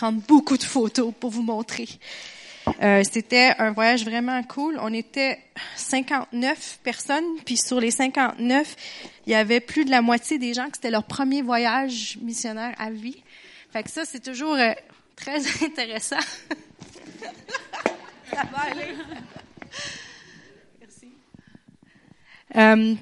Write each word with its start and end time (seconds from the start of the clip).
prendre 0.00 0.22
beaucoup 0.22 0.56
de 0.56 0.62
photos 0.62 1.12
pour 1.20 1.28
vous 1.28 1.42
montrer. 1.42 1.86
Euh, 2.82 3.02
c'était 3.04 3.52
un 3.58 3.72
voyage 3.72 4.02
vraiment 4.02 4.42
cool. 4.44 4.78
On 4.80 4.94
était 4.94 5.38
59 5.76 6.78
personnes, 6.82 7.24
puis 7.44 7.58
sur 7.58 7.78
les 7.80 7.90
59, 7.90 8.76
il 9.26 9.32
y 9.32 9.34
avait 9.34 9.60
plus 9.60 9.84
de 9.84 9.90
la 9.90 10.00
moitié 10.00 10.38
des 10.38 10.54
gens 10.54 10.70
que 10.70 10.76
c'était 10.76 10.90
leur 10.90 11.04
premier 11.04 11.42
voyage 11.42 12.16
missionnaire 12.22 12.74
à 12.78 12.90
vie. 12.90 13.22
Fait 13.74 13.82
que 13.82 13.90
ça, 13.90 14.06
c'est 14.06 14.24
toujours 14.24 14.54
euh, 14.54 14.72
très 15.16 15.36
intéressant. 15.66 16.16
ça 18.32 18.42
va 18.50 18.58
aller. 18.70 18.94
Merci. 20.80 21.08
Euh, 22.56 22.94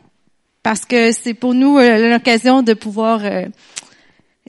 parce 0.64 0.84
que 0.84 1.12
c'est 1.12 1.34
pour 1.34 1.54
nous 1.54 1.78
l'occasion 1.78 2.62
de 2.62 2.74
pouvoir 2.74 3.20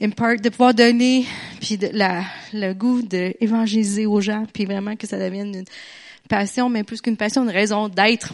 de 0.00 0.48
pouvoir 0.48 0.74
donner 0.74 1.26
puis 1.60 1.76
de 1.76 1.90
la, 1.92 2.24
le 2.52 2.72
goût 2.72 3.02
d'évangéliser 3.02 4.06
aux 4.06 4.20
gens, 4.20 4.46
puis 4.52 4.64
vraiment 4.64 4.96
que 4.96 5.06
ça 5.06 5.18
devienne 5.18 5.54
une 5.54 5.64
passion, 6.28 6.68
mais 6.68 6.84
plus 6.84 7.00
qu'une 7.00 7.16
passion, 7.16 7.42
une 7.42 7.50
raison 7.50 7.88
d'être, 7.88 8.32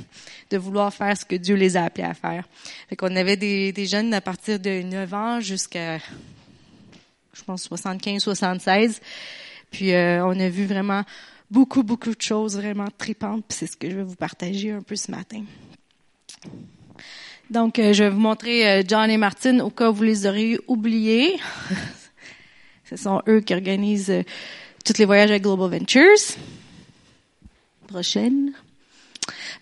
de 0.50 0.58
vouloir 0.58 0.94
faire 0.94 1.16
ce 1.16 1.24
que 1.24 1.34
Dieu 1.34 1.56
les 1.56 1.76
a 1.76 1.84
appelés 1.84 2.06
à 2.06 2.14
faire. 2.14 2.48
Fait 2.88 2.94
qu'on 2.94 3.14
avait 3.16 3.36
des, 3.36 3.72
des 3.72 3.86
jeunes 3.86 4.14
à 4.14 4.20
partir 4.20 4.60
de 4.60 4.82
9 4.82 5.14
ans 5.14 5.40
jusqu'à, 5.40 5.98
je 5.98 7.42
pense, 7.44 7.64
75, 7.64 8.22
76. 8.22 9.00
Puis 9.70 9.92
euh, 9.92 10.24
on 10.24 10.38
a 10.38 10.48
vu 10.48 10.66
vraiment 10.66 11.02
beaucoup, 11.50 11.82
beaucoup 11.82 12.14
de 12.14 12.22
choses 12.22 12.56
vraiment 12.56 12.88
tripantes, 12.96 13.44
puis 13.48 13.58
c'est 13.58 13.66
ce 13.66 13.76
que 13.76 13.90
je 13.90 13.96
vais 13.96 14.04
vous 14.04 14.16
partager 14.16 14.70
un 14.70 14.82
peu 14.82 14.94
ce 14.94 15.10
matin. 15.10 15.42
Donc, 17.48 17.78
euh, 17.78 17.92
je 17.92 18.04
vais 18.04 18.10
vous 18.10 18.18
montrer 18.18 18.68
euh, 18.68 18.82
John 18.86 19.08
et 19.08 19.16
Martin 19.16 19.60
au 19.60 19.70
cas 19.70 19.90
où 19.90 19.94
vous 19.94 20.02
les 20.02 20.26
auriez 20.26 20.58
oubliés. 20.66 21.38
Ce 22.90 22.96
sont 22.96 23.22
eux 23.28 23.40
qui 23.40 23.54
organisent 23.54 24.10
euh, 24.10 24.22
tous 24.84 24.98
les 24.98 25.04
voyages 25.04 25.30
avec 25.30 25.44
Global 25.44 25.70
Ventures. 25.70 26.18
Prochaine. 27.86 28.52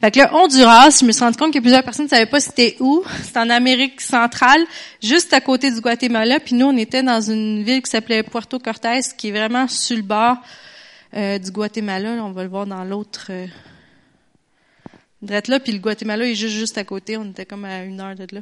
Fait 0.00 0.10
que 0.10 0.20
le 0.20 0.34
Honduras, 0.34 0.98
je 0.98 1.04
me 1.04 1.12
suis 1.12 1.22
rendu 1.22 1.36
compte 1.36 1.52
que 1.52 1.58
plusieurs 1.58 1.82
personnes 1.82 2.06
ne 2.06 2.10
savaient 2.10 2.26
pas 2.26 2.40
c'était 2.40 2.76
où. 2.80 3.04
C'est 3.22 3.36
en 3.36 3.50
Amérique 3.50 4.00
centrale, 4.00 4.64
juste 5.02 5.34
à 5.34 5.42
côté 5.42 5.70
du 5.70 5.80
Guatemala. 5.82 6.40
Puis 6.40 6.54
nous, 6.54 6.66
on 6.66 6.76
était 6.78 7.02
dans 7.02 7.20
une 7.20 7.62
ville 7.64 7.82
qui 7.82 7.90
s'appelait 7.90 8.22
Puerto 8.22 8.58
Cortés, 8.58 9.00
qui 9.18 9.28
est 9.28 9.32
vraiment 9.32 9.68
sur 9.68 9.96
le 9.96 10.02
bord 10.02 10.36
du 11.12 11.50
Guatemala. 11.50 12.24
On 12.24 12.32
va 12.32 12.42
le 12.42 12.48
voir 12.48 12.66
dans 12.66 12.82
l'autre... 12.82 13.30
là, 15.28 15.60
puis 15.60 15.72
le 15.72 15.78
Guatemala 15.78 16.26
est 16.26 16.34
juste, 16.34 16.54
juste 16.54 16.78
à 16.78 16.84
côté. 16.84 17.16
On 17.16 17.24
était 17.24 17.46
comme 17.46 17.64
à 17.64 17.82
une 17.84 18.00
heure 18.00 18.14
de 18.14 18.26
là. 18.32 18.40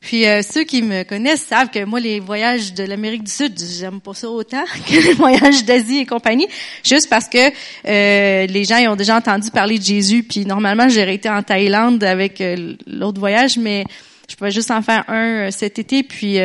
Puis 0.00 0.26
euh, 0.26 0.42
ceux 0.42 0.62
qui 0.62 0.82
me 0.82 1.02
connaissent 1.02 1.44
savent 1.44 1.70
que 1.70 1.84
moi, 1.84 1.98
les 1.98 2.20
voyages 2.20 2.72
de 2.72 2.84
l'Amérique 2.84 3.24
du 3.24 3.32
Sud, 3.32 3.58
j'aime 3.58 4.00
pas 4.00 4.14
ça 4.14 4.30
autant 4.30 4.64
que 4.86 4.94
les 4.94 5.12
voyages 5.14 5.64
d'Asie 5.64 5.98
et 5.98 6.06
compagnie, 6.06 6.46
juste 6.84 7.10
parce 7.10 7.28
que 7.28 7.38
euh, 7.48 8.46
les 8.46 8.64
gens 8.64 8.76
ils 8.76 8.88
ont 8.88 8.96
déjà 8.96 9.16
entendu 9.16 9.50
parler 9.50 9.78
de 9.78 9.84
Jésus. 9.84 10.22
Puis 10.22 10.46
normalement, 10.46 10.88
j'aurais 10.88 11.16
été 11.16 11.28
en 11.28 11.42
Thaïlande 11.42 12.04
avec 12.04 12.40
euh, 12.40 12.74
l'autre 12.86 13.18
voyage, 13.18 13.58
mais 13.58 13.84
je 14.30 14.36
pouvais 14.36 14.50
juste 14.52 14.70
en 14.70 14.82
faire 14.82 15.04
un 15.08 15.50
cet 15.50 15.78
été. 15.78 16.04
Puis 16.04 16.38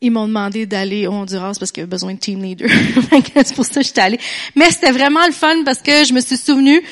ils 0.00 0.10
m'ont 0.10 0.26
demandé 0.26 0.66
d'aller 0.66 1.06
au 1.06 1.12
Honduras 1.12 1.54
parce 1.58 1.70
qu'il 1.72 1.80
y 1.80 1.84
avait 1.84 1.90
besoin 1.90 2.14
de 2.14 2.18
team 2.18 2.42
leader. 2.42 2.68
C'est 3.34 3.54
pour 3.54 3.64
ça 3.64 3.80
que 3.80 3.86
j'étais 3.86 4.00
allée. 4.00 4.20
Mais 4.54 4.70
c'était 4.70 4.92
vraiment 4.92 5.24
le 5.26 5.32
fun 5.32 5.62
parce 5.64 5.78
que 5.78 6.04
je 6.04 6.12
me 6.12 6.20
suis 6.20 6.36
souvenue 6.36 6.82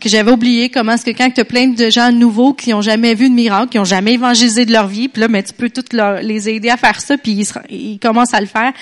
que 0.00 0.08
j'avais 0.08 0.30
oublié 0.30 0.70
comment 0.70 0.92
est-ce 0.92 1.04
que 1.04 1.10
quand 1.10 1.30
tu 1.30 1.40
as 1.40 1.44
plein 1.44 1.68
de 1.68 1.90
gens 1.90 2.12
nouveaux 2.12 2.54
qui 2.54 2.72
ont 2.74 2.80
jamais 2.80 3.14
vu 3.14 3.28
de 3.28 3.34
miracle, 3.34 3.70
qui 3.70 3.78
ont 3.78 3.84
jamais 3.84 4.14
évangélisé 4.14 4.64
de 4.64 4.72
leur 4.72 4.86
vie, 4.86 5.08
puis 5.08 5.20
là, 5.20 5.28
mais 5.28 5.42
tu 5.42 5.52
peux 5.52 5.70
toutes 5.70 5.92
les 5.92 6.48
aider 6.48 6.70
à 6.70 6.76
faire 6.76 7.00
ça, 7.00 7.16
puis 7.18 7.46
ils, 7.70 7.98
commencent 7.98 8.34
à 8.34 8.40
le 8.40 8.46
faire. 8.46 8.72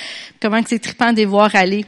Comment 0.41 0.63
que 0.63 0.69
c'est 0.69 0.79
trippant 0.79 1.13
de 1.13 1.19
les 1.19 1.25
voir 1.25 1.55
aller. 1.55 1.85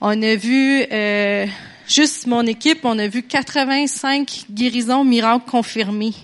On 0.00 0.20
a 0.22 0.34
vu 0.34 0.84
euh, 0.90 1.46
juste 1.88 2.26
mon 2.26 2.46
équipe, 2.46 2.80
on 2.84 2.98
a 2.98 3.06
vu 3.06 3.22
85 3.22 4.46
guérisons 4.50 5.04
miracles 5.04 5.50
confirmées. 5.50 6.14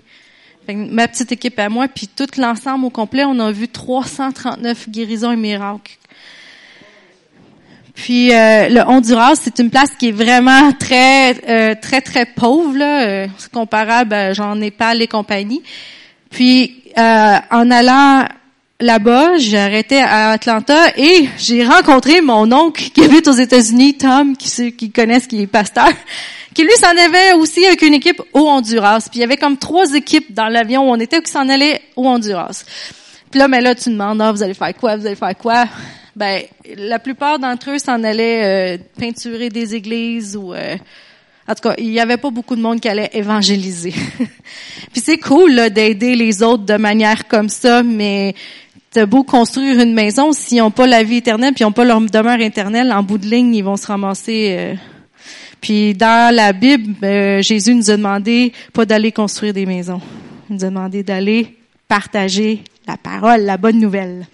ma 0.68 1.08
petite 1.08 1.32
équipe 1.32 1.58
à 1.58 1.68
moi, 1.68 1.88
puis 1.88 2.08
tout 2.08 2.28
l'ensemble 2.36 2.84
au 2.86 2.90
complet, 2.90 3.24
on 3.24 3.38
a 3.38 3.52
vu 3.52 3.68
339 3.68 4.88
guérisons 4.88 5.32
et 5.32 5.36
miracles 5.36 5.98
puis 8.00 8.32
euh, 8.32 8.70
le 8.70 8.80
Honduras, 8.80 9.34
c'est 9.34 9.58
une 9.58 9.68
place 9.68 9.90
qui 9.98 10.08
est 10.08 10.12
vraiment 10.12 10.72
très 10.72 11.36
euh, 11.46 11.74
très 11.74 12.00
très 12.00 12.24
pauvre 12.24 12.74
là, 12.74 13.02
euh, 13.02 13.26
comparable 13.52 14.14
à 14.14 14.32
genre 14.32 14.56
Népal 14.56 15.02
et 15.02 15.06
compagnie. 15.06 15.62
Puis 16.30 16.82
en 16.96 17.70
allant 17.70 18.24
là-bas, 18.80 19.36
j'ai 19.36 19.58
arrêté 19.58 19.98
à 19.98 20.30
Atlanta 20.30 20.96
et 20.96 21.28
j'ai 21.36 21.62
rencontré 21.62 22.22
mon 22.22 22.50
oncle 22.52 22.84
qui 22.90 23.04
habite 23.04 23.28
aux 23.28 23.32
États-Unis, 23.32 23.98
Tom, 23.98 24.34
qui 24.34 24.48
ceux 24.48 24.70
qui 24.70 24.90
connaissent, 24.90 25.26
qui 25.26 25.42
est 25.42 25.46
pasteur, 25.46 25.92
qui 26.54 26.62
lui 26.62 26.72
s'en 26.78 26.96
avait 26.96 27.34
aussi 27.34 27.66
avec 27.66 27.82
une 27.82 27.92
équipe 27.92 28.22
au 28.32 28.48
Honduras. 28.48 29.08
Puis 29.10 29.18
il 29.18 29.20
y 29.20 29.24
avait 29.24 29.36
comme 29.36 29.58
trois 29.58 29.92
équipes 29.92 30.32
dans 30.32 30.48
l'avion 30.48 30.88
où 30.88 30.90
on 30.90 30.98
était 30.98 31.20
qui 31.20 31.30
s'en 31.30 31.50
allaient 31.50 31.82
au 31.96 32.06
Honduras. 32.06 32.64
Puis 33.30 33.38
là, 33.38 33.46
mais 33.46 33.60
là, 33.60 33.74
tu 33.74 33.90
demandes, 33.90 34.22
ah, 34.22 34.32
vous 34.32 34.42
allez 34.42 34.54
faire 34.54 34.74
quoi, 34.74 34.96
vous 34.96 35.06
allez 35.06 35.16
faire 35.16 35.36
quoi? 35.36 35.66
Ben 36.16 36.42
la 36.76 36.98
plupart 36.98 37.38
d'entre 37.38 37.70
eux 37.70 37.78
s'en 37.78 38.02
allaient 38.02 38.76
euh, 38.76 38.78
peinturer 38.98 39.48
des 39.48 39.74
églises 39.74 40.36
ou 40.36 40.52
euh, 40.52 40.76
en 41.48 41.54
tout 41.54 41.68
cas, 41.68 41.74
il 41.78 41.90
n'y 41.90 42.00
avait 42.00 42.16
pas 42.16 42.30
beaucoup 42.30 42.54
de 42.54 42.60
monde 42.60 42.80
qui 42.80 42.88
allait 42.88 43.10
évangéliser. 43.12 43.92
puis 44.92 45.00
c'est 45.02 45.18
cool 45.18 45.70
d'aider 45.70 46.14
les 46.14 46.42
autres 46.42 46.64
de 46.64 46.76
manière 46.76 47.26
comme 47.26 47.48
ça, 47.48 47.82
mais 47.82 48.34
t'as 48.92 49.06
beau 49.06 49.24
construire 49.24 49.80
une 49.80 49.94
maison, 49.94 50.32
s'ils 50.32 50.58
n'ont 50.58 50.70
pas 50.70 50.86
la 50.86 51.02
vie 51.02 51.16
éternelle, 51.16 51.52
puis 51.52 51.62
ils 51.62 51.66
n'ont 51.66 51.72
pas 51.72 51.84
leur 51.84 52.00
demeure 52.00 52.40
éternelle, 52.40 52.92
en 52.92 53.02
bout 53.02 53.18
de 53.18 53.26
ligne, 53.26 53.54
ils 53.54 53.64
vont 53.64 53.76
se 53.76 53.86
ramasser. 53.86 54.56
Euh. 54.58 54.74
Puis 55.60 55.94
dans 55.94 56.34
la 56.34 56.52
Bible, 56.52 56.94
Jésus 57.42 57.74
nous 57.74 57.90
a 57.90 57.96
demandé 57.96 58.52
pas 58.72 58.86
d'aller 58.86 59.12
construire 59.12 59.52
des 59.52 59.66
maisons. 59.66 60.00
Il 60.48 60.56
nous 60.56 60.64
a 60.64 60.68
demandé 60.68 61.02
d'aller 61.02 61.56
partager 61.88 62.62
la 62.90 62.96
parole, 62.96 63.42
la 63.42 63.56
bonne 63.56 63.78
nouvelle. 63.78 64.26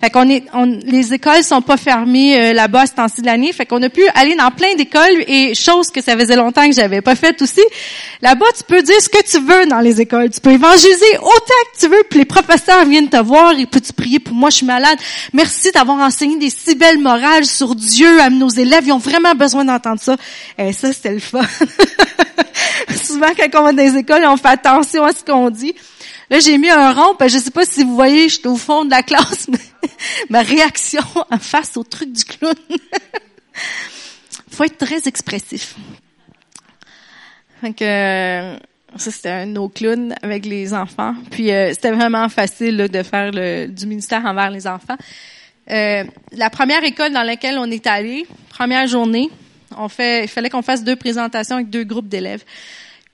Fait 0.00 0.10
qu'on 0.10 0.28
est, 0.28 0.44
on, 0.52 0.64
les 0.64 1.14
écoles 1.14 1.42
sont 1.42 1.62
pas 1.62 1.76
fermées 1.76 2.38
euh, 2.38 2.52
là-bas 2.52 2.86
ce 2.86 2.94
temps-ci 2.94 3.20
de 3.22 3.26
l'année. 3.26 3.52
Fait 3.52 3.64
qu'on 3.64 3.82
a 3.82 3.88
pu 3.88 4.02
aller 4.14 4.34
dans 4.34 4.50
plein 4.50 4.74
d'écoles 4.74 5.24
et 5.26 5.54
chose 5.54 5.90
que 5.90 6.02
ça 6.02 6.16
faisait 6.16 6.36
longtemps 6.36 6.66
que 6.68 6.74
j'avais 6.74 7.00
pas 7.00 7.14
fait 7.14 7.40
aussi. 7.40 7.62
Là-bas, 8.20 8.46
tu 8.56 8.64
peux 8.64 8.82
dire 8.82 9.00
ce 9.00 9.08
que 9.08 9.22
tu 9.24 9.38
veux 9.38 9.66
dans 9.66 9.80
les 9.80 10.00
écoles. 10.00 10.30
Tu 10.30 10.40
peux 10.40 10.50
évangéliser 10.50 11.18
autant 11.18 11.60
que 11.72 11.80
tu 11.80 11.88
veux. 11.88 12.02
Puis 12.10 12.18
les 12.18 12.24
professeurs 12.24 12.84
viennent 12.86 13.08
te 13.08 13.22
voir 13.22 13.58
et 13.58 13.66
peux-tu 13.66 13.92
prier 13.92 14.18
pour 14.18 14.34
moi, 14.34 14.50
je 14.50 14.56
suis 14.56 14.66
malade. 14.66 14.98
Merci 15.32 15.70
d'avoir 15.70 15.98
enseigné 15.98 16.36
des 16.38 16.50
si 16.50 16.74
belles 16.74 16.98
morales 16.98 17.44
sur 17.44 17.74
Dieu 17.74 18.20
à 18.20 18.30
nos 18.30 18.48
élèves. 18.48 18.84
Ils 18.86 18.92
ont 18.92 18.98
vraiment 18.98 19.34
besoin 19.34 19.64
d'entendre 19.64 20.00
ça. 20.00 20.16
Et 20.58 20.72
ça, 20.72 20.92
c'était 20.92 21.12
le 21.12 21.20
fun. 21.20 21.40
Souvent, 23.04 23.28
quand 23.36 23.60
on 23.60 23.64
va 23.64 23.72
dans 23.72 23.82
les 23.82 23.96
écoles, 23.96 24.24
on 24.26 24.36
fait 24.36 24.48
attention 24.48 25.04
à 25.04 25.12
ce 25.12 25.24
qu'on 25.24 25.50
dit. 25.50 25.74
Là, 26.30 26.40
j'ai 26.40 26.58
mis 26.58 26.68
un 26.68 26.92
rond, 26.92 27.14
parce 27.18 27.32
que 27.32 27.38
je 27.38 27.44
sais 27.44 27.50
pas 27.50 27.64
si 27.64 27.84
vous 27.84 27.94
voyez, 27.94 28.28
j'étais 28.28 28.48
au 28.48 28.56
fond 28.56 28.84
de 28.84 28.90
la 28.90 29.02
classe, 29.02 29.48
mais 29.48 29.58
ma 30.28 30.42
réaction 30.42 31.02
en 31.30 31.38
face 31.38 31.76
au 31.76 31.84
truc 31.84 32.12
du 32.12 32.24
clown. 32.24 32.54
faut 34.50 34.64
être 34.64 34.78
très 34.78 35.06
expressif. 35.06 35.76
Donc, 37.62 37.80
euh, 37.80 38.56
ça, 38.96 39.10
c'était 39.10 39.30
un 39.30 39.46
no 39.46 39.68
clown 39.68 40.14
avec 40.22 40.44
les 40.46 40.74
enfants. 40.74 41.14
Puis, 41.30 41.52
euh, 41.52 41.72
c'était 41.72 41.92
vraiment 41.92 42.28
facile 42.28 42.76
de 42.76 43.02
faire 43.02 43.30
le, 43.32 43.66
du 43.66 43.86
ministère 43.86 44.24
envers 44.24 44.50
les 44.50 44.66
enfants. 44.66 44.96
Euh, 45.70 46.04
la 46.32 46.50
première 46.50 46.82
école 46.84 47.12
dans 47.12 47.22
laquelle 47.22 47.58
on 47.58 47.70
est 47.70 47.86
allé, 47.86 48.26
première 48.48 48.86
journée, 48.86 49.30
on 49.76 49.88
fait, 49.88 50.24
il 50.24 50.28
fallait 50.28 50.50
qu'on 50.50 50.62
fasse 50.62 50.82
deux 50.82 50.96
présentations 50.96 51.56
avec 51.56 51.70
deux 51.70 51.84
groupes 51.84 52.08
d'élèves. 52.08 52.42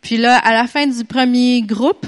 Puis 0.00 0.16
là, 0.16 0.38
à 0.38 0.52
la 0.52 0.66
fin 0.66 0.86
du 0.86 1.04
premier 1.04 1.62
groupe, 1.62 2.06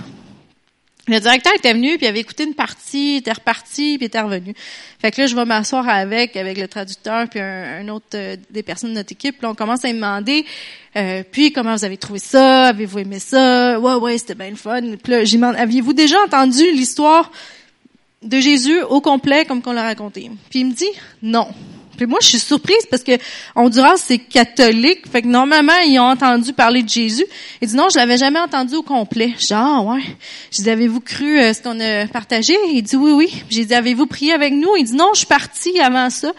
le 1.09 1.21
directeur 1.21 1.53
était 1.55 1.73
venu, 1.73 1.99
puis 1.99 2.07
avait 2.07 2.21
écouté 2.21 2.45
une 2.45 2.55
partie, 2.55 3.17
était 3.17 3.33
reparti, 3.33 3.97
puis 3.97 4.07
était 4.07 4.21
revenu. 4.21 4.55
Fait 5.01 5.13
que 5.13 5.21
là, 5.21 5.27
je 5.27 5.37
vais 5.37 5.45
m'asseoir 5.45 5.89
avec, 5.89 6.37
avec 6.37 6.59
le 6.59 6.67
traducteur, 6.67 7.29
puis 7.29 7.39
un, 7.41 7.87
autre 7.89 8.07
euh, 8.15 8.37
des 8.51 8.63
personnes 8.63 8.91
de 8.91 8.97
notre 8.97 9.13
équipe. 9.13 9.41
Là, 9.43 9.51
on 9.51 9.55
commence 9.55 9.85
à 9.85 9.89
me 9.89 9.95
demander, 9.95 10.45
euh, 10.97 11.23
puis 11.31 11.53
comment 11.53 11.77
vous 11.77 11.85
avez 11.85 11.97
trouvé 11.97 12.19
ça? 12.19 12.69
Avez-vous 12.69 12.99
aimé 12.99 13.21
ça? 13.21 13.79
Ouais, 13.79 13.95
ouais, 13.95 14.19
c'était 14.19 14.35
bien 14.35 14.51
le 14.51 14.57
fun. 14.57 14.81
Puis 15.03 15.13
là, 15.13 15.25
j'ai 15.25 15.37
demandé, 15.37 15.59
aviez-vous 15.59 15.93
déjà 15.93 16.17
entendu 16.25 16.65
l'histoire 16.73 17.31
de 18.23 18.41
Jésus 18.41 18.83
au 18.83 19.01
complet, 19.01 19.45
comme 19.45 19.63
qu'on 19.63 19.73
l'a 19.73 19.85
raconté? 19.85 20.31
Puis 20.51 20.61
il 20.61 20.67
me 20.67 20.73
dit, 20.73 20.91
non. 21.23 21.47
Puis 21.97 22.07
moi, 22.07 22.19
je 22.21 22.29
suis 22.29 22.39
surprise 22.39 22.87
parce 22.91 23.03
que 23.03 23.13
Honduras, 23.55 23.97
c'est 23.97 24.19
catholique. 24.19 25.11
Fait 25.11 25.23
que 25.23 25.29
normalement, 25.29 25.77
ils 25.87 25.99
ont 25.99 26.11
entendu 26.11 26.53
parler 26.53 26.83
de 26.83 26.89
Jésus. 26.89 27.25
Il 27.61 27.69
dit 27.69 27.77
non, 27.77 27.89
je 27.91 27.97
l'avais 27.97 28.17
jamais 28.17 28.41
entendu 28.41 28.77
au 28.77 28.83
complet. 28.83 29.35
Genre, 29.39 29.59
ah, 29.59 29.83
ouais. 29.83 30.03
Je 30.51 30.63
dis, 30.63 30.71
avez-vous 30.71 31.01
cru 31.01 31.41
euh, 31.41 31.53
ce 31.53 31.63
qu'on 31.63 31.81
a 31.81 32.07
partagé? 32.07 32.55
Il 32.73 32.83
dit 32.83 32.97
oui, 32.97 33.13
oui. 33.13 33.43
J'ai 33.51 33.65
dit, 33.65 33.75
avez-vous 33.75 34.07
prié 34.07 34.33
avec 34.33 34.53
nous? 34.53 34.77
Il 34.77 34.85
dit 34.85 34.95
non, 34.95 35.11
je 35.13 35.19
suis 35.19 35.27
parti 35.27 35.79
avant 35.81 36.11
ça. 36.11 36.33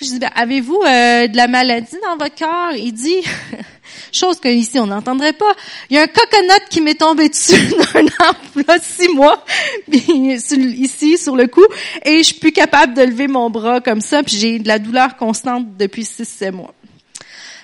Je 0.00 0.06
dis, 0.06 0.18
ben, 0.20 0.30
avez-vous 0.34 0.80
euh, 0.86 1.26
de 1.26 1.36
la 1.36 1.48
maladie 1.48 1.96
dans 2.04 2.16
votre 2.16 2.34
cœur? 2.34 2.72
Il 2.76 2.92
dit, 2.92 3.16
chose 4.12 4.38
que 4.38 4.48
ici 4.48 4.78
on 4.78 4.86
n'entendrait 4.86 5.32
pas. 5.32 5.52
Il 5.90 5.96
y 5.96 5.98
a 5.98 6.02
un 6.02 6.06
coconut 6.06 6.68
qui 6.70 6.80
m'est 6.80 6.94
tombé 6.94 7.28
dessus 7.28 7.60
d'un 7.94 8.06
arbre 8.20 8.38
là 8.66 8.78
six 8.80 9.08
mois, 9.08 9.44
ici 9.88 11.18
sur 11.18 11.34
le 11.34 11.48
cou, 11.48 11.64
et 12.04 12.18
je 12.18 12.22
suis 12.22 12.34
plus 12.34 12.52
capable 12.52 12.94
de 12.94 13.02
lever 13.02 13.26
mon 13.26 13.50
bras 13.50 13.80
comme 13.80 14.00
ça, 14.00 14.22
puis 14.22 14.36
j'ai 14.36 14.58
de 14.60 14.68
la 14.68 14.78
douleur 14.78 15.16
constante 15.16 15.76
depuis 15.76 16.04
six, 16.04 16.28
sept 16.28 16.54
mois. 16.54 16.74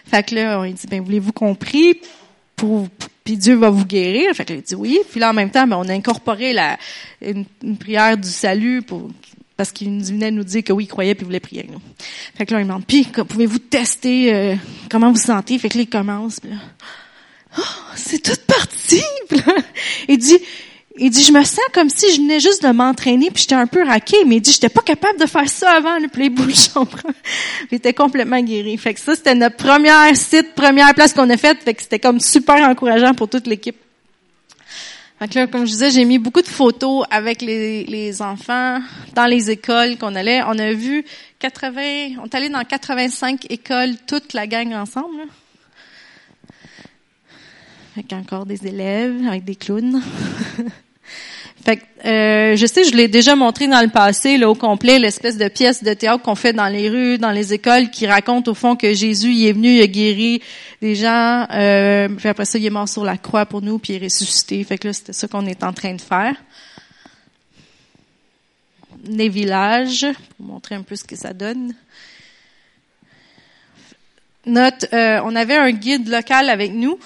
Fait 0.06 0.25
que 0.25 0.34
là, 0.34 0.58
on 0.60 0.64
dit, 0.64 0.86
ben 0.88 1.02
voulez-vous 1.02 1.32
compris? 1.32 2.00
Pour, 2.56 2.88
puis 3.25 3.36
Dieu 3.36 3.54
va 3.54 3.70
vous 3.70 3.84
guérir? 3.84 4.32
Fait 4.34 4.44
que 4.44 4.52
là, 4.52 4.58
il 4.58 4.62
dit 4.62 4.75
oui. 4.75 4.98
Puis 5.10 5.20
là, 5.20 5.31
en 5.31 5.32
même 5.32 5.50
temps, 5.50 5.66
ben, 5.66 5.76
on 5.76 5.88
a 5.88 5.92
incorporé 5.92 6.52
la, 6.52 6.78
une, 7.20 7.44
une 7.62 7.76
prière 7.76 8.16
du 8.16 8.28
salut 8.28 8.82
pour 8.82 9.08
parce 9.56 9.73
qu'il 9.73 9.89
venait 10.03 10.31
nous 10.31 10.45
dire 10.45 10.65
que 10.65 10.73
oui, 10.73 10.85
il 10.85 10.89
croyait 10.89 11.15
puis 11.15 11.23
il 11.23 11.27
voulait 11.27 11.41
prier 11.41 11.67
Fait 12.37 12.47
que 12.47 12.55
là, 12.55 12.61
il 12.61 12.67
demande, 12.67 12.85
puis 12.87 13.05
pouvez-vous 13.05 13.59
tester 13.59 14.35
euh, 14.35 14.56
comment 14.91 15.12
vous 15.12 15.19
sentez? 15.19 15.59
Fait 15.59 15.69
que 15.69 15.79
là, 15.79 15.83
il 15.83 15.89
commence, 15.89 16.43
là, 16.43 16.56
oh, 17.59 17.62
c'est 17.95 18.23
toute 18.23 18.43
partie! 18.47 19.03
il 20.09 20.19
dit, 20.19 20.39
il 20.97 21.11
dit, 21.11 21.23
je 21.25 21.33
me 21.33 21.43
sens 21.43 21.65
comme 21.73 21.89
si 21.89 22.12
je 22.15 22.21
venais 22.21 22.41
juste 22.41 22.62
de 22.62 22.71
m'entraîner, 22.71 23.31
puis 23.31 23.43
j'étais 23.43 23.55
un 23.55 23.67
peu 23.67 23.85
raqué, 23.85 24.17
mais 24.27 24.37
il 24.37 24.41
dit, 24.41 24.53
j'étais 24.53 24.69
pas 24.69 24.83
capable 24.83 25.19
de 25.19 25.27
faire 25.27 25.49
ça 25.49 25.71
avant, 25.71 25.99
le 25.99 26.09
les 26.17 26.31
bouches, 26.31 26.71
Il 27.71 27.77
était 27.77 27.95
complètement 27.95 28.41
guéri. 28.41 28.77
Fait 28.77 28.95
que 28.95 29.01
ça, 29.01 29.15
c'était 29.15 29.35
notre 29.35 29.56
première 29.56 30.17
site, 30.17 30.55
première 30.55 30.95
place 30.95 31.12
qu'on 31.12 31.29
a 31.31 31.37
faite, 31.37 31.62
fait 31.65 31.75
que 31.75 31.83
c'était 31.83 31.99
comme 31.99 32.21
super 32.21 32.56
encourageant 32.69 33.15
pour 33.15 33.29
toute 33.29 33.47
l'équipe. 33.47 33.77
Donc 35.25 35.32
là, 35.32 35.47
comme 35.47 35.65
je 35.65 35.71
disais, 35.71 35.91
j'ai 35.91 36.05
mis 36.05 36.19
beaucoup 36.19 36.43
de 36.43 36.47
photos 36.47 37.06
avec 37.11 37.41
les, 37.41 38.21
enfants 38.21 38.79
dans 39.15 39.25
les 39.25 39.50
écoles 39.50 39.97
qu'on 39.97 40.15
allait. 40.17 40.43
On 40.43 40.59
a 40.59 40.75
vu 40.75 41.03
80, 41.38 42.19
on 42.21 42.26
est 42.26 42.35
allé 42.35 42.50
dans 42.50 42.62
85 42.62 43.47
écoles, 43.50 43.94
toute 44.06 44.35
la 44.35 44.47
gang 44.47 44.75
ensemble. 44.75 45.23
Avec 47.97 48.12
encore 48.12 48.44
des 48.44 48.67
élèves, 48.67 49.26
avec 49.26 49.44
des 49.44 49.56
clowns. 49.56 50.03
Fait 51.64 51.81
euh, 52.05 52.56
je 52.56 52.66
sais, 52.66 52.84
je 52.84 52.94
l'ai 52.94 53.08
déjà 53.08 53.34
montré 53.34 53.66
dans 53.66 53.81
le 53.81 53.88
passé, 53.88 54.37
là, 54.37 54.50
au 54.50 54.55
complet, 54.55 54.99
l'espèce 54.99 55.38
de 55.38 55.49
pièce 55.49 55.82
de 55.82 55.94
théâtre 55.94 56.22
qu'on 56.22 56.34
fait 56.34 56.52
dans 56.52 56.69
les 56.69 56.90
rues, 56.90 57.16
dans 57.16 57.31
les 57.31 57.55
écoles, 57.55 57.88
qui 57.88 58.06
raconte 58.06 58.49
au 58.49 58.55
fond 58.55 58.76
que 58.76 58.93
Jésus, 58.93 59.32
il 59.32 59.46
est 59.46 59.52
venu, 59.52 59.76
il 59.76 59.82
a 59.82 59.87
guéri 59.87 60.43
des 60.82 60.94
gens, 60.94 61.46
euh, 61.50 62.08
puis 62.08 62.28
après 62.28 62.44
ça, 62.44 62.58
il 62.58 62.66
est 62.66 62.70
mort 62.70 62.88
sur 62.88 63.05
la 63.05 63.16
croix 63.16 63.46
pour 63.46 63.62
nous, 63.62 63.78
puis 63.78 63.94
il 63.94 64.02
est 64.02 64.05
ressuscité. 64.05 64.62
Fait 64.64 64.76
que 64.76 64.88
là, 64.88 64.93
c'était 64.93 65.14
ça 65.14 65.26
qu'on 65.26 65.46
est 65.46 65.64
en 65.64 65.72
train 65.72 65.94
de 65.94 66.00
faire. 66.02 66.37
Les 69.06 69.31
villages, 69.31 70.06
pour 70.37 70.46
montrer 70.46 70.75
un 70.75 70.82
peu 70.82 70.96
ce 70.96 71.05
que 71.05 71.17
ça 71.17 71.32
donne. 71.32 71.75
Euh, 74.46 75.20
on 75.25 75.34
avait 75.34 75.56
un 75.56 75.70
guide 75.70 76.08
local 76.08 76.50
avec 76.50 76.75
nous 76.75 76.99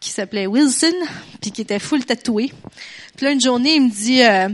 qui 0.00 0.10
s'appelait 0.10 0.46
Wilson, 0.46 0.94
puis 1.42 1.50
qui 1.50 1.60
était 1.60 1.78
full 1.78 2.04
tatoué. 2.06 2.52
Puis 3.20 3.26
là, 3.26 3.34
une 3.34 3.40
journée, 3.42 3.74
il 3.74 3.82
me 3.82 3.90
dit, 3.90 4.22
euh, 4.22 4.48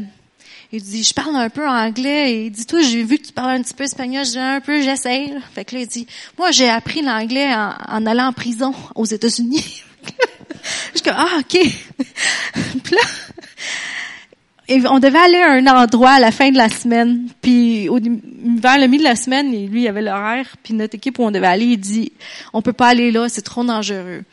il 0.73 0.83
dit, 0.83 1.05
je 1.05 1.15
parle 1.15 1.37
un 1.37 1.49
peu 1.49 1.69
anglais. 1.69 2.33
Et 2.33 2.47
il 2.47 2.51
dit, 2.51 2.67
toi, 2.67 2.83
j'ai 2.83 3.05
vu 3.05 3.17
que 3.17 3.27
tu 3.29 3.33
parles 3.33 3.51
un 3.51 3.63
petit 3.63 3.75
peu 3.75 3.85
espagnol. 3.85 4.25
Je 4.25 4.33
dis, 4.33 4.39
un 4.39 4.61
peu, 4.61 4.83
j'essaie. 4.83 5.31
Fait 5.55 5.65
que 5.65 5.77
là, 5.77 5.83
il 5.83 5.87
dit, 5.87 6.05
moi, 6.37 6.51
j'ai 6.51 6.69
appris 6.69 7.01
l'anglais 7.01 7.47
en, 7.55 8.05
allant 8.07 8.27
en 8.27 8.33
prison 8.33 8.75
aux 8.97 9.05
États-Unis. 9.05 9.85
je 10.97 11.01
dis, 11.01 11.11
ah, 11.11 11.39
OK. 11.39 11.53
Puis 12.83 12.97
là, 12.97 14.91
on 14.91 14.99
devait 14.99 15.17
aller 15.17 15.39
à 15.39 15.53
un 15.53 15.67
endroit 15.69 16.11
à 16.11 16.19
la 16.19 16.33
fin 16.33 16.51
de 16.51 16.57
la 16.57 16.69
semaine. 16.69 17.29
Puis 17.41 17.89
vers 17.89 18.79
le 18.79 18.89
milieu 18.89 19.05
de 19.05 19.09
la 19.09 19.15
semaine, 19.15 19.53
lui, 19.69 19.83
il 19.83 19.89
avait 19.89 20.03
l'horaire. 20.03 20.57
Puis 20.65 20.75
notre 20.75 20.97
équipe 20.97 21.21
où 21.21 21.23
on 21.23 21.31
devait 21.31 21.47
aller, 21.47 21.67
il 21.67 21.79
dit, 21.79 22.11
on 22.53 22.63
peut 22.63 22.73
pas 22.73 22.89
aller 22.89 23.13
là, 23.13 23.29
c'est 23.29 23.43
trop 23.43 23.63
dangereux. 23.63 24.25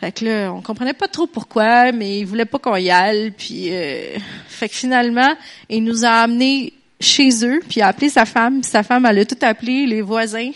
Fait 0.00 0.12
que 0.12 0.24
là, 0.24 0.52
on 0.52 0.62
comprenait 0.62 0.94
pas 0.94 1.08
trop 1.08 1.26
pourquoi, 1.26 1.92
mais 1.92 2.20
il 2.20 2.24
voulait 2.24 2.46
pas 2.46 2.58
qu'on 2.58 2.76
y 2.76 2.90
aille. 2.90 3.32
Puis, 3.32 3.68
euh, 3.70 4.16
fait 4.48 4.70
que 4.70 4.74
finalement, 4.74 5.34
il 5.68 5.84
nous 5.84 6.06
a 6.06 6.22
amenés 6.22 6.72
chez 6.98 7.44
eux, 7.44 7.60
puis 7.60 7.80
il 7.80 7.82
a 7.82 7.88
appelé 7.88 8.08
sa 8.08 8.24
femme. 8.24 8.62
Sa 8.62 8.82
femme, 8.82 9.04
elle 9.04 9.18
a 9.18 9.24
tout 9.26 9.36
appelé, 9.42 9.86
les 9.86 10.00
voisins, 10.00 10.50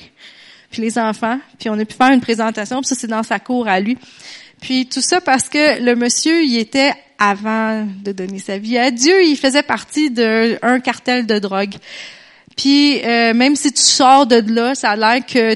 puis 0.70 0.80
les 0.80 0.98
enfants. 0.98 1.38
Puis 1.58 1.68
on 1.68 1.78
a 1.78 1.84
pu 1.84 1.94
faire 1.94 2.10
une 2.10 2.22
présentation. 2.22 2.80
Puis 2.80 2.88
ça, 2.88 2.94
c'est 2.94 3.06
dans 3.06 3.22
sa 3.22 3.38
cour 3.38 3.68
à 3.68 3.80
lui. 3.80 3.98
Puis 4.62 4.86
tout 4.86 5.02
ça 5.02 5.20
parce 5.20 5.50
que 5.50 5.82
le 5.82 5.94
monsieur, 5.94 6.42
il 6.42 6.56
était 6.56 6.92
avant 7.18 7.86
de 8.02 8.12
donner 8.12 8.38
sa 8.38 8.56
vie 8.56 8.78
à 8.78 8.90
Dieu, 8.90 9.24
il 9.24 9.36
faisait 9.36 9.62
partie 9.62 10.10
d'un 10.10 10.80
cartel 10.80 11.26
de 11.26 11.38
drogue. 11.38 11.74
Puis 12.56 13.02
euh, 13.04 13.34
même 13.34 13.56
si 13.56 13.72
tu 13.72 13.82
sors 13.82 14.26
de 14.26 14.36
là, 14.52 14.74
ça 14.74 14.92
a 14.92 14.96
l'air 14.96 15.26
que 15.26 15.54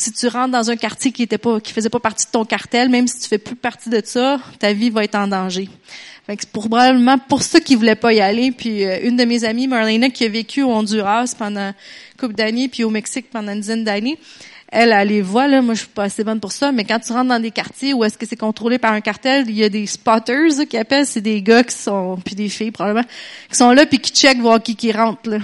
si 0.00 0.12
tu 0.12 0.28
rentres 0.28 0.52
dans 0.52 0.70
un 0.70 0.76
quartier 0.76 1.12
qui 1.12 1.22
était 1.22 1.36
pas, 1.36 1.60
qui 1.60 1.74
faisait 1.74 1.90
pas 1.90 2.00
partie 2.00 2.24
de 2.24 2.30
ton 2.30 2.46
cartel, 2.46 2.88
même 2.88 3.06
si 3.06 3.20
tu 3.20 3.28
fais 3.28 3.38
plus 3.38 3.54
partie 3.54 3.90
de 3.90 4.00
ça, 4.02 4.40
ta 4.58 4.72
vie 4.72 4.88
va 4.88 5.04
être 5.04 5.14
en 5.14 5.28
danger. 5.28 5.68
c'est 6.26 6.50
probablement 6.50 7.18
pour 7.18 7.42
ça 7.42 7.60
qu'il 7.60 7.76
voulait 7.76 7.96
pas 7.96 8.14
y 8.14 8.20
aller. 8.20 8.50
Puis 8.50 8.84
euh, 8.84 8.98
une 9.02 9.16
de 9.16 9.24
mes 9.24 9.44
amies, 9.44 9.68
Marlena, 9.68 10.08
qui 10.08 10.24
a 10.24 10.28
vécu 10.28 10.62
au 10.62 10.70
Honduras 10.70 11.34
pendant 11.38 11.68
une 11.68 11.74
couple 12.18 12.34
d'années, 12.34 12.68
puis 12.68 12.82
au 12.82 12.88
Mexique 12.88 13.26
pendant 13.30 13.52
une 13.52 13.60
dizaine 13.60 13.84
d'années, 13.84 14.18
elle, 14.72 14.92
elle 14.92 15.08
les 15.08 15.20
voit, 15.20 15.48
là, 15.48 15.60
moi 15.60 15.74
je 15.74 15.80
suis 15.80 15.88
pas 15.88 16.04
assez 16.04 16.24
bonne 16.24 16.40
pour 16.40 16.52
ça, 16.52 16.72
mais 16.72 16.84
quand 16.84 17.00
tu 17.00 17.12
rentres 17.12 17.28
dans 17.28 17.40
des 17.40 17.50
quartiers 17.50 17.92
où 17.92 18.02
est-ce 18.04 18.16
que 18.16 18.24
c'est 18.24 18.36
contrôlé 18.36 18.78
par 18.78 18.92
un 18.92 19.00
cartel, 19.02 19.44
il 19.48 19.56
y 19.56 19.64
a 19.64 19.68
des 19.68 19.84
spotters 19.86 20.66
qui 20.68 20.78
appellent, 20.78 21.06
c'est 21.06 21.20
des 21.20 21.42
gars 21.42 21.62
qui 21.64 21.76
sont, 21.76 22.18
puis 22.24 22.36
des 22.36 22.48
filles 22.48 22.70
probablement, 22.70 23.06
qui 23.50 23.56
sont 23.56 23.72
là 23.72 23.84
puis 23.84 23.98
qui 23.98 24.12
checkent 24.12 24.40
voir 24.40 24.62
qui 24.62 24.76
qui 24.76 24.92
rentre. 24.92 25.28
Là 25.28 25.38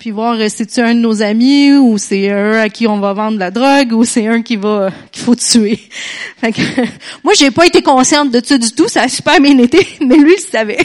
puis 0.00 0.12
voir 0.12 0.32
euh, 0.40 0.48
si 0.48 0.64
c'est 0.66 0.80
un 0.80 0.94
de 0.94 1.00
nos 1.00 1.20
amis 1.20 1.74
ou 1.74 1.98
c'est 1.98 2.30
un 2.30 2.54
à 2.54 2.70
qui 2.70 2.86
on 2.86 2.98
va 3.00 3.12
vendre 3.12 3.38
la 3.38 3.50
drogue 3.50 3.92
ou 3.92 4.04
c'est 4.06 4.26
un 4.26 4.40
qui 4.40 4.56
va 4.56 4.90
qu'il 5.12 5.22
faut 5.22 5.34
tuer? 5.34 5.78
Fait 6.40 6.52
que, 6.52 6.62
moi 7.22 7.34
j'ai 7.38 7.50
pas 7.50 7.66
été 7.66 7.82
consciente 7.82 8.30
de 8.30 8.40
ça 8.42 8.56
du 8.56 8.72
tout, 8.72 8.88
ça 8.88 9.02
a 9.02 9.08
super 9.08 9.38
bien 9.40 9.58
été, 9.58 9.86
mais 10.00 10.16
lui 10.16 10.32
il 10.38 10.40
savait. 10.40 10.78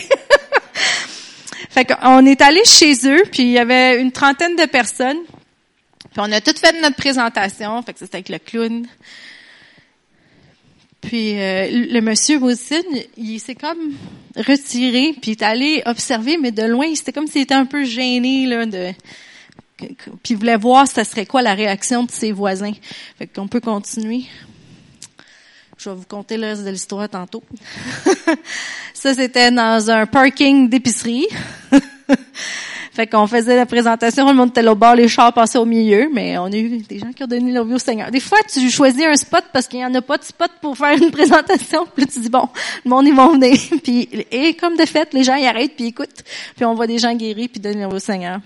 fait 1.69 1.85
qu'on 1.85 2.25
est 2.25 2.41
allé 2.41 2.61
chez 2.65 2.93
eux, 3.05 3.23
puis 3.31 3.43
il 3.43 3.51
y 3.51 3.57
avait 3.57 4.01
une 4.01 4.11
trentaine 4.11 4.57
de 4.57 4.65
personnes. 4.65 5.19
Puis 6.11 6.17
on 6.17 6.31
a 6.31 6.41
tout 6.41 6.53
fait 6.59 6.79
notre 6.81 6.97
présentation, 6.97 7.81
fait 7.83 7.93
que 7.93 7.99
c'était 7.99 8.17
avec 8.17 8.29
le 8.29 8.39
clown. 8.39 8.85
Puis 11.05 11.39
euh, 11.39 11.67
le 11.91 11.99
monsieur 12.01 12.37
Wilson, 12.37 12.83
il 13.17 13.39
s'est 13.39 13.55
comme 13.55 13.93
retiré, 14.35 15.13
puis 15.21 15.31
il 15.31 15.33
est 15.33 15.43
allé 15.43 15.83
observer, 15.85 16.37
mais 16.37 16.51
de 16.51 16.63
loin, 16.63 16.93
c'était 16.95 17.13
comme 17.13 17.27
s'il 17.27 17.41
était 17.41 17.53
un 17.53 17.65
peu 17.65 17.83
gêné 17.83 18.45
là 18.47 18.65
de 18.65 18.91
puis 19.77 20.33
il 20.33 20.37
voulait 20.37 20.55
voir 20.55 20.87
ce 20.87 21.03
serait 21.03 21.25
quoi 21.25 21.41
la 21.41 21.53
réaction 21.53 22.03
de 22.03 22.11
ses 22.11 22.31
voisins. 22.31 22.71
Fait 23.17 23.27
qu'on 23.27 23.47
peut 23.47 23.59
continuer. 23.59 24.23
Je 25.77 25.89
vais 25.89 25.95
vous 25.95 26.05
conter 26.07 26.37
le 26.37 26.47
reste 26.47 26.63
de 26.63 26.69
l'histoire 26.69 27.09
tantôt. 27.09 27.43
Ça, 28.93 29.13
c'était 29.13 29.51
dans 29.51 29.91
un 29.91 30.05
parking 30.05 30.69
d'épicerie. 30.69 31.27
Fait 32.95 33.07
qu'on 33.07 33.27
faisait 33.27 33.57
la 33.57 33.65
présentation, 33.65 34.25
le 34.25 34.33
monde 34.33 34.51
était 34.51 34.65
au 34.65 34.73
bord, 34.73 34.95
les 34.95 35.09
chars 35.09 35.33
passaient 35.33 35.57
au 35.57 35.65
milieu, 35.65 36.09
mais 36.13 36.37
on 36.37 36.45
a 36.45 36.55
eu 36.55 36.77
des 36.77 36.97
gens 36.97 37.11
qui 37.11 37.25
ont 37.25 37.27
donné 37.27 37.51
leur 37.51 37.65
vie 37.65 37.73
au 37.73 37.79
Seigneur. 37.79 38.09
Des 38.09 38.21
fois, 38.21 38.37
tu 38.49 38.69
choisis 38.69 39.03
un 39.03 39.17
spot 39.17 39.43
parce 39.51 39.67
qu'il 39.67 39.81
y 39.81 39.85
en 39.85 39.93
a 39.95 40.01
pas 40.01 40.17
de 40.17 40.23
spot 40.23 40.49
pour 40.61 40.77
faire 40.77 40.97
une 40.97 41.11
présentation. 41.11 41.85
Puis 41.93 42.07
tu 42.07 42.21
dis, 42.21 42.29
bon, 42.29 42.47
le 42.85 42.89
monde, 42.89 43.05
ils 43.05 43.13
vont 43.13 43.33
venir. 43.33 43.57
Puis, 43.83 44.07
et 44.31 44.53
comme 44.53 44.77
de 44.77 44.85
fait, 44.85 45.13
les 45.13 45.25
gens, 45.25 45.35
ils 45.35 45.45
arrêtent 45.45 45.75
puis 45.75 45.87
écoutent. 45.87 46.23
Puis 46.55 46.63
on 46.63 46.73
voit 46.73 46.87
des 46.87 46.97
gens 46.97 47.13
guéris 47.13 47.49
puis 47.49 47.59
donner 47.59 47.81
leur 47.81 47.89
vie 47.89 47.97
au 47.97 47.99
Seigneur. 47.99 48.39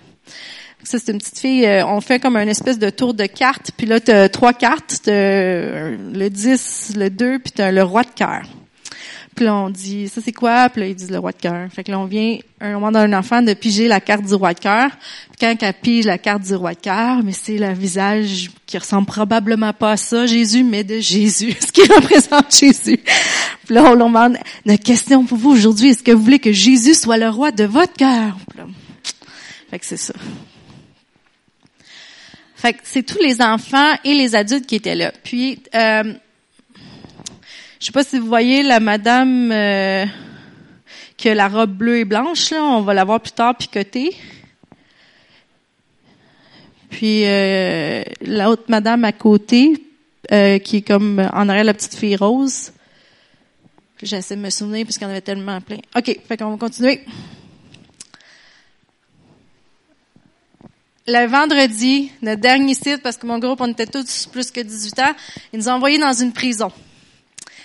Ça, 0.82 0.98
c'est 0.98 1.12
une 1.12 1.18
petite 1.18 1.38
fille, 1.38 1.64
euh, 1.64 1.86
on 1.86 2.00
fait 2.00 2.18
comme 2.18 2.34
un 2.34 2.48
espèce 2.48 2.78
de 2.78 2.90
tour 2.90 3.14
de 3.14 3.26
cartes, 3.26 3.70
puis 3.76 3.86
là, 3.86 4.00
tu 4.00 4.10
as 4.10 4.30
trois 4.30 4.54
cartes, 4.54 5.02
le 5.06 6.28
10, 6.28 6.94
le 6.96 7.10
2, 7.10 7.38
puis 7.38 7.52
tu 7.52 7.62
as 7.62 7.70
le 7.70 7.82
roi 7.82 8.02
de 8.02 8.10
cœur. 8.10 8.42
Puis 9.34 9.44
là, 9.44 9.54
on 9.54 9.70
dit, 9.70 10.08
ça 10.08 10.20
c'est 10.22 10.32
quoi? 10.32 10.68
Puis 10.68 10.80
là, 10.80 10.88
ils 10.88 10.94
disent 10.94 11.10
le 11.10 11.18
roi 11.18 11.32
de 11.32 11.38
cœur. 11.38 11.68
Fait 11.72 11.84
que 11.84 11.90
là, 11.90 11.98
on 11.98 12.04
vient, 12.04 12.38
un 12.60 12.72
moment 12.72 12.90
d'un 12.90 13.12
enfant 13.12 13.42
de 13.42 13.54
piger 13.54 13.88
la 13.88 14.00
carte 14.00 14.24
du 14.24 14.34
roi 14.34 14.54
de 14.54 14.58
cœur. 14.58 14.90
Puis 14.90 15.38
quand 15.40 15.54
elle 15.60 15.74
pige 15.74 16.04
la 16.04 16.18
carte 16.18 16.42
du 16.42 16.54
roi 16.54 16.74
de 16.74 16.80
cœur, 16.80 17.22
mais 17.22 17.32
c'est 17.32 17.56
le 17.56 17.72
visage 17.72 18.50
qui 18.66 18.76
ressemble 18.76 19.06
probablement 19.06 19.72
pas 19.72 19.92
à 19.92 19.96
ça, 19.96 20.26
Jésus, 20.26 20.64
mais 20.64 20.84
de 20.84 20.98
Jésus, 21.00 21.54
ce 21.60 21.72
qui 21.72 21.82
représente 21.82 22.54
Jésus. 22.54 22.98
Puis 23.64 23.74
là, 23.74 23.84
on 23.84 23.94
leur 23.94 24.08
demande, 24.08 24.36
notre 24.66 24.82
question 24.82 25.24
pour 25.24 25.38
vous 25.38 25.50
aujourd'hui, 25.50 25.90
est-ce 25.90 26.02
que 26.02 26.12
vous 26.12 26.22
voulez 26.22 26.40
que 26.40 26.52
Jésus 26.52 26.94
soit 26.94 27.18
le 27.18 27.28
roi 27.28 27.52
de 27.52 27.64
votre 27.64 27.94
cœur? 27.94 28.36
Fait 29.70 29.78
que 29.78 29.86
c'est 29.86 29.96
ça. 29.96 30.14
Fait 32.56 32.74
que 32.74 32.80
c'est 32.82 33.04
tous 33.04 33.22
les 33.22 33.40
enfants 33.40 33.94
et 34.04 34.12
les 34.12 34.34
adultes 34.34 34.66
qui 34.66 34.74
étaient 34.74 34.94
là. 34.94 35.12
Puis, 35.24 35.62
euh, 35.74 36.12
je 37.80 37.86
sais 37.86 37.92
pas 37.92 38.04
si 38.04 38.18
vous 38.18 38.26
voyez 38.26 38.62
la 38.62 38.78
madame 38.78 39.50
euh, 39.50 40.04
qui 41.16 41.30
a 41.30 41.34
la 41.34 41.48
robe 41.48 41.72
bleue 41.72 42.00
et 42.00 42.04
blanche, 42.04 42.50
là, 42.50 42.62
on 42.62 42.82
va 42.82 42.92
la 42.92 43.04
voir 43.04 43.20
plus 43.20 43.32
tard 43.32 43.56
picotée. 43.56 44.14
Puis 46.90 47.24
euh, 47.24 48.02
l'autre 48.20 48.64
madame 48.68 49.04
à 49.04 49.12
côté, 49.12 49.82
euh, 50.30 50.58
qui 50.58 50.78
est 50.78 50.82
comme 50.82 51.26
en 51.32 51.48
arrière 51.48 51.64
la 51.64 51.72
petite 51.72 51.94
fille 51.94 52.16
rose. 52.16 52.72
J'essaie 54.02 54.36
de 54.36 54.42
me 54.42 54.50
souvenir 54.50 54.84
parce 54.84 54.98
qu'il 54.98 55.06
y 55.06 55.08
en 55.08 55.12
avait 55.12 55.22
tellement 55.22 55.60
plein. 55.62 55.78
OK, 55.96 56.18
fait 56.28 56.36
qu'on 56.36 56.50
va 56.50 56.56
continuer. 56.58 57.00
le 61.06 61.26
vendredi, 61.26 62.12
notre 62.22 62.40
dernier 62.40 62.74
site, 62.74 63.02
parce 63.02 63.16
que 63.16 63.26
mon 63.26 63.40
groupe, 63.40 63.60
on 63.60 63.72
était 63.72 63.86
tous 63.86 64.26
plus 64.26 64.50
que 64.52 64.60
18 64.60 64.98
ans, 65.00 65.12
ils 65.52 65.58
nous 65.58 65.68
ont 65.68 65.72
envoyés 65.72 65.98
dans 65.98 66.12
une 66.12 66.32
prison. 66.32 66.70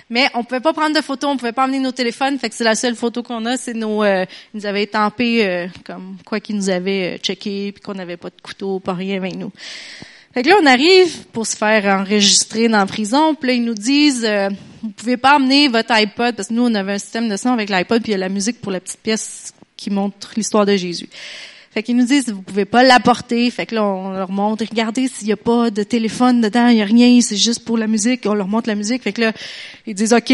Mais 0.10 0.30
on 0.36 0.44
pouvait 0.44 0.60
pas 0.60 0.74
prendre 0.74 0.96
de 0.96 1.02
photos, 1.02 1.32
on 1.32 1.38
pouvait 1.38 1.52
pas 1.52 1.64
amener 1.64 1.80
nos 1.80 1.92
téléphones, 1.92 2.38
fait 2.38 2.50
que 2.50 2.56
c'est 2.56 2.64
la 2.64 2.76
seule 2.76 2.96
photo 2.96 3.24
qu'on 3.24 3.46
a, 3.46 3.58
c'est 3.58 3.74
nos, 3.74 4.04
euh, 4.04 4.26
ils 4.54 4.58
nous 4.58 4.66
avaient 4.68 4.84
étampé 4.84 5.46
euh, 5.46 5.68
comme 5.84 6.18
quoi 6.24 6.40
qu'ils 6.40 6.58
nous 6.58 6.70
avaient 6.70 7.16
euh, 7.16 7.18
checké, 7.18 7.72
puis 7.72 7.82
qu'on 7.82 7.96
n'avait 7.96 8.18
pas 8.18 8.30
de 8.30 8.40
couteau, 8.42 8.80
pas 8.80 8.94
rien 8.94 9.18
avec 9.18 9.36
nous. 9.36 9.52
Fait 10.36 10.44
que 10.44 10.50
là, 10.50 10.58
on 10.62 10.66
arrive 10.66 11.26
pour 11.28 11.48
se 11.48 11.56
faire 11.56 11.86
enregistrer 11.86 12.68
dans 12.68 12.80
la 12.80 12.86
prison, 12.86 13.34
puis 13.36 13.48
là, 13.48 13.54
ils 13.56 13.64
nous 13.64 13.74
disent, 13.74 14.26
euh, 14.26 14.50
vous 14.84 14.90
pouvez 14.90 15.18
pas 15.18 15.36
amener 15.36 15.70
votre 15.70 15.92
iPod, 15.94 16.36
parce 16.36 16.50
que 16.50 16.54
nous, 16.54 16.64
on 16.64 16.76
avait 16.76 16.94
un 16.94 17.00
système 17.00 17.28
de 17.28 17.38
son 17.38 17.50
avec 17.50 17.70
l'iPod, 17.70 18.04
puis 18.04 18.12
il 18.12 18.16
y 18.16 18.16
a 18.16 18.20
la 18.20 18.30
musique 18.30 18.62
pour 18.62 18.72
la 18.72 18.82
petite 18.82 19.00
pièce 19.00 19.54
qui 19.76 19.90
montre 19.90 20.34
l'histoire 20.36 20.66
de 20.66 20.76
Jésus. 20.76 21.10
Fait 21.76 21.84
qu'ils 21.84 21.98
nous 21.98 22.06
disent, 22.06 22.30
vous 22.30 22.42
pouvez 22.42 22.64
pas 22.64 22.84
l'apporter. 22.84 23.52
Fait 23.52 23.66
que 23.66 23.76
là, 23.76 23.84
on 23.84 24.12
leur 24.12 24.32
montre, 24.32 24.64
regardez 24.64 25.10
s'il 25.10 25.28
y 25.28 25.34
a 25.34 25.38
pas 25.38 25.70
de 25.72 25.84
téléphone 25.84 26.40
dedans, 26.40 26.70
il 26.70 26.78
y 26.78 26.82
a 26.82 26.86
rien, 26.86 27.20
c'est 27.20 27.36
juste 27.36 27.66
pour 27.66 27.78
la 27.78 27.86
musique. 27.86 28.22
On 28.26 28.34
leur 28.34 28.48
montre 28.48 28.70
la 28.70 28.76
musique. 28.76 29.04
Fait 29.04 29.12
que 29.12 29.20
là, 29.20 29.34
ils 29.86 29.94
disent, 29.94 30.14
OK, 30.14 30.34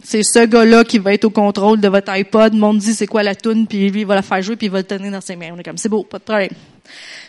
c'est 0.00 0.22
ce 0.22 0.46
gars-là 0.46 0.84
qui 0.84 1.00
va 1.00 1.12
être 1.12 1.24
au 1.24 1.30
contrôle 1.30 1.80
de 1.80 1.88
votre 1.88 2.12
iPod. 2.12 2.54
Le 2.54 2.60
monde 2.60 2.78
dit 2.78 2.94
c'est 2.94 3.08
quoi 3.08 3.24
la 3.24 3.34
tune, 3.34 3.66
puis 3.66 3.90
lui, 3.90 4.02
il 4.02 4.06
va 4.06 4.14
la 4.14 4.22
faire 4.22 4.40
jouer, 4.42 4.54
puis 4.54 4.68
il 4.68 4.70
va 4.70 4.78
le 4.78 4.84
tenir 4.84 5.10
dans 5.10 5.20
ses 5.20 5.34
mains. 5.34 5.50
On 5.52 5.58
est 5.58 5.64
comme, 5.64 5.76
c'est 5.76 5.88
beau, 5.88 6.04
pas 6.04 6.18
de 6.20 6.22
problème. 6.22 6.50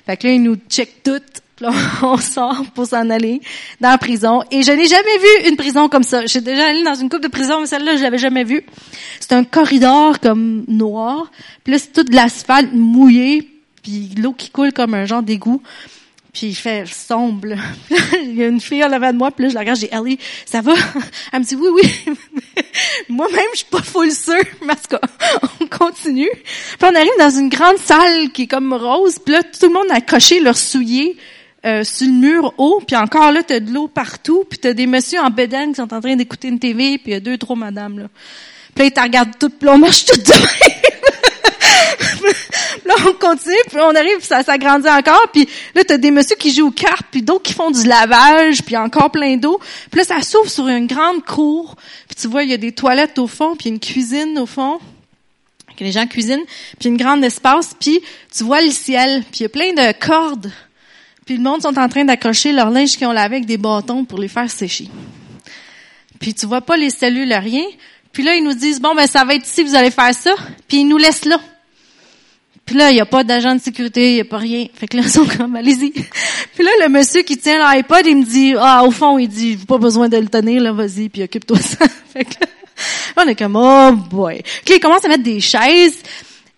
Fait 0.05 0.17
que 0.17 0.27
là, 0.27 0.33
ils 0.33 0.43
nous 0.43 0.57
checkent 0.69 1.01
toutes. 1.01 1.41
Là, 1.61 1.69
on 2.01 2.17
sort 2.17 2.63
pour 2.73 2.87
s'en 2.87 3.09
aller 3.11 3.39
dans 3.79 3.89
la 3.89 3.97
prison. 3.99 4.43
Et 4.49 4.63
je 4.63 4.71
n'ai 4.71 4.87
jamais 4.87 5.17
vu 5.19 5.49
une 5.49 5.55
prison 5.55 5.89
comme 5.89 6.03
ça. 6.03 6.25
J'ai 6.25 6.41
déjà 6.41 6.65
allé 6.65 6.83
dans 6.83 6.95
une 6.95 7.07
coupe 7.07 7.21
de 7.21 7.27
prison, 7.27 7.61
mais 7.61 7.67
celle-là, 7.67 7.97
je 7.97 8.01
l'avais 8.01 8.17
jamais 8.17 8.43
vue. 8.43 8.65
C'est 9.19 9.33
un 9.33 9.43
corridor 9.43 10.19
comme 10.19 10.65
noir. 10.67 11.31
Puis 11.63 11.73
là, 11.73 11.79
c'est 11.79 11.93
tout 11.93 12.03
de 12.03 12.15
l'asphalte 12.15 12.73
mouillé, 12.73 13.47
puis 13.83 14.09
l'eau 14.17 14.33
qui 14.33 14.49
coule 14.49 14.73
comme 14.73 14.95
un 14.95 15.05
genre 15.05 15.21
d'égout. 15.21 15.61
Puis 16.33 16.47
il 16.47 16.55
fait 16.55 16.87
sombre. 16.87 17.49
il 18.23 18.35
y 18.35 18.43
a 18.43 18.47
une 18.47 18.61
fille 18.61 18.83
en 18.83 18.91
avant 18.91 19.11
de 19.13 19.17
moi, 19.17 19.29
puis 19.29 19.43
là, 19.43 19.49
je 19.49 19.53
la 19.53 19.59
regarde, 19.59 19.77
j'ai 19.79 19.93
Ellie, 19.93 20.17
ça 20.45 20.61
va? 20.61 20.73
Elle 21.31 21.41
me 21.41 21.45
dit 21.45 21.55
oui, 21.55 21.69
oui. 21.75 22.15
Moi-même, 23.09 23.45
je 23.51 23.57
suis 23.57 23.67
pas 23.69 23.83
full 23.83 24.11
sûre, 24.11 24.35
mais 24.65 24.73
en 24.73 25.47
on 25.59 25.67
continue. 25.67 26.31
Puis 26.31 26.89
on 26.89 26.95
arrive 26.95 27.11
dans 27.19 27.29
une 27.29 27.49
grande 27.49 27.77
salle 27.77 28.31
qui 28.31 28.43
est 28.43 28.47
comme 28.47 28.73
rose, 28.73 29.19
puis 29.23 29.35
là, 29.35 29.43
tout 29.43 29.67
le 29.67 29.73
monde 29.73 29.91
a 29.91 30.01
coché 30.01 30.39
leur 30.39 30.57
soulier 30.57 31.17
euh, 31.63 31.83
sur 31.83 32.07
le 32.07 32.13
mur 32.13 32.53
haut, 32.57 32.81
puis 32.85 32.95
encore 32.95 33.31
là, 33.31 33.43
t'as 33.43 33.59
de 33.59 33.71
l'eau 33.71 33.87
partout, 33.87 34.45
puis 34.49 34.57
t'as 34.57 34.73
des 34.73 34.87
messieurs 34.87 35.19
en 35.19 35.29
bedaine 35.29 35.69
qui 35.69 35.75
sont 35.75 35.93
en 35.93 36.01
train 36.01 36.15
d'écouter 36.15 36.47
une 36.47 36.57
TV, 36.57 36.97
puis 36.97 37.11
il 37.11 37.13
y 37.13 37.15
a 37.15 37.19
deux, 37.19 37.37
trois 37.37 37.55
madames, 37.55 37.99
là. 37.99 38.07
Puis 38.73 38.85
là, 38.85 38.91
ils 38.95 39.01
regardent 39.01 39.37
toutes, 39.37 39.59
puis 39.59 39.67
là, 39.67 39.73
on 39.73 39.77
marche 39.77 40.05
toutes 40.05 40.25
de 40.25 40.31
même. 40.31 40.41
là, 42.85 42.95
on 43.07 43.13
continue, 43.13 43.55
puis 43.67 43.77
on 43.79 43.93
arrive, 43.93 44.17
puis 44.17 44.25
ça 44.25 44.41
s'agrandit 44.41 44.89
encore, 44.89 45.27
puis 45.31 45.47
là, 45.75 45.83
t'as 45.83 45.97
des 45.97 46.09
messieurs 46.09 46.37
qui 46.39 46.51
jouent 46.51 46.69
aux 46.69 46.71
cartes, 46.71 47.05
puis 47.11 47.21
d'autres 47.21 47.43
qui 47.43 47.53
font 47.53 47.69
du 47.69 47.83
lavage, 47.83 48.63
puis 48.63 48.75
encore 48.75 49.11
plein 49.11 49.37
d'eau. 49.37 49.59
Puis 49.91 49.99
là, 49.99 50.03
ça 50.03 50.21
s'ouvre 50.21 50.49
sur 50.49 50.67
une 50.67 50.87
grande 50.87 51.23
cour, 51.23 51.75
puis 52.07 52.15
tu 52.19 52.27
vois, 52.27 52.43
il 52.43 52.49
y 52.49 52.53
a 52.53 52.57
des 52.57 52.71
toilettes 52.71 53.19
au 53.19 53.27
fond, 53.27 53.55
puis 53.55 53.69
une 53.69 53.79
cuisine 53.79 54.39
au 54.39 54.45
fond 54.45 54.79
que 55.77 55.83
les 55.83 55.91
gens 55.91 56.07
cuisinent, 56.07 56.45
puis 56.79 56.89
une 56.89 56.97
grande 56.97 57.23
espace, 57.23 57.75
puis 57.79 58.01
tu 58.35 58.43
vois 58.43 58.61
le 58.61 58.71
ciel, 58.71 59.23
puis 59.31 59.41
il 59.41 59.43
y 59.43 59.45
a 59.45 59.49
plein 59.49 59.73
de 59.73 59.91
cordes, 59.99 60.51
puis 61.25 61.37
le 61.37 61.43
monde 61.43 61.61
sont 61.61 61.77
en 61.77 61.87
train 61.87 62.05
d'accrocher 62.05 62.51
leur 62.51 62.69
linge 62.69 62.97
qu'ils 62.97 63.07
ont 63.07 63.11
lavé 63.11 63.37
avec 63.37 63.45
des 63.45 63.57
bâtons 63.57 64.05
pour 64.05 64.19
les 64.19 64.27
faire 64.27 64.49
sécher. 64.49 64.87
Puis 66.19 66.33
tu 66.33 66.45
vois 66.45 66.61
pas 66.61 66.77
les 66.77 66.89
cellules, 66.89 67.33
rien. 67.33 67.63
Puis 68.11 68.23
là, 68.23 68.35
ils 68.35 68.43
nous 68.43 68.53
disent, 68.53 68.81
bon, 68.81 68.93
ben 68.95 69.07
ça 69.07 69.23
va 69.23 69.35
être 69.35 69.47
ici, 69.47 69.63
vous 69.63 69.75
allez 69.75 69.91
faire 69.91 70.13
ça, 70.13 70.35
puis 70.67 70.79
ils 70.79 70.87
nous 70.87 70.97
laissent 70.97 71.25
là. 71.25 71.39
Puis 72.65 72.75
là, 72.75 72.91
il 72.91 72.93
n'y 72.93 73.01
a 73.01 73.05
pas 73.05 73.23
d'agent 73.23 73.55
de 73.55 73.61
sécurité, 73.61 74.11
il 74.11 74.13
n'y 74.15 74.21
a 74.21 74.25
pas 74.25 74.37
rien. 74.37 74.67
Fait 74.73 74.87
que 74.87 74.97
là, 74.97 75.03
ils 75.03 75.09
sont 75.09 75.25
comme, 75.25 75.55
allez-y. 75.55 75.91
Puis 76.55 76.63
là, 76.63 76.71
le 76.81 76.89
monsieur 76.89 77.21
qui 77.23 77.37
tient 77.37 77.57
l'iPod, 77.57 78.05
il 78.05 78.17
me 78.17 78.23
dit, 78.23 78.53
ah, 78.57 78.83
au 78.85 78.91
fond, 78.91 79.17
il 79.17 79.27
dit, 79.27 79.57
pas 79.57 79.77
besoin 79.77 80.09
de 80.09 80.17
le 80.17 80.27
tenir, 80.27 80.61
là, 80.61 80.71
vas-y, 80.71 81.09
puis 81.09 81.23
occupe-toi 81.23 81.57
ça. 81.57 81.85
Fait 82.13 82.23
que 82.23 82.35
là, 82.39 82.47
on 83.17 83.27
est 83.27 83.35
comme, 83.35 83.55
oh 83.55 83.91
boy. 84.09 84.41
Puis 84.65 84.75
ils 84.75 84.79
commencent 84.79 85.05
à 85.05 85.09
mettre 85.09 85.23
des 85.23 85.39
chaises. 85.39 85.97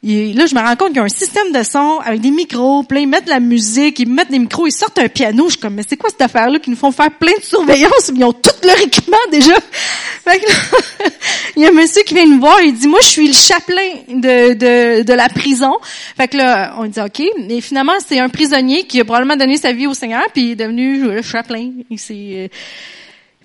Et 0.06 0.34
là, 0.34 0.46
je 0.46 0.54
me 0.54 0.60
rends 0.60 0.76
compte 0.76 0.90
qu'il 0.90 0.98
y 0.98 1.00
a 1.00 1.04
un 1.04 1.08
système 1.08 1.54
de 1.54 1.64
son 1.64 2.00
avec 2.04 2.20
des 2.20 2.32
micros. 2.32 2.84
Puis 2.84 3.04
ils 3.04 3.08
mettent 3.08 3.26
de 3.26 3.30
la 3.30 3.40
musique, 3.40 4.00
ils 4.00 4.10
mettent 4.10 4.32
des 4.32 4.40
micros, 4.40 4.68
ils 4.68 4.72
sortent 4.72 5.00
un 5.00 5.08
piano. 5.08 5.46
Je 5.46 5.52
suis 5.52 5.60
comme, 5.60 5.76
mais 5.76 5.84
c'est 5.88 5.96
quoi 5.96 6.10
cette 6.10 6.22
affaire-là 6.22 6.60
qui 6.60 6.70
nous 6.70 6.76
font 6.76 6.92
faire 6.92 7.12
plein 7.12 7.32
de 7.38 7.44
surveillance? 7.44 8.12
Ils 8.14 8.24
ont 8.26 8.34
tout 8.34 8.52
leur 8.68 8.82
équipement 8.82 9.18
déjà. 9.32 9.54
Fait 10.26 10.40
que 10.40 10.46
là, 10.46 11.10
il 11.56 11.64
y 11.64 11.66
a 11.66 11.70
un 11.70 11.74
monsieur 11.74 12.04
qui 12.04 12.14
vient 12.14 12.26
nous 12.26 12.40
voir, 12.40 12.62
il 12.62 12.74
dit, 12.74 12.88
moi, 12.88 13.00
je 13.02 13.08
suis 13.08 13.28
le 13.28 13.34
chaplain 13.34 13.92
de, 14.10 14.54
de, 14.54 15.04
de 15.04 15.14
la 15.14 15.30
prison. 15.30 15.78
Fait 16.18 16.28
que 16.28 16.38
là, 16.38 16.76
on 16.80 16.86
dit, 16.86 17.00
OK. 17.00 17.22
Et 17.50 17.62
finalement, 17.62 17.94
c'est 18.06 18.20
un 18.20 18.30
prisonnier 18.30 18.84
qui 18.84 19.00
a 19.00 19.06
probablement 19.06 19.38
donné 19.38 19.58
sa 19.58 19.72
vie 19.72 19.88
au 19.88 19.94
Seigneur, 19.94 20.24
puis 20.34 20.44
il 20.44 20.52
est 20.52 20.56
devenu 20.56 20.98
le 21.02 21.22
s'est... 21.22 22.14
euh, 22.14 22.48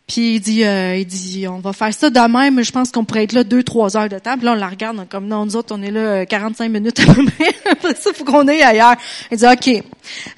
puis 0.09 0.37
il 0.37 0.41
dit, 0.41 0.65
euh, 0.65 0.97
il 0.97 1.05
dit, 1.05 1.47
on 1.47 1.59
va 1.59 1.75
faire 1.75 1.93
ça 1.93 2.09
demain, 2.09 2.51
mais 2.51 2.65
je 2.65 2.73
pense 2.73 2.91
qu'on 2.91 3.05
pourrait 3.05 3.25
être 3.25 3.35
là 3.35 3.45
deux, 3.45 3.63
trois 3.63 3.95
heures 3.95 4.09
de 4.09 4.19
temps. 4.19 4.37
Puis 4.37 4.47
là, 4.47 4.53
on 4.53 4.55
la 4.55 4.69
regarde, 4.69 5.07
comme 5.07 5.27
non, 5.27 5.45
nous 5.45 5.55
autres, 5.55 5.75
on 5.77 5.83
est 5.83 5.91
là 5.91 6.01
euh, 6.01 6.25
45 6.25 6.71
minutes 6.71 6.99
à 7.01 7.13
peu 7.13 7.27
près. 7.27 7.95
Ça, 7.95 8.15
faut 8.15 8.25
qu'on 8.25 8.49
aille 8.49 8.63
ailleurs. 8.63 8.97
Il 9.31 9.37
dit, 9.37 9.45
OK. 9.45 9.85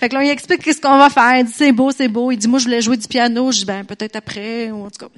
Fait 0.00 0.08
que 0.08 0.14
là, 0.16 0.24
il 0.24 0.30
explique 0.30 0.64
qu'est-ce 0.64 0.80
qu'on 0.80 0.98
va 0.98 1.08
faire. 1.08 1.38
Il 1.38 1.44
dit, 1.44 1.52
c'est 1.54 1.70
beau, 1.70 1.92
c'est 1.92 2.08
beau. 2.08 2.32
Il 2.32 2.36
dit, 2.36 2.48
moi, 2.48 2.58
je 2.58 2.64
voulais 2.64 2.80
jouer 2.80 2.96
du 2.96 3.06
piano. 3.06 3.52
Je 3.52 3.58
dis, 3.58 3.64
ben, 3.64 3.84
peut-être 3.84 4.16
après, 4.16 4.72
ou 4.72 4.86
en 4.86 4.90
tout 4.90 5.06
cas. 5.06 5.12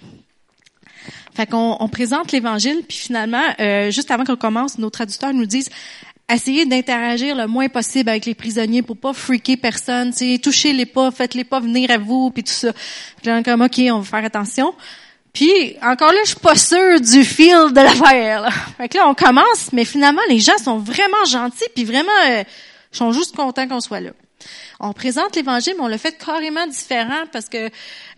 Fait 1.35 1.47
qu'on 1.47 1.79
on 1.81 1.89
présente 1.89 2.31
l'Évangile, 2.31 2.83
puis 2.87 2.99
finalement, 2.99 3.43
euh, 3.59 3.91
juste 3.91 4.11
avant 4.11 4.25
qu'on 4.25 4.37
commence, 4.37 4.77
nos 4.77 4.91
traducteurs 4.91 5.33
nous 5.33 5.47
disent 5.47 5.71
essayez 6.35 6.67
d'interagir 6.67 7.35
le 7.35 7.47
moins 7.47 7.69
possible 7.69 8.11
avec 8.11 8.27
les 8.27 8.35
prisonniers 8.35 8.83
pour 8.83 8.97
pas 8.97 9.13
freaker 9.13 9.57
personne, 9.61 10.11
tu 10.13 10.33
sais, 10.33 10.39
touchez-les 10.39 10.87
pas, 10.87 11.11
faites-les 11.11 11.45
pas 11.45 11.61
venir 11.61 11.91
à 11.91 11.99
vous, 11.99 12.31
puis 12.31 12.45
tout 12.45 12.53
ça. 12.53 12.73
Puis 13.23 13.43
comme, 13.43 13.63
OK, 13.63 13.81
on 13.91 14.01
va 14.01 14.05
faire 14.05 14.25
attention. 14.25 14.75
Puis, 15.33 15.77
encore 15.83 16.13
là, 16.13 16.19
je 16.25 16.31
suis 16.31 16.41
pas 16.41 16.57
sûre 16.57 17.01
du 17.01 17.25
feel 17.25 17.73
de 17.73 17.81
l'affaire. 17.81 18.43
là. 18.43 18.51
Fait 18.77 18.89
que 18.89 18.99
là, 18.99 19.09
on 19.09 19.15
commence, 19.15 19.73
mais 19.73 19.85
finalement, 19.85 20.21
les 20.29 20.41
gens 20.41 20.59
sont 20.59 20.79
vraiment 20.79 21.25
gentils, 21.27 21.65
puis 21.75 21.85
vraiment, 21.85 22.11
euh, 22.29 22.45
sont 22.91 23.13
juste 23.13 23.35
contents 23.35 23.67
qu'on 23.67 23.81
soit 23.81 24.01
là. 24.01 24.11
On 24.81 24.93
présente 24.93 25.37
l'Évangile, 25.37 25.75
mais 25.79 25.85
on 25.85 25.89
le 25.89 25.97
fait 25.97 26.19
carrément 26.19 26.67
différent 26.67 27.23
parce 27.33 27.49
que 27.49 27.71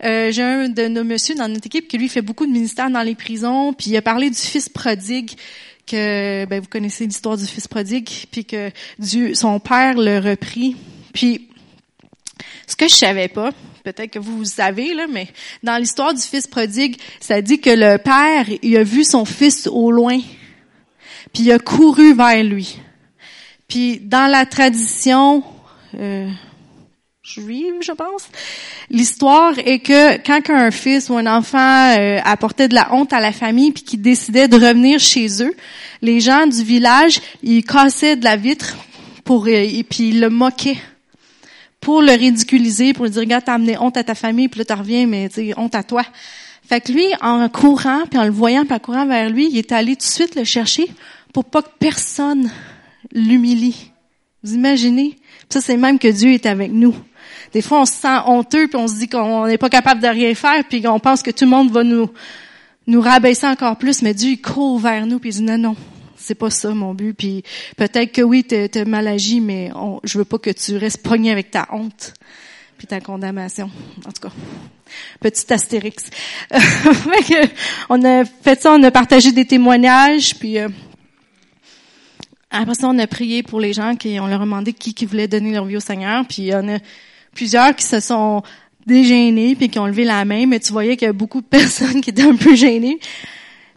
euh, 0.03 0.31
j'ai 0.31 0.41
un 0.41 0.67
de 0.67 0.87
nos 0.87 1.03
messieurs 1.03 1.35
dans 1.35 1.47
notre 1.47 1.67
équipe 1.67 1.87
qui 1.87 1.99
lui 1.99 2.09
fait 2.09 2.23
beaucoup 2.23 2.47
de 2.47 2.51
ministères 2.51 2.89
dans 2.89 3.03
les 3.03 3.13
prisons, 3.13 3.73
puis 3.73 3.91
il 3.91 3.97
a 3.97 4.01
parlé 4.01 4.29
du 4.31 4.39
fils 4.39 4.67
prodigue 4.67 5.31
que 5.85 6.45
ben, 6.45 6.59
vous 6.59 6.67
connaissez 6.67 7.05
l'histoire 7.05 7.37
du 7.37 7.45
fils 7.45 7.67
prodigue, 7.67 8.09
puis 8.31 8.45
que 8.45 8.71
Dieu, 8.99 9.33
son 9.35 9.59
père 9.59 9.95
le 9.95 10.19
reprit. 10.19 10.75
Puis 11.13 11.49
ce 12.67 12.75
que 12.75 12.87
je 12.87 12.95
savais 12.95 13.27
pas, 13.27 13.51
peut-être 13.83 14.11
que 14.11 14.19
vous, 14.19 14.45
savez 14.45 14.93
là, 14.93 15.05
mais 15.09 15.27
dans 15.63 15.77
l'histoire 15.77 16.13
du 16.13 16.21
fils 16.21 16.47
prodigue, 16.47 16.97
ça 17.19 17.41
dit 17.41 17.59
que 17.59 17.69
le 17.69 17.97
père 17.97 18.45
il 18.61 18.77
a 18.77 18.83
vu 18.83 19.03
son 19.03 19.25
fils 19.25 19.67
au 19.67 19.91
loin, 19.91 20.19
puis 21.33 21.43
il 21.43 21.51
a 21.51 21.59
couru 21.59 22.13
vers 22.13 22.43
lui. 22.43 22.79
Puis 23.67 23.99
dans 23.99 24.29
la 24.29 24.45
tradition 24.45 25.43
euh, 25.95 26.29
juive, 27.25 27.73
je 27.81 27.91
pense. 27.91 28.29
L'histoire 28.91 29.57
est 29.57 29.79
que 29.79 30.17
quand 30.17 30.41
un 30.49 30.69
fils 30.69 31.09
ou 31.09 31.17
un 31.17 31.25
enfant 31.25 31.97
euh, 31.97 32.19
apportait 32.23 32.67
de 32.67 32.75
la 32.75 32.93
honte 32.93 33.13
à 33.13 33.19
la 33.19 33.31
famille 33.31 33.71
puis 33.71 33.83
qui 33.83 33.97
décidait 33.97 34.47
de 34.47 34.55
revenir 34.55 34.99
chez 34.99 35.41
eux, 35.41 35.55
les 36.03 36.19
gens 36.19 36.45
du 36.45 36.63
village, 36.63 37.19
ils 37.41 37.63
cassaient 37.63 38.15
de 38.15 38.23
la 38.23 38.35
vitre 38.35 38.77
pour 39.23 39.47
euh, 39.47 39.49
et 39.49 39.83
puis 39.83 40.09
ils 40.09 40.19
le 40.19 40.29
moquaient 40.29 40.77
pour 41.81 42.03
le 42.03 42.11
ridiculiser, 42.11 42.93
pour 42.93 43.05
lui 43.05 43.11
dire 43.11 43.21
regarde 43.21 43.43
t'as 43.43 43.55
amené 43.55 43.75
honte 43.79 43.97
à 43.97 44.03
ta 44.03 44.13
famille 44.13 44.47
puis 44.47 44.59
là 44.59 44.65
tu 44.65 44.73
reviens 44.73 45.07
mais 45.07 45.27
tu 45.29 45.51
honte 45.57 45.73
à 45.73 45.81
toi. 45.81 46.03
Fait 46.69 46.79
que 46.79 46.91
lui 46.91 47.07
en 47.21 47.49
courant 47.49 48.03
puis 48.07 48.19
en 48.19 48.25
le 48.25 48.31
voyant 48.31 48.65
puis 48.65 48.75
en 48.75 48.79
courant 48.79 49.07
vers 49.07 49.31
lui, 49.31 49.49
il 49.49 49.57
est 49.57 49.71
allé 49.71 49.95
tout 49.95 50.05
de 50.05 50.11
suite 50.11 50.35
le 50.35 50.43
chercher 50.43 50.85
pour 51.33 51.45
pas 51.45 51.63
que 51.63 51.69
personne 51.79 52.51
l'humilie. 53.11 53.91
Vous 54.43 54.53
imaginez? 54.53 55.17
Ça, 55.49 55.59
c'est 55.61 55.77
même 55.77 55.97
que 55.97 56.07
Dieu 56.07 56.33
est 56.33 56.45
avec 56.45 56.71
nous. 56.71 56.93
Des 57.55 57.61
fois, 57.61 57.79
on 57.79 57.85
se 57.85 57.93
sent 57.93 58.17
honteux, 58.25 58.67
puis 58.67 58.75
on 58.75 58.85
se 58.85 58.95
dit 58.95 59.07
qu'on 59.07 59.47
n'est 59.47 59.57
pas 59.57 59.69
capable 59.69 60.01
de 60.01 60.07
rien 60.07 60.35
faire, 60.35 60.61
puis 60.67 60.85
on 60.89 60.99
pense 60.99 61.23
que 61.23 61.31
tout 61.31 61.45
le 61.45 61.51
monde 61.51 61.71
va 61.71 61.85
nous 61.85 62.09
nous 62.85 62.99
rabaisser 62.99 63.47
encore 63.47 63.77
plus, 63.77 64.01
mais 64.01 64.13
Dieu, 64.13 64.31
il 64.31 64.41
court 64.41 64.77
vers 64.77 65.07
nous, 65.07 65.19
puis 65.19 65.29
il 65.29 65.35
dit 65.35 65.41
non, 65.41 65.57
non, 65.57 65.75
c'est 66.17 66.35
pas 66.35 66.49
ça 66.49 66.71
mon 66.71 66.93
but. 66.93 67.13
Puis 67.13 67.43
peut-être 67.77 68.11
que 68.11 68.21
oui, 68.21 68.43
t'es 68.43 68.67
t'es 68.67 68.83
mal 68.83 69.07
agi, 69.07 69.39
mais 69.39 69.71
on, 69.73 70.01
je 70.03 70.17
veux 70.17 70.25
pas 70.25 70.37
que 70.37 70.49
tu 70.49 70.75
restes 70.75 71.01
pogné 71.01 71.31
avec 71.31 71.49
ta 71.49 71.69
honte 71.71 72.13
puis 72.77 72.87
ta 72.87 72.99
condamnation. 72.99 73.71
En 74.05 74.11
tout 74.11 74.27
cas, 74.27 74.33
petit 75.21 75.53
astérix. 75.53 76.09
On 77.89 78.03
a 78.03 78.25
fait 78.25 78.61
ça, 78.61 78.73
on 78.73 78.83
a 78.83 78.91
partagé 78.91 79.31
des 79.31 79.45
témoignages, 79.45 80.35
puis 80.35 80.59
euh, 80.59 80.67
après 82.51 82.75
ça, 82.75 82.89
on 82.89 82.99
a 82.99 83.07
prié 83.07 83.43
pour 83.43 83.61
les 83.61 83.71
gens 83.71 83.95
qui 83.95 84.19
on 84.19 84.27
leur 84.27 84.41
a 84.41 84.43
demandé 84.43 84.73
qui, 84.73 84.93
qui 84.93 85.05
voulait 85.05 85.29
donner 85.29 85.53
leur 85.53 85.63
vie 85.63 85.77
au 85.77 85.79
Seigneur. 85.81 86.25
Puis 86.27 86.53
en 86.53 86.67
a 86.67 86.79
plusieurs 87.35 87.75
qui 87.75 87.83
se 87.83 87.99
sont 87.99 88.41
dégênés 88.87 89.55
puis 89.55 89.69
qui 89.69 89.77
ont 89.77 89.85
levé 89.85 90.03
la 90.03 90.25
main, 90.25 90.47
mais 90.47 90.59
tu 90.59 90.71
voyais 90.71 90.97
qu'il 90.97 91.05
y 91.05 91.09
a 91.09 91.13
beaucoup 91.13 91.41
de 91.41 91.45
personnes 91.59 92.01
qui 92.01 92.09
étaient 92.09 92.23
un 92.23 92.35
peu 92.35 92.55
gênées. 92.55 92.99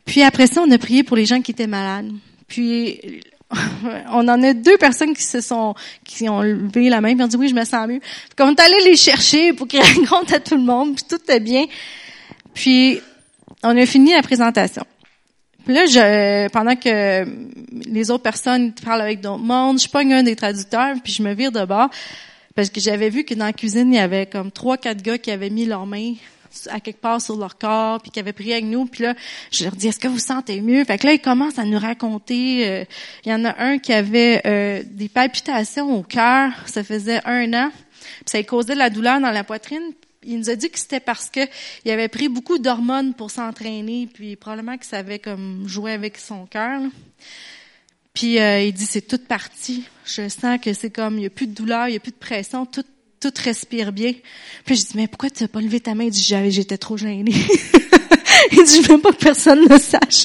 Puis 0.07 0.23
après 0.23 0.47
ça, 0.47 0.63
on 0.67 0.71
a 0.71 0.79
prié 0.79 1.03
pour 1.03 1.17
les 1.17 1.27
gens 1.27 1.43
qui 1.43 1.51
étaient 1.51 1.67
malades. 1.67 2.11
Puis 2.47 3.21
on 4.11 4.27
en 4.29 4.43
a 4.43 4.55
deux 4.55 4.79
personnes 4.79 5.15
qui 5.15 5.25
se 5.25 5.41
sont, 5.41 5.75
qui 6.05 6.29
ont 6.29 6.41
levé 6.41 6.89
la 6.89 7.01
main 7.01 7.17
et 7.17 7.23
ont 7.23 7.27
dit 7.27 7.37
oui, 7.37 7.49
je 7.49 7.55
me 7.55 7.65
sens 7.65 7.87
mieux. 7.87 8.01
Puis 8.01 8.47
on 8.47 8.51
est 8.51 8.61
allé 8.61 8.77
les 8.85 8.97
chercher 8.97 9.53
pour 9.53 9.69
qu'ils 9.69 9.81
racontent 9.83 10.35
à 10.35 10.41
tout 10.41 10.57
le 10.57 10.63
monde, 10.63 10.95
puis 10.95 11.05
tout 11.09 11.31
est 11.31 11.41
bien. 11.41 11.67
Puis 12.55 13.01
on 13.63 13.77
a 13.77 13.87
fini 13.87 14.13
la 14.13 14.23
présentation. 14.23 14.85
Puis 15.65 15.75
là, 15.75 15.85
je, 15.85 16.49
pendant 16.49 16.77
que 16.77 17.27
les 17.91 18.11
autres 18.11 18.23
personnes 18.23 18.73
parlent 18.73 19.03
avec 19.03 19.21
d'autres 19.21 19.43
mondes, 19.43 19.79
je 19.79 19.89
pogne 19.89 20.15
un 20.15 20.23
des 20.23 20.35
traducteurs, 20.35 20.95
puis 21.05 21.13
je 21.13 21.23
me 21.23 21.35
vire 21.35 21.53
de 21.53 21.63
bord, 21.67 21.91
parce 22.59 22.71
que 22.71 22.81
j'avais 22.81 23.09
vu 23.09 23.23
que 23.23 23.35
dans 23.35 23.45
la 23.45 23.53
cuisine, 23.53 23.93
il 23.93 23.99
y 23.99 24.01
avait 24.01 24.27
comme 24.27 24.51
trois, 24.51 24.77
quatre 24.79 25.01
gars 25.01 25.17
qui 25.17 25.31
avaient 25.31 25.49
mis 25.49 25.65
leurs 25.65 25.87
mains 25.87 26.15
à 26.71 26.81
quelque 26.81 27.01
part 27.01 27.23
sur 27.23 27.37
leur 27.37 27.57
corps, 27.57 28.03
puis 28.03 28.11
qui 28.11 28.19
avaient 28.19 28.33
prié 28.33 28.55
avec 28.55 28.65
nous. 28.65 28.85
Puis 28.87 29.05
là, 29.05 29.15
je 29.53 29.63
leur 29.63 29.77
dis, 29.77 29.87
est-ce 29.87 30.01
que 30.01 30.09
vous 30.09 30.19
sentez 30.19 30.61
mieux? 30.61 30.83
Fait 30.85 30.99
que 30.99 31.07
là, 31.07 31.13
ils 31.13 31.21
commencent 31.21 31.61
à 31.61 31.65
nous 31.65 31.79
raconter. 31.79 32.69
Euh, 32.69 32.85
il 33.25 33.31
y 33.31 33.33
en 33.33 33.45
a 33.45 33.63
un 33.63 33.79
qui 33.79 33.93
avait 33.93 34.43
euh, 34.45 34.83
des 34.85 35.09
palpitations 35.09 35.97
au 35.97 36.03
cœur. 36.03 36.51
Ça 36.67 36.83
faisait 36.83 37.21
un 37.27 37.55
an. 37.55 37.71
Puis 37.71 38.25
ça 38.27 38.43
causait 38.43 38.75
de 38.75 38.79
la 38.81 38.91
douleur 38.91 39.21
dans 39.21 39.31
la 39.31 39.45
poitrine. 39.45 39.93
Il 40.25 40.41
nous 40.41 40.51
a 40.51 40.57
dit 40.57 40.69
que 40.69 40.81
c'était 40.81 40.99
parce 40.99 41.31
que 41.31 41.43
il 41.85 41.93
avait 41.93 42.09
pris 42.09 42.29
beaucoup 42.29 42.59
d'hormones 42.59 43.15
pour 43.15 43.31
s'entraîner, 43.31 44.09
puis 44.13 44.35
probablement 44.35 44.77
que 44.79 44.85
ça 44.85 44.99
avait 44.99 45.21
comme 45.21 45.69
joué 45.69 45.93
avec 45.93 46.19
son 46.19 46.45
cœur. 46.47 46.81
Puis 48.19 48.41
euh, 48.41 48.65
il 48.65 48.73
dit 48.73 48.85
c'est 48.85 49.07
toute 49.07 49.29
partie. 49.29 49.85
Je 50.05 50.29
sens 50.29 50.59
que 50.61 50.73
c'est 50.73 50.91
comme 50.91 51.19
il 51.19 51.23
y 51.23 51.27
a 51.27 51.31
plus 51.31 51.47
de 51.47 51.55
douleur, 51.55 51.87
il 51.87 51.95
y 51.95 51.97
a 51.97 52.01
plus 52.01 52.11
de 52.11 52.17
pression, 52.17 52.67
tout 52.67 52.83
tout 53.21 53.33
respire 53.45 53.93
bien. 53.93 54.13
Puis 54.65 54.75
je 54.75 54.81
dis, 54.83 54.93
mais 54.95 55.07
pourquoi 55.07 55.31
tu 55.31 55.45
n'as 55.45 55.49
pas 55.49 55.61
levé 55.61 55.79
ta 55.79 55.95
main? 55.95 56.05
Il 56.05 56.11
dit, 56.11 56.37
j'étais 56.51 56.79
trop 56.79 56.97
gênée. 56.97 57.25
il 58.53 58.65
dit, 58.65 58.83
je 58.83 58.89
veux 58.89 58.99
pas 58.99 59.13
que 59.13 59.19
personne 59.19 59.69
ne 59.69 59.79
sache. 59.79 60.25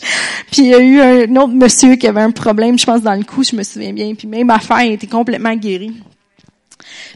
Puis 0.51 0.63
il 0.63 0.67
y 0.69 0.73
a 0.73 0.79
eu 0.79 0.99
un 1.01 1.35
autre 1.35 1.53
monsieur 1.53 1.95
qui 1.95 2.07
avait 2.07 2.21
un 2.21 2.31
problème, 2.31 2.79
je 2.79 2.85
pense, 2.85 3.01
dans 3.01 3.13
le 3.13 3.23
cou, 3.23 3.43
je 3.43 3.55
me 3.55 3.61
souviens 3.61 3.93
bien. 3.93 4.15
Puis 4.15 4.27
même 4.27 4.49
affaire, 4.49 4.81
il 4.81 4.93
était 4.93 5.07
complètement 5.07 5.55
guéri. 5.55 5.93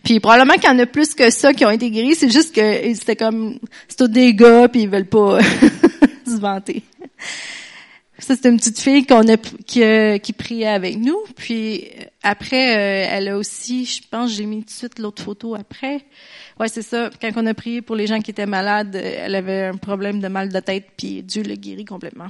Puis 0.04 0.20
probablement 0.20 0.56
qu'il 0.56 0.70
y 0.70 0.74
en 0.74 0.80
a 0.80 0.86
plus 0.86 1.16
que 1.16 1.32
ça 1.32 1.54
qui 1.54 1.66
ont 1.66 1.72
été 1.72 1.90
guéris, 1.90 2.16
c'est 2.16 2.32
juste 2.32 2.54
que 2.54 2.94
c'était 2.94 3.16
comme, 3.16 3.58
c'est 3.88 3.98
tous 3.98 4.08
des 4.08 4.36
gars, 4.36 4.68
puis 4.68 4.82
ils 4.82 4.90
veulent 4.90 5.06
pas 5.06 5.40
se 6.26 6.40
vanter. 6.40 6.84
Ça, 8.20 8.36
c'était 8.36 8.50
une 8.50 8.58
petite 8.58 8.80
fille 8.80 9.06
qu'on 9.06 9.28
a, 9.28 9.38
qui, 9.38 9.82
qui 10.22 10.34
priait 10.34 10.68
avec 10.68 10.98
nous. 10.98 11.18
Puis 11.36 11.88
après, 12.24 12.76
euh, 12.76 13.10
elle 13.12 13.28
a 13.28 13.38
aussi, 13.38 13.86
je 13.86 14.02
pense, 14.10 14.32
j'ai 14.32 14.46
mis 14.46 14.62
tout 14.62 14.66
de 14.66 14.72
suite 14.72 15.00
l'autre 15.00 15.22
photo 15.22 15.54
après. 15.54 16.04
Ouais, 16.60 16.68
c'est 16.68 16.82
ça. 16.82 17.12
Quand 17.22 17.32
on 17.36 17.46
a 17.46 17.54
prié 17.54 17.82
pour 17.82 17.96
les 17.96 18.08
gens 18.08 18.20
qui 18.20 18.32
étaient 18.32 18.48
malades, 18.48 18.96
elle 18.96 19.36
avait 19.36 19.66
un 19.66 19.78
problème 19.78 20.20
de 20.20 20.28
mal 20.28 20.52
de 20.52 20.60
tête, 20.60 20.88
puis 20.98 21.22
Dieu 21.22 21.44
l'a 21.44 21.56
guéri 21.56 21.86
complètement. 21.86 22.30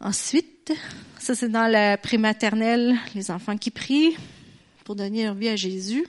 Ensuite, 0.00 0.72
ça 1.18 1.34
c'est 1.34 1.48
dans 1.48 1.66
la 1.66 1.96
prématernelle, 1.96 2.96
les 3.14 3.30
enfants 3.30 3.56
qui 3.56 3.70
prient 3.70 4.16
pour 4.84 4.94
donner 4.94 5.24
leur 5.24 5.34
vie 5.34 5.48
à 5.48 5.56
Jésus. 5.56 6.06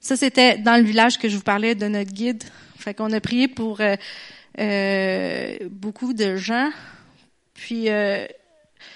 Ça, 0.00 0.16
c'était 0.16 0.56
dans 0.58 0.76
le 0.76 0.84
village 0.84 1.18
que 1.18 1.28
je 1.28 1.36
vous 1.36 1.42
parlais 1.42 1.74
de 1.74 1.88
notre 1.88 2.12
guide. 2.12 2.44
Fait 2.78 2.94
qu'on 2.94 3.12
a 3.12 3.20
prié 3.20 3.48
pour 3.48 3.80
euh, 3.80 3.96
euh, 3.96 3.96
beaucoup 5.70 6.12
de 6.12 6.36
gens. 6.36 6.70
Puis 7.54 7.88
euh, 7.88 8.26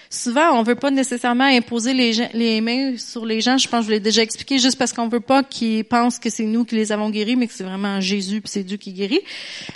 souvent, 0.09 0.59
on 0.59 0.63
veut 0.63 0.75
pas 0.75 0.91
nécessairement 0.91 1.45
imposer 1.45 1.95
les, 1.95 2.13
les 2.33 2.61
mains 2.61 2.97
sur 2.97 3.27
les 3.27 3.41
gens. 3.41 3.59
Je 3.59 3.69
pense 3.69 3.81
que 3.81 3.83
je 3.83 3.87
vous 3.87 3.93
l'ai 3.93 4.01
déjà 4.01 4.23
expliqué, 4.23 4.59
juste 4.59 4.79
parce 4.79 4.93
qu'on 4.93 5.09
veut 5.09 5.21
pas 5.21 5.43
qu'ils 5.43 5.85
pensent 5.85 6.19
que 6.19 6.31
c'est 6.31 6.45
nous 6.45 6.65
qui 6.65 6.77
les 6.77 6.93
avons 6.93 7.11
guéris, 7.11 7.37
mais 7.37 7.47
que 7.47 7.55
c'est 7.55 7.65
vraiment 7.65 8.01
Jésus 8.01 8.41
puis 8.41 8.51
c'est 8.51 8.63
Dieu 8.63 8.77
qui 8.77 8.93
guérit. 8.93 9.21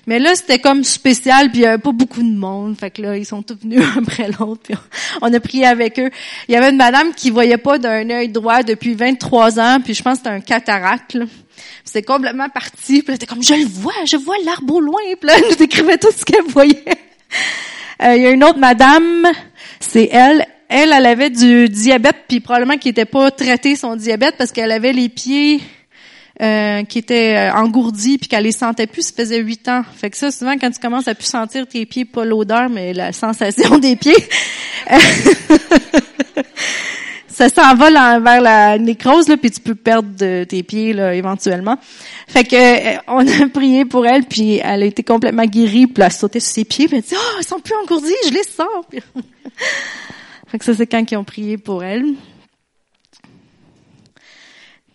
Mais 0.07 0.19
là, 0.19 0.35
c'était 0.35 0.59
comme 0.59 0.85
spécial, 0.85 1.50
puis 1.50 1.61
il 1.61 1.62
y 1.62 1.66
avait 1.66 1.83
pas 1.83 1.93
beaucoup 1.93 2.23
de 2.23 2.37
monde. 2.37 2.76
Fait 2.78 2.90
que 2.90 3.02
là, 3.02 3.16
ils 3.16 3.26
sont 3.26 3.43
tous 3.43 3.59
venus 3.61 3.83
après 3.97 4.28
l'autre, 4.38 4.62
puis 4.62 4.75
on 5.23 5.33
a 5.33 5.40
prié 5.40 5.66
avec 5.66 5.99
eux. 5.99 6.11
Il 6.49 6.52
y 6.52 6.57
avait 6.57 6.71
une 6.71 6.76
madame 6.76 7.12
qui 7.14 7.31
voyait 7.31 7.59
pas 7.59 7.78
d'un 7.78 8.09
œil 8.11 8.28
droit 8.28 8.62
depuis 8.62 8.95
23 8.95 9.59
ans, 9.59 9.78
puis 9.83 9.95
je 9.95 10.02
pense 10.02 10.19
que 10.19 10.25
c'était 10.25 10.37
un 10.37 10.40
cataracte. 10.40 11.19
C'est 11.87 12.02
complètement 12.02 12.50
parti. 12.50 13.02
Puis 13.02 13.14
était 13.14 13.26
comme, 13.26 13.43
je 13.43 13.55
le 13.55 13.64
vois, 13.64 13.95
je 14.05 14.16
vois 14.16 14.37
l'arbre 14.45 14.75
au 14.75 14.81
loin. 14.81 15.00
Puis 15.19 15.28
là, 15.28 15.35
elle 15.38 15.49
nous 15.49 15.57
décrivait 15.57 15.97
tout 15.97 16.11
ce 16.14 16.25
qu'elle 16.25 16.45
voyait. 16.45 16.85
Euh, 18.02 18.14
il 18.14 18.23
y 18.23 18.26
a 18.26 18.31
une 18.31 18.45
autre 18.45 18.59
madame, 18.59 19.26
c'est 19.81 20.11
elle. 20.12 20.47
Elle, 20.69 20.93
elle 20.93 21.07
avait 21.07 21.31
du 21.31 21.66
diabète, 21.71 22.25
puis 22.28 22.40
probablement 22.40 22.76
qui 22.76 22.88
n'était 22.88 23.07
pas 23.07 23.31
traité 23.31 23.75
son 23.75 23.97
diabète 23.97 24.35
parce 24.37 24.52
qu'elle 24.52 24.71
avait 24.71 24.93
les 24.93 25.09
pieds 25.09 25.62
euh, 26.43 26.85
qui 26.85 26.99
étaient 26.99 27.35
euh, 27.38 27.55
engourdis 27.55 28.19
puis 28.19 28.28
qu'elle 28.28 28.45
les 28.45 28.52
sentait 28.52 28.87
plus. 28.87 29.07
Ça 29.07 29.12
faisait 29.16 29.38
huit 29.38 29.67
ans. 29.69 29.82
Fait 29.97 30.11
que 30.11 30.19
ça, 30.19 30.30
souvent, 30.30 30.58
quand 30.58 30.71
tu 30.71 30.78
commences 30.78 31.08
à 31.08 31.15
plus 31.15 31.25
sentir 31.25 31.67
tes 31.67 31.87
pieds, 31.87 32.04
pas 32.04 32.26
l'odeur, 32.26 32.69
mais 32.69 32.93
la 32.93 33.15
sensation 33.15 33.78
des 33.80 33.97
pieds. 33.97 34.13
ça 37.37 37.51
s'envole 37.51 37.93
vers 37.93 38.41
la 38.41 38.79
nécrose, 38.79 39.29
là, 39.29 39.37
puis 39.37 39.51
tu 39.51 39.61
peux 39.61 39.75
perdre 39.75 40.45
tes 40.45 40.63
pieds 40.63 40.95
là, 40.95 41.15
éventuellement. 41.15 41.77
Fait 42.27 42.45
que 42.45 42.57
euh, 42.57 42.99
on 43.09 43.27
a 43.27 43.49
prié 43.51 43.85
pour 43.85 44.07
elle, 44.07 44.25
puis 44.25 44.59
elle 44.65 44.83
a 44.83 44.87
été 44.87 45.03
complètement 45.03 45.45
guérie, 45.45 45.87
puis 45.87 45.97
elle 45.99 46.05
a 46.05 46.11
sauté 46.11 46.41
sur 46.41 46.55
ses 46.55 46.65
pieds, 46.65 46.89
puis 46.89 46.97
elle 46.97 47.03
dit 47.03 47.15
«Oh, 47.15 47.37
ils 47.39 47.47
sont 47.47 47.61
plus 47.61 47.75
engourdis, 47.75 48.15
je 48.25 48.33
les 48.33 48.43
sens!» 48.43 48.87
Fait 50.49 50.59
que 50.59 50.65
ça, 50.65 50.75
c'est 50.75 50.87
quand 50.87 51.11
ils 51.11 51.17
ont 51.19 51.25
prié 51.25 51.59
pour 51.59 51.85
elle. 51.85 52.15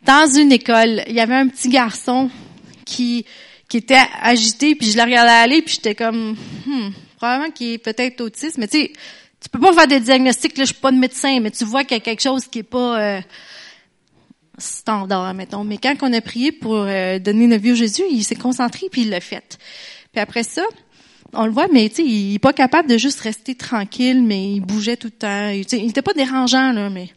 Dans 0.03 0.25
une 0.25 0.51
école, 0.51 1.03
il 1.05 1.13
y 1.13 1.19
avait 1.19 1.35
un 1.35 1.47
petit 1.47 1.69
garçon 1.69 2.31
qui 2.85 3.23
qui 3.69 3.77
était 3.77 4.01
agité, 4.19 4.73
puis 4.73 4.89
je 4.89 4.97
le 4.97 5.03
regardais 5.03 5.31
aller, 5.31 5.61
puis 5.61 5.75
j'étais 5.75 5.93
comme 5.93 6.35
hmm, 6.65 6.89
probablement 7.17 7.51
qu'il 7.51 7.73
est 7.73 7.77
peut-être 7.77 8.19
autiste, 8.21 8.57
mais 8.57 8.67
tu 8.67 8.79
sais 8.79 8.93
tu 9.41 9.49
peux 9.49 9.59
pas 9.59 9.73
faire 9.73 9.87
des 9.87 9.99
diagnostics, 9.99 10.57
là, 10.57 10.63
je 10.65 10.71
suis 10.71 10.81
pas 10.81 10.91
de 10.91 10.97
médecin, 10.97 11.39
mais 11.39 11.49
tu 11.49 11.65
vois 11.65 11.83
qu'il 11.83 11.97
y 11.97 11.99
a 11.99 12.03
quelque 12.03 12.21
chose 12.21 12.45
qui 12.45 12.59
est 12.59 12.63
pas 12.63 12.99
euh, 12.99 13.21
standard, 14.59 15.33
mettons. 15.33 15.63
Mais 15.63 15.77
quand 15.77 15.95
on 16.03 16.13
a 16.13 16.21
prié 16.21 16.51
pour 16.51 16.75
euh, 16.75 17.17
donner 17.17 17.45
une 17.45 17.57
vie 17.57 17.71
au 17.71 17.75
Jésus, 17.75 18.03
il 18.11 18.23
s'est 18.23 18.35
concentré 18.35 18.87
puis 18.91 19.01
il 19.01 19.09
l'a 19.09 19.19
fait. 19.19 19.57
Puis 20.11 20.21
après 20.21 20.43
ça, 20.43 20.61
on 21.33 21.45
le 21.45 21.51
voit, 21.51 21.67
mais 21.73 21.89
tu 21.89 21.95
sais, 21.95 22.03
il 22.05 22.35
est 22.35 22.39
pas 22.39 22.53
capable 22.53 22.87
de 22.87 22.97
juste 22.97 23.19
rester 23.21 23.55
tranquille, 23.55 24.21
mais 24.21 24.53
il 24.53 24.59
bougeait 24.59 24.97
tout 24.97 25.07
le 25.07 25.17
temps. 25.17 25.49
Il, 25.49 25.65
il 25.71 25.89
était 25.89 26.03
pas 26.03 26.13
dérangeant 26.13 26.71
là, 26.71 26.89
mais. 26.89 27.09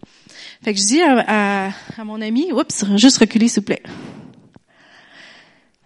Fait 0.63 0.73
que 0.73 0.81
je 0.81 0.87
dis 0.87 1.03
à, 1.03 1.67
à, 1.99 2.05
mon 2.05 2.23
ami, 2.23 2.51
oups, 2.53 2.85
juste 2.97 3.19
reculer 3.19 3.49
s'il 3.49 3.61
vous 3.61 3.67
plaît. 3.67 3.83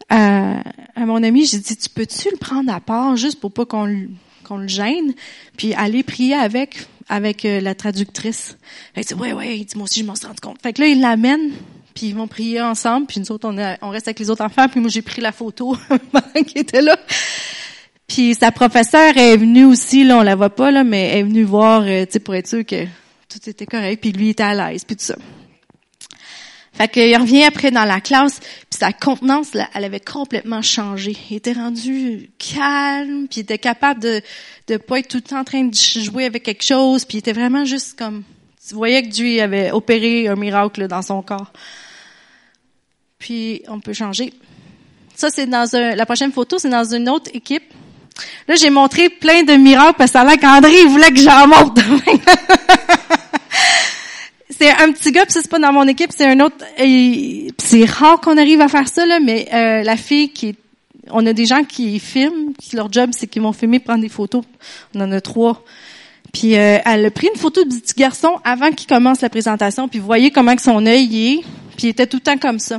À, 0.09 0.62
à 0.94 1.05
mon 1.05 1.20
ami, 1.24 1.46
j'ai 1.46 1.59
dit, 1.59 1.77
tu 1.77 1.88
peux-tu 1.88 2.31
le 2.31 2.37
prendre 2.37 2.72
à 2.72 2.79
part 2.79 3.16
juste 3.16 3.40
pour 3.40 3.53
pas 3.53 3.66
qu'on 3.66 4.07
qu'on 4.48 4.58
le 4.58 4.68
gêne, 4.68 5.14
puis 5.56 5.74
aller 5.74 6.02
prier 6.02 6.34
avec 6.34 6.87
avec 7.08 7.44
euh, 7.44 7.61
la 7.61 7.74
traductrice. 7.74 8.56
Elle 8.94 9.04
dit 9.04 9.14
ouais 9.14 9.32
ouais, 9.32 9.58
il 9.58 9.64
dit 9.64 9.76
moi 9.76 9.84
aussi 9.84 10.00
je 10.00 10.04
m'en 10.04 10.14
suis 10.14 10.26
rendu 10.26 10.40
compte. 10.40 10.61
Fait 10.62 10.72
que 10.72 10.82
là 10.82 10.88
il 10.88 11.00
l'amène 11.00 11.52
puis 11.94 12.06
ils 12.06 12.14
vont 12.14 12.28
prier 12.28 12.61
ensemble, 12.61 13.06
puis 13.06 13.20
nous 13.20 13.32
autres 13.32 13.52
on, 13.82 13.90
reste 13.90 14.06
avec 14.06 14.20
les 14.20 14.30
autres 14.30 14.44
enfants, 14.44 14.68
puis 14.68 14.78
moi 14.80 14.88
j'ai 14.88 15.02
pris 15.02 15.20
la 15.20 15.32
photo 15.32 15.76
qu'il 16.46 16.58
était 16.58 16.82
là. 16.82 16.96
Puis 18.06 18.34
sa 18.34 18.52
professeure 18.52 19.16
est 19.16 19.37
venue 19.37 19.64
aussi, 19.64 20.04
là 20.04 20.18
on 20.18 20.22
la 20.22 20.37
voit 20.37 20.50
pas 20.50 20.70
là, 20.70 20.84
mais 20.84 21.08
elle 21.08 21.18
est 21.18 21.22
venue 21.24 21.42
voir, 21.42 21.82
euh, 21.82 22.04
tu 22.04 22.12
sais 22.12 22.20
pour 22.20 22.34
être 22.34 22.46
sûr 22.46 22.64
que 22.64 22.84
tout 22.84 23.48
était 23.48 23.66
correct, 23.66 24.00
puis 24.00 24.12
lui 24.12 24.30
était 24.30 24.44
à 24.44 24.54
l'aise, 24.54 24.84
puis 24.84 24.96
tout 24.96 25.04
ça. 25.04 25.16
Fait 26.72 26.88
qu'il 26.88 27.16
revient 27.16 27.44
après 27.44 27.70
dans 27.70 27.85
la 27.85 28.00
classe, 28.00 28.40
puis 28.40 28.78
sa 28.78 28.92
contenance, 28.92 29.54
là, 29.54 29.68
elle 29.74 29.85
avait 29.85 30.00
complètement 30.00 30.62
changé. 30.62 31.16
Il 31.31 31.37
était 31.37 31.52
rendu 31.52 32.31
calme, 32.38 33.26
puis 33.28 33.40
il 33.40 33.42
était 33.42 33.59
capable 33.59 34.00
de 34.00 34.22
de 34.68 34.76
pas 34.76 34.98
être 34.98 35.09
tout 35.09 35.16
le 35.16 35.22
temps 35.22 35.40
en 35.40 35.44
train 35.44 35.64
de 35.64 35.74
jouer 35.74 36.26
avec 36.26 36.42
quelque 36.42 36.62
chose, 36.62 37.04
puis 37.04 37.16
il 37.16 37.20
était 37.20 37.33
vraiment 37.33 37.64
juste 37.64 37.98
comme 37.98 38.22
tu 38.66 38.74
voyais 38.74 39.02
que 39.02 39.09
Dieu 39.09 39.40
avait 39.40 39.70
opéré 39.70 40.28
un 40.28 40.37
miracle 40.37 40.87
dans 40.88 41.00
son 41.00 41.22
corps. 41.22 41.52
Puis 43.18 43.62
on 43.66 43.81
peut 43.81 43.94
changer. 43.94 44.35
Ça 45.14 45.31
c'est 45.31 45.46
dans 45.46 45.74
un, 45.74 45.94
la 45.94 46.07
prochaine 46.07 46.33
photo, 46.33 46.59
c'est 46.59 46.68
dans 46.68 46.94
une 46.94 47.09
autre 47.09 47.31
équipe. 47.33 47.72
Là, 48.46 48.57
j'ai 48.57 48.70
montré 48.70 49.09
plein 49.09 49.42
de 49.42 49.52
miracles 49.54 49.94
parce 49.96 50.11
que 50.11 50.18
ça 50.18 50.28
a 50.28 50.37
qu'André 50.37 50.85
voulait 50.85 51.11
que 51.11 51.20
j'en 51.20 51.46
montre. 51.46 51.83
c'est 54.58 54.70
un 54.70 54.90
petit 54.90 55.12
gars, 55.12 55.24
puis 55.24 55.34
c'est 55.34 55.48
pas 55.48 55.60
dans 55.60 55.72
mon 55.72 55.86
équipe, 55.86 56.10
c'est 56.14 56.26
un 56.26 56.40
autre. 56.40 56.56
C'est 57.58 57.84
rare 57.84 58.20
qu'on 58.20 58.36
arrive 58.36 58.60
à 58.60 58.68
faire 58.68 58.88
ça 58.88 59.06
là, 59.06 59.20
mais 59.20 59.48
euh, 59.52 59.84
la 59.84 59.96
fille 59.96 60.30
qui, 60.30 60.56
on 61.10 61.24
a 61.26 61.32
des 61.32 61.46
gens 61.46 61.62
qui 61.62 62.00
filment, 62.00 62.52
leur 62.72 62.92
job 62.92 63.10
c'est 63.12 63.28
qu'ils 63.28 63.42
vont 63.42 63.52
filmer, 63.52 63.78
prendre 63.78 64.00
des 64.00 64.08
photos. 64.08 64.42
On 64.94 65.00
en 65.00 65.12
a 65.12 65.20
trois. 65.20 65.62
Puis 66.32 66.56
euh, 66.56 66.78
elle 66.84 67.06
a 67.06 67.10
pris 67.10 67.28
une 67.32 67.40
photo 67.40 67.64
du 67.64 67.80
petit 67.80 67.94
garçon 67.94 68.40
avant 68.42 68.72
qu'il 68.72 68.88
commence 68.88 69.20
la 69.20 69.30
présentation, 69.30 69.86
puis 69.86 70.00
voyez 70.00 70.32
comment 70.32 70.56
que 70.56 70.62
son 70.62 70.84
œil 70.86 71.04
est, 71.04 71.40
puis 71.76 71.86
il 71.86 71.90
était 71.90 72.08
tout 72.08 72.16
le 72.16 72.22
temps 72.22 72.38
comme 72.38 72.58
ça. 72.58 72.78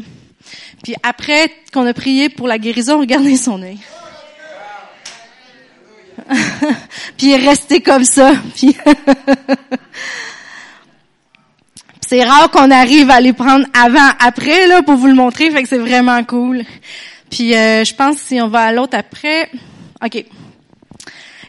Puis 0.83 0.95
après 1.01 1.49
qu'on 1.71 1.85
a 1.85 1.93
prié 1.93 2.27
pour 2.27 2.47
la 2.47 2.57
guérison, 2.57 2.99
regardez 2.99 3.37
son 3.37 3.61
œil. 3.61 3.79
puis 7.17 7.27
il 7.27 7.31
est 7.31 7.47
resté 7.47 7.79
comme 7.79 8.03
ça. 8.03 8.33
Puis 8.55 8.75
c'est 12.10 12.24
rare 12.24 12.50
qu'on 12.50 12.72
arrive 12.72 13.12
à 13.12 13.22
les 13.22 13.34
prendre 13.34 13.67
avant, 13.72 14.10
après, 14.19 14.65
là, 14.65 14.82
pour 14.82 14.95
vous 14.95 15.06
le 15.06 15.13
montrer, 15.13 15.52
fait 15.52 15.62
que 15.62 15.69
c'est 15.69 15.78
vraiment 15.78 16.24
cool. 16.24 16.63
Puis 17.30 17.56
euh, 17.56 17.84
je 17.84 17.93
pense 17.93 18.17
si 18.17 18.41
on 18.41 18.48
va 18.48 18.62
à 18.62 18.72
l'autre 18.72 18.98
après, 18.98 19.48
ok. 20.04 20.26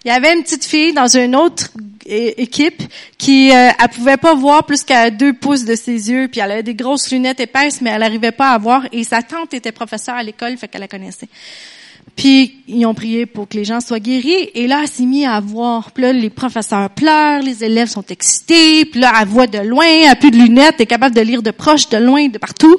Il 0.05 0.09
y 0.09 0.11
avait 0.11 0.35
une 0.35 0.42
petite 0.42 0.66
fille 0.66 0.92
dans 0.92 1.16
un 1.16 1.33
autre 1.33 1.68
équipe 2.05 2.83
qui 3.16 3.51
euh, 3.53 3.70
elle 3.79 3.88
pouvait 3.88 4.18
pas 4.18 4.35
voir 4.35 4.66
plus 4.66 4.85
qu'à 4.85 5.11
deux 5.11 5.33
pouces 5.33 5.64
de 5.64 5.75
ses 5.75 6.11
yeux, 6.11 6.29
puis 6.31 6.42
elle 6.42 6.53
avait 6.53 6.62
des 6.62 6.75
grosses 6.75 7.11
lunettes 7.11 7.40
épaisses, 7.40 7.81
mais 7.81 7.88
elle 7.88 8.01
n'arrivait 8.01 8.31
pas 8.31 8.51
à 8.51 8.59
voir. 8.59 8.83
Et 8.92 9.03
sa 9.03 9.23
tante 9.23 9.55
était 9.55 9.73
professeure 9.73 10.16
à 10.16 10.23
l'école, 10.23 10.59
fait 10.59 10.68
qu'elle 10.68 10.83
la 10.83 10.88
connaissait. 10.88 11.29
Puis 12.20 12.61
ils 12.68 12.85
ont 12.85 12.92
prié 12.92 13.24
pour 13.24 13.48
que 13.48 13.56
les 13.56 13.64
gens 13.64 13.80
soient 13.80 13.98
guéris. 13.98 14.50
Et 14.54 14.66
là, 14.66 14.80
elle 14.83 14.88
s'est 14.88 15.06
mise 15.06 15.24
à 15.24 15.40
voir. 15.40 15.90
Puis 15.92 16.02
là, 16.02 16.12
les 16.12 16.28
professeurs 16.28 16.90
pleurent, 16.90 17.40
les 17.40 17.64
élèves 17.64 17.88
sont 17.88 18.04
excités. 18.11 18.85
Puis 18.85 19.00
là, 19.00 19.11
elle 19.18 19.26
voit 19.26 19.46
de 19.46 19.56
loin, 19.56 19.87
elle 19.87 20.11
a 20.11 20.16
plus 20.16 20.30
de 20.30 20.37
lunettes, 20.37 20.74
elle 20.76 20.83
est 20.83 20.87
capable 20.87 21.16
de 21.16 21.22
lire 21.22 21.42
de 21.42 21.50
proche, 21.50 21.88
de 21.88 21.96
loin, 21.96 22.28
de 22.28 22.37
partout. 22.37 22.76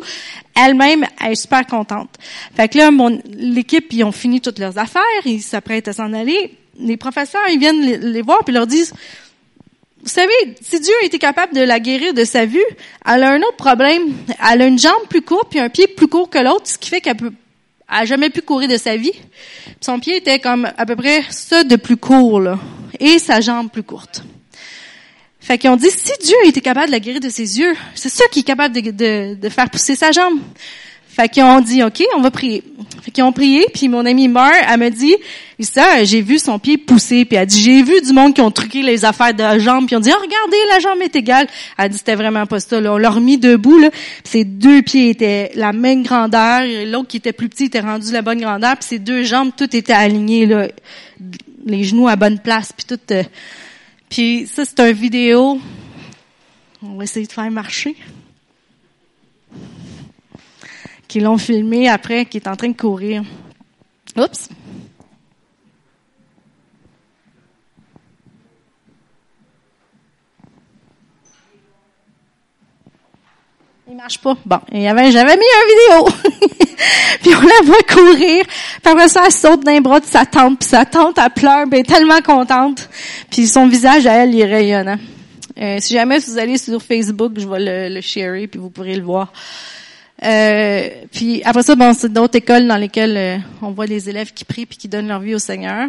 Elle-même, 0.56 1.08
elle 1.20 1.32
est 1.32 1.36
super 1.36 1.66
contente. 1.66 2.10
Fait 2.56 2.68
que 2.68 2.78
là, 2.78 2.92
l'équipe, 3.36 3.92
ils 3.92 4.04
ont 4.04 4.12
fini 4.12 4.42
toutes 4.42 4.60
leurs 4.60 4.78
affaires, 4.78 5.02
ils 5.26 5.42
s'apprêtent 5.42 5.88
à 5.88 5.94
s'en 5.94 6.14
aller. 6.14 6.56
Les 6.80 6.98
professeurs, 6.98 7.50
ils 7.52 7.58
viennent 7.58 7.82
les, 7.82 8.22
voir 8.22 8.44
puis 8.44 8.54
leur 8.54 8.68
disent, 8.68 8.94
vous 10.04 10.10
savez, 10.10 10.56
si 10.62 10.80
Dieu 10.80 10.94
a 11.02 11.06
été 11.08 11.18
capable 11.18 11.56
de 11.56 11.62
la 11.62 11.80
guérir 11.80 12.14
de 12.14 12.26
sa 12.26 12.46
vue, 12.46 12.64
elle 13.12 13.24
a 13.24 13.32
un 13.32 13.40
autre 13.40 13.58
problème. 13.58 14.04
Elle 14.52 14.62
a 14.62 14.68
une 14.68 14.78
jambe 14.78 15.08
plus 15.10 15.24
courte 15.24 15.50
puis 15.50 15.60
un 15.60 15.70
pied 15.70 15.88
plus 15.88 16.08
court 16.08 16.30
que 16.30 16.38
l'autre, 16.38 16.68
ce 16.68 16.78
qui 16.78 16.92
fait 16.92 17.02
qu'elle 17.02 17.18
peut 17.18 17.34
a 17.92 18.06
jamais 18.06 18.30
pu 18.30 18.42
courir 18.42 18.70
de 18.70 18.78
sa 18.78 18.96
vie. 18.96 19.14
Son 19.82 20.00
pied 20.00 20.18
était 20.18 20.40
comme 20.40 20.68
à 20.78 20.86
peu 20.86 20.96
près 20.96 21.24
ça 21.30 21.64
de 21.64 21.76
plus 21.76 21.98
court, 21.98 22.40
là, 22.40 22.58
et 23.00 23.20
sa 23.20 23.42
jambe 23.42 23.70
plus 23.70 23.84
courte. 23.84 24.24
Fait 25.40 25.58
qu'ils 25.58 25.70
ont 25.70 25.76
dit, 25.76 25.90
si 25.90 26.12
Dieu 26.24 26.38
était 26.46 26.62
capable 26.62 26.88
de 26.88 26.92
la 26.92 27.00
guérir 27.00 27.20
de 27.20 27.30
ses 27.30 27.60
yeux, 27.60 27.74
c'est 27.94 28.10
sûr 28.14 28.30
qu'il 28.30 28.42
est 28.42 28.46
capable 28.46 28.74
de, 28.74 28.92
de, 28.92 29.36
de 29.36 29.50
faire 29.50 29.70
pousser 29.70 29.96
sa 29.96 30.12
jambe. 30.12 30.40
Fait 31.22 31.30
qu'ils 31.30 31.44
ont 31.44 31.62
dit, 31.62 31.84
OK, 31.84 32.04
on 32.18 32.22
va 32.22 32.32
prier. 32.32 32.64
Fait 33.04 33.22
ont 33.22 33.32
prié, 33.32 33.68
puis 33.72 33.88
mon 33.88 34.08
amie 34.08 34.28
Mar, 34.28 34.52
elle 34.68 34.80
me 34.80 34.90
dit, 34.90 35.14
ça, 35.60 36.04
j'ai 36.04 36.24
vu 36.24 36.40
son 36.40 36.58
pied 36.58 36.80
pousser, 36.80 37.26
puis 37.26 37.38
elle 37.38 37.46
dit, 37.46 37.62
j'ai 37.62 37.84
vu 37.84 38.02
du 38.02 38.12
monde 38.12 38.34
qui 38.34 38.42
ont 38.42 38.50
truqué 38.50 38.82
les 38.82 39.06
affaires 39.06 39.32
de 39.32 39.44
la 39.44 39.60
jambe, 39.60 39.86
puis 39.86 39.96
ont 39.96 40.00
dit, 40.00 40.10
oh, 40.12 40.20
regardez, 40.20 40.58
la 40.72 40.80
jambe 40.80 41.00
est 41.04 41.16
égale. 41.16 41.46
Elle 41.78 41.90
dit, 41.90 42.00
c'était 42.00 42.16
vraiment 42.16 42.48
pas 42.48 42.60
ça, 42.60 42.82
là. 42.82 42.94
On 42.94 42.98
l'a 42.98 43.12
remis 43.12 43.38
debout, 43.38 43.78
là, 43.78 43.92
ses 44.24 44.46
deux 44.46 44.82
pieds 44.82 45.12
étaient 45.12 45.52
la 45.54 45.74
même 45.74 46.02
grandeur, 46.02 46.64
l'autre 46.88 47.10
qui 47.10 47.18
était 47.18 47.34
plus 47.34 47.50
petit 47.50 47.66
était 47.66 47.82
rendu 47.82 48.12
la 48.12 48.24
bonne 48.24 48.42
grandeur, 48.42 48.76
puis 48.78 48.88
ses 48.88 49.00
deux 49.00 49.22
jambes, 49.22 49.52
tout 49.56 49.76
était 49.76 49.94
aligné, 49.94 50.48
là. 50.48 50.70
Les 51.68 51.84
genoux 51.84 52.08
à 52.08 52.16
bonne 52.16 52.40
place, 52.40 52.74
puis 52.76 52.88
tout... 52.88 53.14
Euh. 53.14 53.22
Puis 54.10 54.48
ça, 54.52 54.66
c'est 54.66 54.80
un 54.80 54.92
vidéo. 54.92 55.60
On 56.82 56.96
va 56.96 57.04
essayer 57.04 57.28
de 57.28 57.32
faire 57.32 57.52
marcher 57.52 57.96
qui 61.12 61.20
l'ont 61.20 61.38
filmé 61.38 61.90
après, 61.90 62.24
qui 62.24 62.38
est 62.38 62.48
en 62.48 62.56
train 62.56 62.70
de 62.70 62.78
courir. 62.78 63.22
Oups. 64.16 64.48
Il 73.90 73.98
marche 73.98 74.20
pas. 74.20 74.38
Bon, 74.46 74.60
il 74.72 74.84
j'avais 74.84 75.36
mis 75.36 75.44
un 75.44 75.68
vidéo. 75.68 76.08
puis 77.22 77.36
on 77.36 77.42
la 77.42 77.66
voit 77.66 77.84
courir. 77.90 78.46
Puis 78.46 78.92
après 78.94 79.10
ça, 79.10 79.24
elle 79.26 79.34
saute 79.34 79.66
d'un 79.66 79.82
bras 79.82 80.00
de 80.00 80.06
sa 80.06 80.26
tante. 80.26 80.60
Puis 80.60 80.70
sa 80.70 80.86
tante, 80.86 81.18
elle 81.18 81.30
pleure, 81.32 81.68
ben, 81.68 81.84
tellement 81.84 82.22
contente. 82.22 82.90
Puis 83.30 83.48
son 83.48 83.68
visage 83.68 84.08
à 84.08 84.14
elle, 84.24 84.34
il 84.34 84.40
est 84.40 84.46
rayonnant. 84.46 85.00
Euh, 85.60 85.76
si 85.82 85.94
jamais 85.94 86.20
vous 86.20 86.38
allez 86.38 86.58
sur 86.58 86.82
Facebook, 86.82 87.34
je 87.36 87.46
vais 87.50 87.60
le, 87.90 87.96
le 87.96 88.00
sharer, 88.00 88.48
puis 88.48 88.62
vous 88.62 88.70
pourrez 88.70 88.96
le 88.96 89.04
voir. 89.04 89.34
Euh, 90.24 90.90
puis 91.12 91.42
après 91.44 91.64
ça, 91.64 91.76
bon, 91.76 91.94
c'est 91.94 92.12
d'autres 92.14 92.38
écoles 92.38 92.68
dans 92.68 92.78
lesquelles 92.78 93.18
euh, 93.18 93.38
on 93.62 93.72
voit 93.72 93.88
les 93.88 94.08
élèves 94.08 94.34
qui 94.34 94.46
prient 94.46 94.68
puis 94.68 94.78
qui 94.78 94.88
donnent 94.88 95.08
leur 95.08 95.20
vie 95.20 95.34
au 95.34 95.40
Seigneur. 95.40 95.88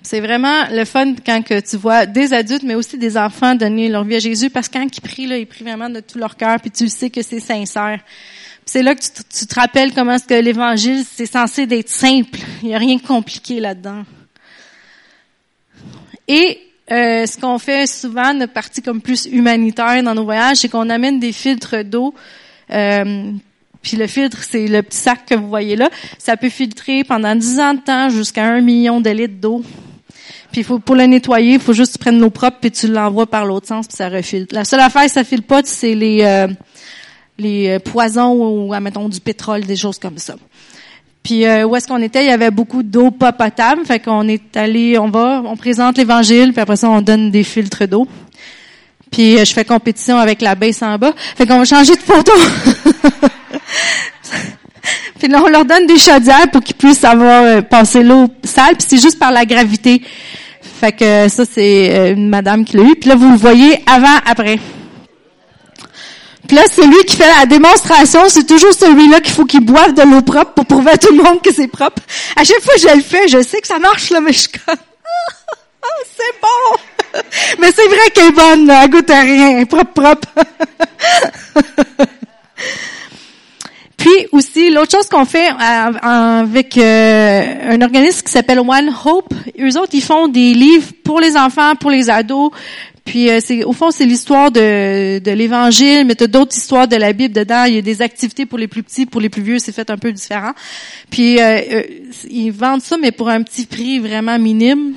C'est 0.00 0.20
vraiment 0.20 0.68
le 0.70 0.84
fun 0.84 1.14
quand 1.24 1.42
tu 1.42 1.76
vois 1.76 2.06
des 2.06 2.32
adultes, 2.32 2.62
mais 2.62 2.76
aussi 2.76 2.96
des 2.96 3.18
enfants 3.18 3.56
donner 3.56 3.88
leur 3.88 4.04
vie 4.04 4.14
à 4.14 4.18
Jésus, 4.20 4.50
parce 4.50 4.68
que 4.68 4.78
quand 4.78 4.86
ils 4.96 5.00
prient, 5.00 5.26
là, 5.26 5.36
ils 5.36 5.46
prient 5.46 5.64
vraiment 5.64 5.90
de 5.90 6.00
tout 6.00 6.18
leur 6.18 6.36
cœur, 6.36 6.60
puis 6.60 6.70
tu 6.70 6.88
sais 6.88 7.10
que 7.10 7.22
c'est 7.22 7.40
sincère. 7.40 7.98
C'est 8.64 8.82
là 8.84 8.94
que 8.94 9.00
tu, 9.00 9.10
tu, 9.36 9.46
te 9.46 9.54
rappelles 9.56 9.92
comment 9.92 10.12
est-ce 10.12 10.26
que 10.26 10.34
l'Évangile, 10.34 11.04
c'est 11.04 11.26
censé 11.26 11.66
d'être 11.66 11.88
simple. 11.88 12.38
Il 12.62 12.68
n'y 12.68 12.74
a 12.74 12.78
rien 12.78 12.96
de 12.96 13.02
compliqué 13.02 13.58
là-dedans. 13.58 14.04
Et 16.28 16.65
euh, 16.90 17.26
ce 17.26 17.36
qu'on 17.36 17.58
fait 17.58 17.86
souvent, 17.86 18.32
notre 18.32 18.52
partie 18.52 18.80
comme 18.80 19.00
plus 19.00 19.26
humanitaire 19.26 20.02
dans 20.02 20.14
nos 20.14 20.24
voyages, 20.24 20.58
c'est 20.58 20.68
qu'on 20.68 20.88
amène 20.88 21.18
des 21.18 21.32
filtres 21.32 21.84
d'eau. 21.84 22.14
Euh, 22.70 23.32
puis 23.82 23.96
le 23.96 24.06
filtre, 24.06 24.42
c'est 24.42 24.66
le 24.66 24.82
petit 24.82 24.98
sac 24.98 25.26
que 25.26 25.34
vous 25.34 25.48
voyez 25.48 25.76
là. 25.76 25.90
Ça 26.18 26.36
peut 26.36 26.48
filtrer 26.48 27.02
pendant 27.04 27.34
10 27.34 27.60
ans 27.60 27.74
de 27.74 27.80
temps 27.80 28.08
jusqu'à 28.08 28.44
un 28.44 28.60
million 28.60 29.00
de 29.00 29.10
litres 29.10 29.40
d'eau. 29.40 29.62
Puis 30.52 30.62
faut, 30.62 30.78
pour 30.78 30.94
le 30.94 31.04
nettoyer, 31.04 31.54
il 31.54 31.60
faut 31.60 31.72
juste 31.72 31.92
que 31.92 31.98
tu 31.98 32.04
prennes 32.04 32.20
l'eau 32.20 32.30
propre 32.30 32.58
puis 32.60 32.70
tu 32.70 32.88
l'envoies 32.88 33.26
par 33.26 33.44
l'autre 33.46 33.66
sens 33.66 33.86
puis 33.88 33.96
ça 33.96 34.08
refiltre. 34.08 34.54
La 34.54 34.64
seule 34.64 34.80
affaire, 34.80 35.08
ça 35.10 35.24
file 35.24 35.42
pas, 35.42 35.62
c'est 35.64 35.94
les 35.94 36.22
euh, 36.22 36.46
les 37.38 37.78
poisons 37.80 38.32
ou, 38.32 38.74
mettons, 38.80 39.08
du 39.08 39.20
pétrole, 39.20 39.64
des 39.66 39.76
choses 39.76 39.98
comme 39.98 40.18
ça. 40.18 40.36
Puis 41.26 41.44
euh, 41.44 41.64
où 41.64 41.74
est-ce 41.74 41.88
qu'on 41.88 42.00
était, 42.00 42.22
il 42.22 42.28
y 42.28 42.32
avait 42.32 42.52
beaucoup 42.52 42.84
d'eau 42.84 43.10
pas 43.10 43.32
potable, 43.32 43.84
fait 43.84 43.98
qu'on 43.98 44.28
est 44.28 44.56
allé, 44.56 44.96
on 44.96 45.08
va, 45.08 45.42
on 45.44 45.56
présente 45.56 45.98
l'évangile, 45.98 46.52
puis 46.52 46.62
après 46.62 46.76
ça 46.76 46.88
on 46.88 47.00
donne 47.00 47.32
des 47.32 47.42
filtres 47.42 47.88
d'eau. 47.88 48.06
Puis 49.10 49.36
euh, 49.36 49.44
je 49.44 49.52
fais 49.52 49.64
compétition 49.64 50.18
avec 50.18 50.40
la 50.40 50.54
baisse 50.54 50.84
en 50.84 50.98
bas, 50.98 51.12
fait 51.36 51.44
qu'on 51.44 51.58
va 51.58 51.64
changer 51.64 51.96
de 51.96 52.00
photo. 52.00 52.30
puis 55.18 55.26
là 55.26 55.42
on 55.44 55.48
leur 55.48 55.64
donne 55.64 55.88
des 55.88 55.98
chaudières 55.98 56.48
pour 56.52 56.62
qu'ils 56.62 56.76
puissent 56.76 57.02
avoir 57.02 57.42
euh, 57.42 57.60
l'eau 58.04 58.28
sale, 58.44 58.76
puis 58.76 58.86
c'est 58.86 59.02
juste 59.02 59.18
par 59.18 59.32
la 59.32 59.44
gravité. 59.44 60.02
Fait 60.62 60.92
que 60.92 61.26
ça 61.28 61.44
c'est 61.44 62.12
une 62.12 62.28
madame 62.28 62.64
qui 62.64 62.76
l'a 62.76 62.84
eu. 62.84 62.94
Puis 62.94 63.08
là 63.08 63.16
vous 63.16 63.32
le 63.32 63.36
voyez 63.36 63.80
avant 63.88 64.16
après. 64.24 64.60
Puis 66.48 66.56
là, 66.56 66.62
celui 66.70 67.04
qui 67.04 67.16
fait 67.16 67.28
la 67.38 67.46
démonstration, 67.46 68.20
c'est 68.28 68.46
toujours 68.46 68.72
celui-là 68.72 69.20
qu'il 69.20 69.34
faut 69.34 69.44
qu'il 69.44 69.64
boive 69.64 69.94
de 69.94 70.02
l'eau 70.02 70.22
propre 70.22 70.52
pour 70.52 70.66
prouver 70.66 70.92
à 70.92 70.96
tout 70.96 71.12
le 71.12 71.22
monde 71.22 71.42
que 71.42 71.52
c'est 71.52 71.68
propre. 71.68 72.02
À 72.36 72.44
chaque 72.44 72.60
fois 72.60 72.74
que 72.74 72.80
je 72.80 72.94
le 72.94 73.02
fais, 73.02 73.28
je 73.28 73.42
sais 73.42 73.60
que 73.60 73.66
ça 73.66 73.78
marche, 73.78 74.10
là, 74.10 74.20
mais 74.20 74.32
je 74.32 74.40
suis 74.40 74.48
comme, 74.48 74.76
c'est 76.16 76.40
bon! 76.40 76.78
mais 77.58 77.72
c'est 77.72 77.86
vrai 77.86 78.10
qu'elle 78.14 78.28
est 78.28 78.32
bonne, 78.32 78.70
elle 78.70 78.90
goûte 78.90 79.10
à 79.10 79.20
rien, 79.20 79.64
propre, 79.64 79.92
propre. 79.92 80.28
Puis 83.96 84.28
aussi, 84.30 84.70
l'autre 84.70 84.92
chose 84.92 85.08
qu'on 85.08 85.24
fait 85.24 85.50
euh, 85.50 86.42
avec 86.42 86.78
euh, 86.78 87.74
un 87.74 87.80
organisme 87.80 88.22
qui 88.22 88.30
s'appelle 88.30 88.60
One 88.60 88.94
Hope, 89.04 89.34
eux 89.58 89.78
autres, 89.78 89.94
ils 89.94 90.02
font 90.02 90.28
des 90.28 90.54
livres 90.54 90.92
pour 91.02 91.20
les 91.20 91.36
enfants, 91.36 91.74
pour 91.74 91.90
les 91.90 92.08
ados, 92.08 92.52
puis 93.06 93.30
euh, 93.30 93.38
c'est 93.42 93.64
au 93.64 93.72
fond 93.72 93.90
c'est 93.90 94.04
l'histoire 94.04 94.50
de, 94.50 95.20
de 95.20 95.30
l'Évangile, 95.30 96.04
mais 96.04 96.16
tu 96.16 96.28
d'autres 96.28 96.56
histoires 96.56 96.88
de 96.88 96.96
la 96.96 97.12
Bible 97.12 97.32
dedans. 97.32 97.64
Il 97.64 97.74
y 97.74 97.78
a 97.78 97.82
des 97.82 98.02
activités 98.02 98.44
pour 98.44 98.58
les 98.58 98.66
plus 98.66 98.82
petits, 98.82 99.06
pour 99.06 99.20
les 99.20 99.30
plus 99.30 99.42
vieux, 99.42 99.58
c'est 99.58 99.72
fait 99.72 99.88
un 99.88 99.96
peu 99.96 100.12
différent. 100.12 100.52
Puis 101.08 101.40
euh, 101.40 101.60
euh, 101.72 101.82
ils 102.28 102.50
vendent 102.50 102.82
ça, 102.82 102.98
mais 102.98 103.12
pour 103.12 103.28
un 103.28 103.42
petit 103.42 103.64
prix 103.64 104.00
vraiment 104.00 104.38
minime. 104.38 104.94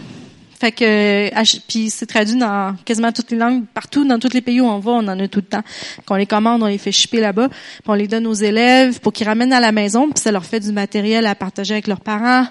Fait 0.59 0.73
que 0.73 1.29
puis 1.67 1.89
c'est 1.89 2.05
traduit 2.05 2.35
dans 2.35 2.75
quasiment 2.83 3.13
toutes 3.13 3.31
les 3.31 3.37
langues, 3.37 3.63
partout 3.73 4.03
dans 4.03 4.19
tous 4.19 4.33
les 4.33 4.41
pays 4.41 4.59
où 4.59 4.65
on 4.65 4.79
va, 4.79 4.91
on 4.91 5.07
en 5.07 5.19
a 5.19 5.27
tout 5.29 5.39
le 5.39 5.45
temps. 5.45 5.63
Qu'on 6.05 6.15
les 6.15 6.25
commande, 6.25 6.61
on 6.63 6.65
les 6.65 6.79
fait 6.79 6.91
shipper 6.91 7.21
là-bas, 7.21 7.47
puis 7.47 7.87
on 7.87 7.93
les 7.93 8.07
donne 8.07 8.27
aux 8.27 8.33
élèves 8.33 8.99
pour 8.99 9.13
qu'ils 9.13 9.27
ramènent 9.27 9.53
à 9.53 9.61
la 9.61 9.71
maison, 9.71 10.09
puis 10.09 10.21
ça 10.21 10.33
leur 10.33 10.43
fait 10.43 10.59
du 10.59 10.73
matériel 10.73 11.27
à 11.27 11.35
partager 11.35 11.75
avec 11.75 11.87
leurs 11.87 12.01
parents. 12.01 12.45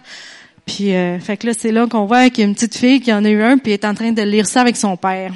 Puis, 0.69 0.95
euh, 0.95 1.19
fait 1.19 1.39
que 1.39 1.47
là, 1.47 1.55
c'est 1.57 1.73
là 1.73 1.87
qu'on 1.87 2.05
voit 2.05 2.29
qu'il 2.29 2.45
y 2.45 2.47
a 2.47 2.49
une 2.49 2.55
petite 2.55 2.77
fille 2.77 3.01
qui 3.01 3.11
en 3.11 3.25
a 3.25 3.31
eu 3.31 3.43
un, 3.43 3.57
puis 3.57 3.73
est 3.73 3.87
en 3.87 3.95
train 3.95 4.13
de 4.13 4.21
lire 4.21 4.47
ça 4.47 4.61
avec 4.61 4.77
son 4.77 4.99
père. 4.99 5.33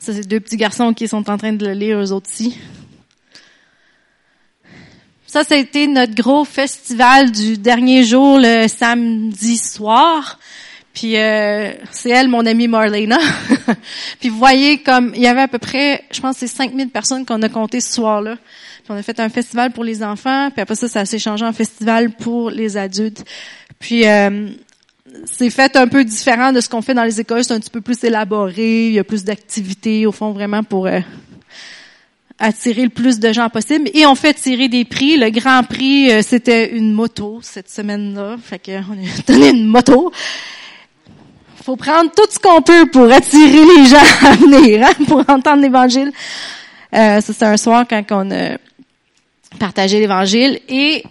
Ça, 0.00 0.12
c'est 0.12 0.26
deux 0.26 0.40
petits 0.40 0.56
garçons 0.56 0.92
qui 0.92 1.06
sont 1.06 1.30
en 1.30 1.38
train 1.38 1.52
de 1.52 1.64
le 1.64 1.72
lire 1.72 1.98
eux 1.98 2.12
aussi. 2.12 2.58
Ça, 5.24 5.44
ça 5.44 5.54
a 5.54 5.86
notre 5.86 6.16
gros 6.16 6.44
festival 6.44 7.30
du 7.30 7.58
dernier 7.58 8.02
jour, 8.02 8.40
le 8.40 8.66
samedi 8.66 9.56
soir. 9.56 10.40
Puis 10.92 11.16
euh, 11.16 11.70
c'est 11.92 12.10
elle, 12.10 12.26
mon 12.26 12.44
amie 12.46 12.66
Marlena. 12.66 13.18
puis 14.20 14.30
vous 14.30 14.38
voyez 14.38 14.82
comme 14.82 15.12
il 15.14 15.22
y 15.22 15.28
avait 15.28 15.42
à 15.42 15.48
peu 15.48 15.58
près, 15.58 16.02
je 16.10 16.20
pense, 16.20 16.38
c'est 16.38 16.48
5000 16.48 16.88
personnes 16.88 17.24
qu'on 17.24 17.40
a 17.42 17.48
compté 17.48 17.80
ce 17.80 17.92
soir-là. 17.92 18.34
Puis 18.82 18.90
on 18.90 18.96
a 18.96 19.02
fait 19.02 19.20
un 19.20 19.28
festival 19.28 19.70
pour 19.70 19.84
les 19.84 20.02
enfants, 20.02 20.50
puis 20.50 20.60
après 20.60 20.74
ça, 20.74 20.88
ça 20.88 21.04
s'est 21.04 21.20
changé 21.20 21.44
en 21.44 21.52
festival 21.52 22.10
pour 22.10 22.50
les 22.50 22.76
adultes. 22.76 23.24
Puis 23.80 24.06
euh, 24.06 24.50
c'est 25.24 25.50
fait 25.50 25.74
un 25.74 25.88
peu 25.88 26.04
différent 26.04 26.52
de 26.52 26.60
ce 26.60 26.68
qu'on 26.68 26.82
fait 26.82 26.94
dans 26.94 27.02
les 27.02 27.18
écoles. 27.18 27.42
C'est 27.42 27.54
un 27.54 27.58
petit 27.58 27.70
peu 27.70 27.80
plus 27.80 28.04
élaboré. 28.04 28.86
Il 28.86 28.92
y 28.92 28.98
a 28.98 29.04
plus 29.04 29.24
d'activités 29.24 30.06
au 30.06 30.12
fond 30.12 30.30
vraiment 30.30 30.62
pour 30.62 30.86
euh, 30.86 31.00
attirer 32.38 32.84
le 32.84 32.90
plus 32.90 33.18
de 33.18 33.32
gens 33.32 33.48
possible. 33.48 33.90
Et 33.94 34.06
on 34.06 34.14
fait 34.14 34.34
tirer 34.34 34.68
des 34.68 34.84
prix. 34.84 35.16
Le 35.16 35.30
grand 35.30 35.64
prix, 35.64 36.12
euh, 36.12 36.20
c'était 36.22 36.76
une 36.76 36.92
moto 36.92 37.40
cette 37.42 37.70
semaine-là. 37.70 38.36
Fait 38.42 38.58
qu'on 38.58 38.92
a 38.92 39.22
donné 39.26 39.48
une 39.48 39.66
moto. 39.66 40.12
Faut 41.64 41.76
prendre 41.76 42.10
tout 42.14 42.28
ce 42.30 42.38
qu'on 42.38 42.60
peut 42.60 42.86
pour 42.86 43.10
attirer 43.10 43.64
les 43.64 43.86
gens 43.86 43.96
à 44.26 44.36
venir, 44.36 44.86
hein, 44.86 45.04
pour 45.08 45.20
entendre 45.28 45.62
l'Évangile. 45.62 46.12
ça, 46.92 47.20
c'est 47.20 47.42
un 47.42 47.56
soir 47.56 47.86
quand 47.88 48.04
on 48.10 48.30
a 48.30 48.58
partagé 49.58 50.00
l'Évangile. 50.00 50.60
Et 50.68 51.02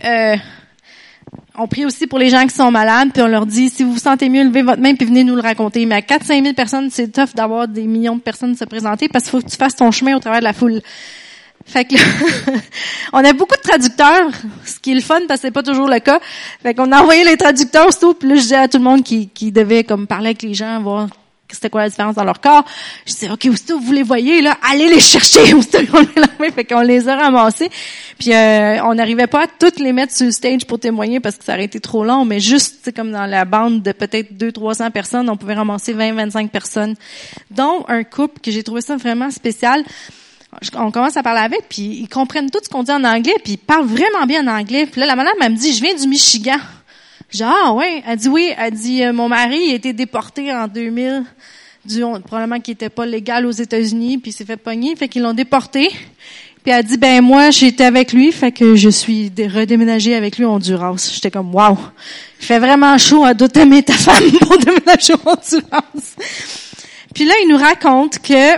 on 1.59 1.67
prie 1.67 1.85
aussi 1.85 2.07
pour 2.07 2.19
les 2.19 2.29
gens 2.29 2.47
qui 2.47 2.55
sont 2.55 2.71
malades, 2.71 3.09
puis 3.13 3.21
on 3.21 3.27
leur 3.27 3.45
dit, 3.45 3.69
si 3.69 3.83
vous 3.83 3.93
vous 3.93 3.99
sentez 3.99 4.29
mieux, 4.29 4.43
levez 4.43 4.61
votre 4.61 4.81
main, 4.81 4.95
puis 4.95 5.05
venez 5.05 5.23
nous 5.23 5.35
le 5.35 5.41
raconter. 5.41 5.85
Mais 5.85 5.95
à 5.95 6.01
4-5 6.01 6.41
000 6.43 6.53
personnes, 6.53 6.89
c'est 6.89 7.11
tough 7.11 7.35
d'avoir 7.35 7.67
des 7.67 7.83
millions 7.83 8.15
de 8.15 8.21
personnes 8.21 8.55
se 8.55 8.63
présenter, 8.63 9.09
parce 9.09 9.25
qu'il 9.25 9.31
faut 9.31 9.41
que 9.41 9.49
tu 9.49 9.57
fasses 9.57 9.75
ton 9.75 9.91
chemin 9.91 10.15
au 10.15 10.19
travers 10.19 10.39
de 10.39 10.45
la 10.45 10.53
foule. 10.53 10.81
Fait 11.65 11.83
que 11.83 11.95
on 13.13 13.17
a 13.23 13.33
beaucoup 13.33 13.55
de 13.55 13.61
traducteurs, 13.61 14.31
ce 14.65 14.79
qui 14.79 14.91
est 14.91 14.95
le 14.95 15.01
fun 15.01 15.19
parce 15.27 15.41
que 15.41 15.47
c'est 15.47 15.51
pas 15.51 15.61
toujours 15.61 15.89
le 15.89 15.99
cas. 15.99 16.19
Fait 16.63 16.73
qu'on 16.73 16.91
a 16.91 17.01
envoyé 17.01 17.25
les 17.25 17.35
traducteurs 17.35 17.89
tout, 17.99 18.13
puis 18.13 18.29
là 18.29 18.35
je 18.35 18.41
disais 18.41 18.55
à 18.55 18.67
tout 18.69 18.77
le 18.77 18.83
monde 18.85 19.03
qui, 19.03 19.27
qui 19.27 19.51
devait 19.51 19.83
comme 19.83 20.07
parler 20.07 20.27
avec 20.27 20.41
les 20.41 20.53
gens, 20.53 20.81
voir 20.81 21.09
c'était 21.55 21.69
quoi 21.69 21.81
la 21.81 21.89
différence 21.89 22.15
dans 22.15 22.23
leur 22.23 22.39
corps. 22.41 22.65
Je 23.05 23.13
disais, 23.13 23.29
OK, 23.29 23.47
vous 23.47 23.91
les 23.91 24.03
voyez, 24.03 24.41
là, 24.41 24.57
allez 24.69 24.87
les 24.87 24.99
chercher. 24.99 25.53
On 25.53 26.43
les 26.43 26.51
fait 26.51 26.63
qu'on 26.63 26.81
les 26.81 27.07
a 27.07 27.15
ramassés. 27.15 27.69
Puis 28.17 28.33
euh, 28.33 28.83
on 28.83 28.95
n'arrivait 28.95 29.27
pas 29.27 29.43
à 29.43 29.47
toutes 29.47 29.79
les 29.79 29.93
mettre 29.93 30.13
sur 30.13 30.25
le 30.25 30.31
stage 30.31 30.65
pour 30.65 30.79
témoigner 30.79 31.19
parce 31.19 31.37
que 31.37 31.43
ça 31.43 31.53
aurait 31.53 31.65
été 31.65 31.79
trop 31.79 32.03
long, 32.03 32.25
mais 32.25 32.39
juste, 32.39 32.93
comme 32.93 33.11
dans 33.11 33.25
la 33.25 33.45
bande 33.45 33.81
de 33.81 33.91
peut-être 33.91 34.33
200-300 34.33 34.91
personnes, 34.91 35.29
on 35.29 35.37
pouvait 35.37 35.53
ramasser 35.53 35.93
20-25 35.93 36.49
personnes, 36.49 36.95
dont 37.49 37.85
un 37.87 38.03
couple 38.03 38.41
que 38.41 38.51
j'ai 38.51 38.63
trouvé 38.63 38.81
ça 38.81 38.97
vraiment 38.97 39.31
spécial 39.31 39.83
on 40.75 40.91
commence 40.91 41.17
à 41.17 41.23
parler 41.23 41.41
avec, 41.41 41.69
puis 41.69 41.99
ils 42.01 42.09
comprennent 42.09 42.49
tout 42.49 42.59
ce 42.63 42.69
qu'on 42.69 42.83
dit 42.83 42.91
en 42.91 43.03
anglais, 43.03 43.35
puis 43.43 43.53
ils 43.53 43.57
parlent 43.57 43.85
vraiment 43.85 44.25
bien 44.25 44.47
en 44.47 44.59
anglais. 44.59 44.87
Puis 44.87 44.99
là, 44.99 45.07
la 45.07 45.15
madame, 45.15 45.33
elle 45.41 45.51
me 45.51 45.57
dit, 45.57 45.73
je 45.73 45.81
viens 45.81 45.95
du 45.95 46.07
Michigan. 46.07 46.57
Genre, 47.31 47.53
ah 47.65 47.73
ouais. 47.73 48.03
Elle 48.07 48.17
dit 48.17 48.29
oui. 48.29 48.51
Elle 48.57 48.73
dit, 48.73 49.03
euh, 49.03 49.13
mon 49.13 49.29
mari 49.29 49.71
a 49.71 49.75
été 49.75 49.93
déporté 49.93 50.51
en 50.51 50.67
2000, 50.67 51.23
du, 51.85 52.01
probablement 52.25 52.59
qu'il 52.59 52.73
était 52.73 52.89
pas 52.89 53.05
légal 53.05 53.45
aux 53.45 53.51
États-Unis, 53.51 54.17
puis 54.17 54.31
s'est 54.31 54.45
fait 54.45 54.57
pogner, 54.57 54.95
fait 54.95 55.07
qu'ils 55.07 55.21
l'ont 55.21 55.33
déporté. 55.33 55.89
Puis 56.63 56.73
elle 56.73 56.83
dit, 56.83 56.97
ben 56.97 57.21
moi, 57.21 57.51
j'étais 57.51 57.85
avec 57.85 58.11
lui, 58.11 58.31
fait 58.31 58.51
que 58.51 58.75
je 58.75 58.89
suis 58.89 59.31
redéménagée 59.37 60.15
avec 60.15 60.37
lui 60.37 60.45
au 60.45 60.49
Honduras. 60.49 61.09
J'étais 61.13 61.31
comme, 61.31 61.55
wow, 61.55 61.77
il 62.39 62.45
fait 62.45 62.59
vraiment 62.59 62.97
chaud 62.97 63.23
à 63.23 63.33
doter 63.33 63.83
ta 63.83 63.93
femme 63.93 64.31
pour 64.41 64.57
déménager 64.57 65.13
au 65.13 65.29
Honduras. 65.29 66.15
Puis 67.13 67.25
là, 67.25 67.33
il 67.43 67.49
nous 67.49 67.57
raconte 67.57 68.19
que 68.19 68.55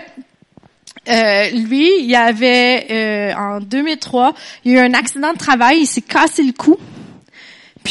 euh, 1.09 1.49
lui, 1.51 1.89
il 2.03 2.15
avait 2.15 2.87
euh, 2.89 3.33
en 3.35 3.59
2003, 3.59 4.33
il 4.65 4.71
y 4.71 4.77
a 4.77 4.81
eu 4.81 4.85
un 4.85 4.93
accident 4.93 5.33
de 5.33 5.37
travail, 5.37 5.79
il 5.81 5.87
s'est 5.87 6.01
cassé 6.01 6.43
le 6.43 6.53
cou. 6.53 6.77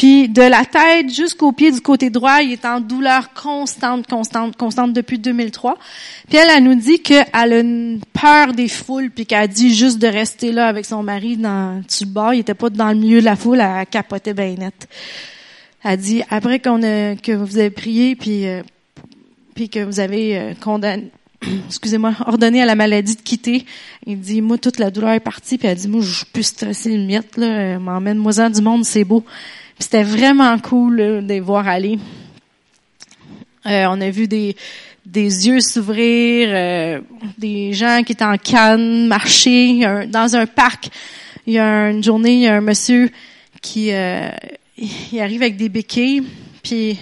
Puis 0.01 0.29
de 0.29 0.41
la 0.41 0.65
tête 0.65 1.13
jusqu'au 1.13 1.51
pied 1.51 1.71
du 1.71 1.79
côté 1.79 2.09
droit, 2.09 2.41
il 2.41 2.53
est 2.53 2.65
en 2.65 2.79
douleur 2.79 3.35
constante, 3.35 4.07
constante, 4.07 4.57
constante 4.57 4.93
depuis 4.93 5.19
2003. 5.19 5.77
Puis 6.27 6.39
elle, 6.39 6.49
elle 6.49 6.63
nous 6.63 6.73
dit 6.73 7.03
qu'elle 7.03 7.27
a 7.31 7.59
une 7.59 8.01
peur 8.11 8.53
des 8.53 8.67
foules, 8.67 9.11
puis 9.11 9.27
qu'elle 9.27 9.43
a 9.43 9.47
dit 9.47 9.75
juste 9.75 9.99
de 9.99 10.07
rester 10.07 10.51
là 10.53 10.65
avec 10.67 10.85
son 10.85 11.03
mari 11.03 11.37
dans 11.37 11.83
le 11.85 12.05
bas. 12.07 12.33
Il 12.33 12.39
était 12.39 12.55
pas 12.55 12.71
dans 12.71 12.89
le 12.89 12.95
milieu 12.95 13.19
de 13.19 13.25
la 13.25 13.35
foule, 13.35 13.59
elle 13.59 13.85
capotait 13.85 14.33
bien 14.33 14.55
net. 14.55 14.89
Elle 15.83 15.97
dit 15.97 16.23
après 16.31 16.59
qu'on 16.59 16.81
a, 16.81 17.15
que 17.15 17.33
vous 17.33 17.59
avez 17.59 17.69
prié, 17.69 18.15
puis 18.15 18.47
euh, 18.47 18.63
puis 19.53 19.69
que 19.69 19.83
vous 19.83 19.99
avez 19.99 20.35
euh, 20.35 20.53
condamné, 20.59 21.11
excusez-moi, 21.67 22.15
ordonné 22.25 22.63
à 22.63 22.65
la 22.65 22.73
maladie 22.73 23.17
de 23.17 23.21
quitter. 23.21 23.65
Il 24.07 24.19
dit, 24.19 24.41
moi, 24.41 24.57
toute 24.57 24.79
la 24.79 24.89
douleur 24.89 25.11
est 25.11 25.19
partie. 25.19 25.59
Puis 25.59 25.67
elle 25.67 25.77
dit, 25.77 25.87
moi, 25.87 26.01
je 26.01 26.25
peux 26.33 26.41
stresser 26.41 26.97
le 26.97 27.05
miette, 27.05 27.37
là. 27.37 27.77
M'emmène-moi-en 27.77 28.49
du 28.49 28.63
monde, 28.63 28.83
c'est 28.83 29.03
beau. 29.03 29.23
C'était 29.81 30.03
vraiment 30.03 30.59
cool 30.59 30.97
de 30.97 31.25
les 31.27 31.39
voir 31.39 31.67
aller. 31.67 31.97
Euh, 33.65 33.85
on 33.89 33.99
a 33.99 34.11
vu 34.11 34.27
des, 34.27 34.55
des 35.07 35.47
yeux 35.47 35.59
s'ouvrir, 35.59 36.49
euh, 36.51 37.01
des 37.39 37.73
gens 37.73 38.03
qui 38.05 38.11
étaient 38.11 38.23
en 38.23 38.37
canne 38.37 39.07
marcher 39.07 40.05
dans 40.07 40.35
un 40.35 40.45
parc. 40.45 40.89
Il 41.47 41.53
y 41.53 41.59
a 41.59 41.89
une 41.89 42.03
journée, 42.03 42.33
il 42.33 42.41
y 42.41 42.47
a 42.47 42.55
un 42.55 42.61
monsieur 42.61 43.09
qui 43.59 43.91
euh, 43.91 44.29
il 44.77 45.19
arrive 45.19 45.41
avec 45.41 45.57
des 45.57 45.69
béquilles, 45.69 46.23
puis 46.61 46.99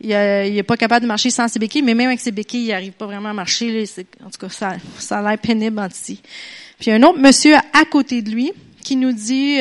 il, 0.00 0.12
est 0.12 0.62
pas 0.62 0.78
capable 0.78 1.02
de 1.02 1.08
marcher 1.08 1.28
sans 1.28 1.46
ses 1.46 1.58
béquilles, 1.58 1.82
mais 1.82 1.94
même 1.94 2.08
avec 2.08 2.20
ses 2.20 2.32
béquilles, 2.32 2.68
il 2.68 2.72
arrive 2.72 2.92
pas 2.92 3.06
vraiment 3.06 3.28
à 3.28 3.34
marcher. 3.34 3.84
en 4.24 4.30
tout 4.30 4.46
cas, 4.46 4.48
ça, 4.48 4.76
ça 4.98 5.18
a 5.18 5.28
l'air 5.28 5.38
pénible 5.38 5.78
en 5.78 5.88
Puis 5.88 6.20
il 6.86 6.88
y 6.88 6.92
a 6.92 6.94
un 6.94 7.02
autre 7.02 7.18
monsieur 7.18 7.54
à 7.54 7.84
côté 7.84 8.22
de 8.22 8.30
lui 8.30 8.50
qui 8.82 8.96
nous 8.96 9.12
dit 9.12 9.58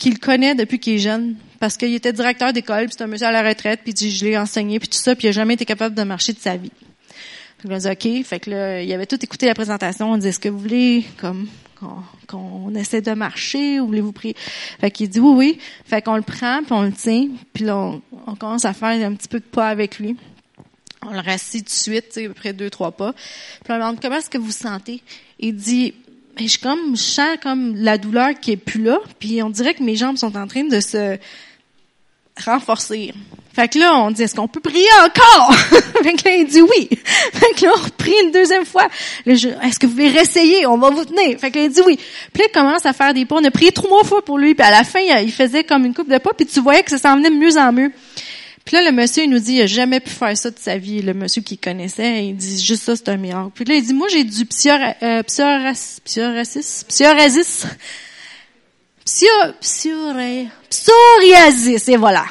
qu'il 0.00 0.18
connaît 0.18 0.54
depuis 0.54 0.80
qu'il 0.80 0.94
est 0.94 0.98
jeune, 0.98 1.36
parce 1.60 1.76
qu'il 1.76 1.94
était 1.94 2.12
directeur 2.12 2.54
d'école, 2.54 2.86
puis 2.86 2.94
c'est 2.96 3.04
un 3.04 3.06
monsieur 3.06 3.26
à 3.26 3.32
la 3.32 3.46
retraite, 3.46 3.80
puis 3.84 3.92
dit, 3.92 4.10
je 4.10 4.24
l'ai 4.24 4.38
enseigné, 4.38 4.80
puis 4.80 4.88
tout 4.88 4.98
ça, 4.98 5.14
puis 5.14 5.26
il 5.26 5.28
a 5.28 5.32
jamais 5.32 5.54
été 5.54 5.66
capable 5.66 5.94
de 5.94 6.02
marcher 6.02 6.32
de 6.32 6.38
sa 6.38 6.56
vie. 6.56 6.72
Donc, 7.62 7.72
on 7.72 7.76
dit, 7.76 7.86
OK. 7.86 8.24
Fait 8.24 8.40
que 8.40 8.50
là, 8.50 8.82
il 8.82 8.90
avait 8.94 9.04
tout 9.04 9.22
écouté 9.22 9.44
la 9.44 9.54
présentation. 9.54 10.10
On 10.10 10.16
dit, 10.16 10.28
est-ce 10.28 10.40
que 10.40 10.48
vous 10.48 10.58
voulez, 10.58 11.04
comme, 11.18 11.48
qu'on 12.26 12.74
essaie 12.74 13.02
de 13.02 13.12
marcher, 13.12 13.78
ou 13.78 13.88
voulez-vous 13.88 14.12
prier? 14.12 14.34
Fait 14.80 14.90
qu'il 14.90 15.10
dit, 15.10 15.20
oui, 15.20 15.34
oui. 15.36 15.58
Fait 15.84 16.00
qu'on 16.00 16.16
le 16.16 16.22
prend, 16.22 16.62
puis 16.62 16.72
on 16.72 16.82
le 16.82 16.92
tient, 16.92 17.28
puis 17.52 17.64
là, 17.64 17.92
on, 18.26 18.34
commence 18.36 18.64
à 18.64 18.72
faire 18.72 19.06
un 19.06 19.14
petit 19.14 19.28
peu 19.28 19.40
de 19.40 19.44
pas 19.44 19.68
avec 19.68 19.98
lui. 19.98 20.16
On 21.06 21.12
le 21.12 21.20
rassit 21.20 21.62
tout 21.62 21.68
de 21.68 21.70
suite, 21.70 22.16
à 22.16 22.28
peu 22.28 22.34
près 22.34 22.52
deux, 22.54 22.70
trois 22.70 22.92
pas. 22.92 23.12
Puis 23.12 23.68
on 23.68 23.74
lui 23.74 23.80
demande, 23.80 24.00
comment 24.00 24.16
est-ce 24.16 24.30
que 24.30 24.38
vous 24.38 24.50
sentez? 24.50 25.02
Il 25.38 25.56
dit, 25.56 25.92
mais 26.38 26.48
je 26.48 26.58
comme 26.58 26.96
je 26.96 27.02
sens 27.02 27.36
comme 27.42 27.76
la 27.76 27.98
douleur 27.98 28.30
qui 28.40 28.52
est 28.52 28.56
plus 28.56 28.82
là, 28.82 28.98
puis 29.18 29.42
on 29.42 29.50
dirait 29.50 29.74
que 29.74 29.82
mes 29.82 29.96
jambes 29.96 30.16
sont 30.16 30.36
en 30.36 30.46
train 30.46 30.64
de 30.64 30.80
se 30.80 31.18
renforcer. 32.44 33.12
Fait 33.52 33.66
que 33.66 33.78
là, 33.78 33.96
on 33.96 34.10
dit, 34.12 34.22
est-ce 34.22 34.36
qu'on 34.36 34.46
peut 34.46 34.60
prier 34.60 34.86
encore? 35.04 35.54
fait 36.02 36.12
que 36.12 36.28
là, 36.28 36.36
il 36.36 36.46
dit 36.46 36.62
oui. 36.62 36.88
Fait 37.32 37.54
que 37.56 37.64
là, 37.64 37.72
on 37.76 37.82
reprie 37.82 38.14
une 38.24 38.30
deuxième 38.30 38.64
fois. 38.64 38.86
est-ce 39.26 39.78
que 39.78 39.86
vous 39.86 39.92
voulez 39.92 40.08
réessayer? 40.08 40.66
On 40.66 40.78
va 40.78 40.90
vous 40.90 41.04
tenir. 41.04 41.38
Fait 41.38 41.50
que 41.50 41.58
là, 41.58 41.64
il 41.64 41.70
dit 41.70 41.80
oui. 41.84 41.98
Puis 42.32 42.42
là, 42.42 42.48
il 42.48 42.52
commence 42.52 42.86
à 42.86 42.92
faire 42.92 43.12
des 43.12 43.24
pas. 43.26 43.36
On 43.36 43.44
a 43.44 43.50
prié 43.50 43.72
trois 43.72 44.04
fois 44.04 44.24
pour 44.24 44.38
lui, 44.38 44.54
puis 44.54 44.64
à 44.64 44.70
la 44.70 44.84
fin, 44.84 45.00
il 45.00 45.32
faisait 45.32 45.64
comme 45.64 45.84
une 45.84 45.94
coupe 45.94 46.08
de 46.08 46.18
pas, 46.18 46.30
puis 46.32 46.46
tu 46.46 46.60
voyais 46.60 46.82
que 46.82 46.90
ça 46.90 46.98
s'en 46.98 47.16
venait 47.16 47.30
de 47.30 47.34
mieux 47.34 47.58
en 47.58 47.72
mieux. 47.72 47.92
Puis 48.70 48.76
là, 48.76 48.88
le 48.88 48.96
monsieur, 48.96 49.24
il 49.24 49.30
nous 49.30 49.40
dit, 49.40 49.54
il 49.54 49.62
a 49.62 49.66
jamais 49.66 49.98
pu 49.98 50.10
faire 50.10 50.36
ça 50.36 50.48
de 50.48 50.56
sa 50.56 50.78
vie. 50.78 51.02
Le 51.02 51.12
monsieur 51.12 51.42
qui 51.42 51.58
connaissait, 51.58 52.26
il 52.26 52.36
dit, 52.36 52.62
juste 52.62 52.84
ça, 52.84 52.94
c'est 52.94 53.08
un 53.08 53.16
miracle. 53.16 53.50
Puis 53.52 53.64
là, 53.64 53.74
il 53.74 53.84
dit, 53.84 53.92
moi, 53.92 54.06
j'ai 54.08 54.22
du 54.22 54.46
psoriasis, 54.46 54.96
euh, 55.02 55.24
psoriasis, 55.24 56.00
psoriasis, 56.84 57.66
psoriasis, 60.70 61.88
et 61.88 61.96
voilà. 61.96 62.26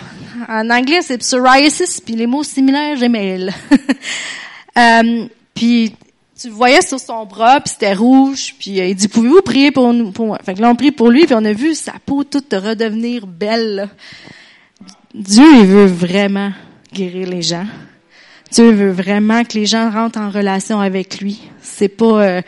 En 0.48 0.70
anglais, 0.70 1.02
c'est 1.02 1.18
psoriasis, 1.18 2.00
puis 2.00 2.16
les 2.16 2.26
mots 2.26 2.44
similaires, 2.44 2.96
j'aimais 2.96 3.40
euh, 4.78 5.26
puis 5.54 5.94
tu 6.42 6.48
voyais 6.48 6.82
sur 6.82 7.02
son 7.02 7.26
bras, 7.26 7.60
puis 7.60 7.74
c'était 7.74 7.94
rouge, 7.94 8.56
puis 8.58 8.78
il 8.78 8.96
dit, 8.96 9.10
pouvez-vous 9.10 9.42
prier 9.42 9.72
pour 9.72 9.92
nous? 9.92 10.14
Pour 10.14 10.28
moi? 10.28 10.40
Fait 10.46 10.54
que 10.54 10.62
là, 10.62 10.70
on 10.70 10.76
prie 10.76 10.92
pour 10.92 11.10
lui, 11.10 11.26
puis 11.26 11.36
on 11.38 11.44
a 11.44 11.52
vu 11.52 11.76
sa 11.76 11.96
peau 12.06 12.24
toute 12.24 12.54
redevenir 12.54 13.28
belle. 13.28 13.90
Dieu, 15.20 15.44
il 15.60 15.66
veut 15.66 15.86
vraiment 15.86 16.54
guérir 16.94 17.28
les 17.28 17.42
gens. 17.42 17.66
Dieu 18.52 18.72
veut 18.72 18.92
vraiment 18.92 19.44
que 19.44 19.58
les 19.58 19.66
gens 19.66 19.92
rentrent 19.92 20.18
en 20.18 20.30
relation 20.30 20.80
avec 20.80 21.20
lui. 21.20 21.42
C'est 21.62 21.90
pas 21.90 22.24
euh, 22.24 22.42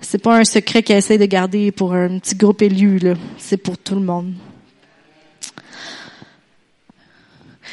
c'est 0.00 0.22
pas 0.22 0.38
un 0.38 0.44
secret 0.44 0.82
qu'il 0.82 0.96
essaie 0.96 1.18
de 1.18 1.26
garder 1.26 1.70
pour 1.72 1.92
un 1.92 2.18
petit 2.18 2.34
groupe 2.34 2.62
élu 2.62 2.98
là. 2.98 3.12
C'est 3.36 3.58
pour 3.58 3.76
tout 3.76 3.94
le 3.94 4.00
monde. 4.00 4.32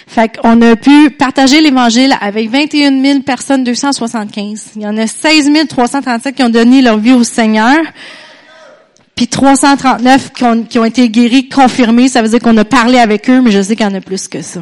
Fait 0.08 0.38
qu'on 0.38 0.62
a 0.62 0.76
pu 0.76 1.12
partager 1.12 1.62
l'Évangile 1.62 2.14
avec 2.20 2.50
21 2.50 3.02
000 3.02 3.20
personnes, 3.22 3.64
275. 3.64 4.72
Il 4.76 4.82
y 4.82 4.86
en 4.86 4.98
a 4.98 5.08
16 5.08 5.50
337 5.70 6.36
qui 6.36 6.44
ont 6.44 6.50
donné 6.50 6.82
leur 6.82 6.98
vie 6.98 7.14
au 7.14 7.24
Seigneur 7.24 7.78
puis 9.16 9.28
339 9.28 10.34
qui 10.34 10.44
ont, 10.44 10.64
qui 10.64 10.80
ont 10.80 10.86
été 10.86 11.10
guéris, 11.10 11.50
confirmés. 11.50 12.08
Ça 12.08 12.22
veut 12.22 12.30
dire 12.30 12.40
qu'on 12.40 12.58
a 12.58 12.66
parlé 12.66 12.98
avec 12.98 13.30
eux, 13.30 13.42
mais 13.42 13.52
je 13.52 13.62
sais 13.62 13.76
qu'il 13.76 13.86
y 13.86 13.90
en 13.90 13.94
a 13.94 14.02
plus 14.02 14.28
que 14.28 14.42
ça. 14.42 14.62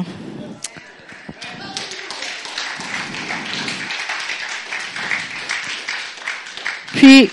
Puis, 6.94 7.30